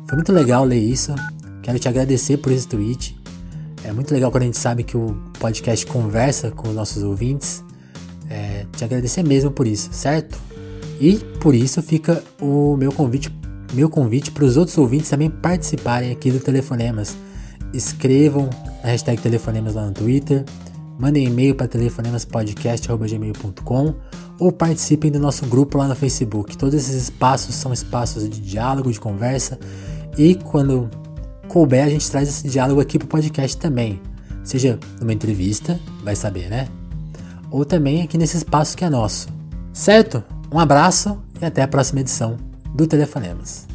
Foi 0.08 0.16
muito 0.16 0.32
legal 0.32 0.64
ler 0.64 0.78
isso. 0.78 1.16
Quero 1.64 1.80
te 1.80 1.88
agradecer 1.88 2.38
por 2.38 2.52
esse 2.52 2.68
tweet. 2.68 3.18
É 3.84 3.92
muito 3.92 4.14
legal 4.14 4.30
quando 4.30 4.44
a 4.44 4.46
gente 4.46 4.58
sabe 4.58 4.84
que 4.84 4.96
o 4.96 5.16
podcast 5.40 5.86
conversa 5.86 6.52
com 6.52 6.70
os 6.70 6.76
nossos 6.76 7.02
ouvintes. 7.04 7.64
É, 8.30 8.66
te 8.76 8.84
agradecer 8.84 9.24
mesmo 9.24 9.50
por 9.50 9.66
isso, 9.66 9.90
certo? 9.92 10.38
E 11.00 11.16
por 11.40 11.56
isso 11.56 11.82
fica 11.82 12.22
o 12.40 12.78
meu 12.78 12.92
convite, 12.92 13.34
meu 13.74 13.90
convite 13.90 14.30
para 14.32 14.44
os 14.44 14.58
outros 14.58 14.78
ouvintes 14.78 15.10
também 15.10 15.30
participarem 15.30 16.12
aqui 16.12 16.30
do 16.32 16.40
Telefonemas. 16.40 17.16
Escrevam 17.74 18.50
a 18.84 18.88
hashtag 18.88 19.22
Telefonemas 19.22 19.76
lá 19.76 19.86
no 19.86 19.94
Twitter, 19.94 20.44
mandem 21.00 21.26
e-mail 21.26 21.56
para 21.56 21.68
telefonemaspodcast.gmail.com 21.68 23.96
ou 24.40 24.52
participem 24.52 25.12
do 25.12 25.20
nosso 25.20 25.46
grupo 25.46 25.78
lá 25.78 25.88
no 25.88 25.96
Facebook. 25.96 26.58
Todos 26.58 26.76
esses 26.76 26.96
espaços 26.96 27.56
são 27.56 27.72
espaços 27.72 28.30
de 28.30 28.42
diálogo, 28.42 28.92
de 28.92 29.00
conversa 29.00 29.58
e 30.18 30.36
quando 30.36 30.90
couber 31.48 31.84
a 31.84 31.90
gente 31.90 32.10
traz 32.10 32.30
esse 32.30 32.48
diálogo 32.48 32.82
aqui 32.82 32.98
para 32.98 33.06
o 33.06 33.10
podcast 33.10 33.58
também. 33.58 34.02
Seja 34.44 34.80
numa 35.00 35.14
entrevista, 35.14 35.80
vai 36.04 36.16
saber, 36.16 36.50
né? 36.50 36.68
ou 37.54 37.64
também 37.64 38.02
aqui 38.02 38.18
nesse 38.18 38.36
espaço 38.36 38.76
que 38.76 38.84
é 38.84 38.90
nosso. 38.90 39.28
Certo? 39.72 40.24
Um 40.52 40.58
abraço 40.58 41.22
e 41.40 41.46
até 41.46 41.62
a 41.62 41.68
próxima 41.68 42.02
edição 42.02 42.36
do 42.74 42.88
Telefonemas. 42.88 43.68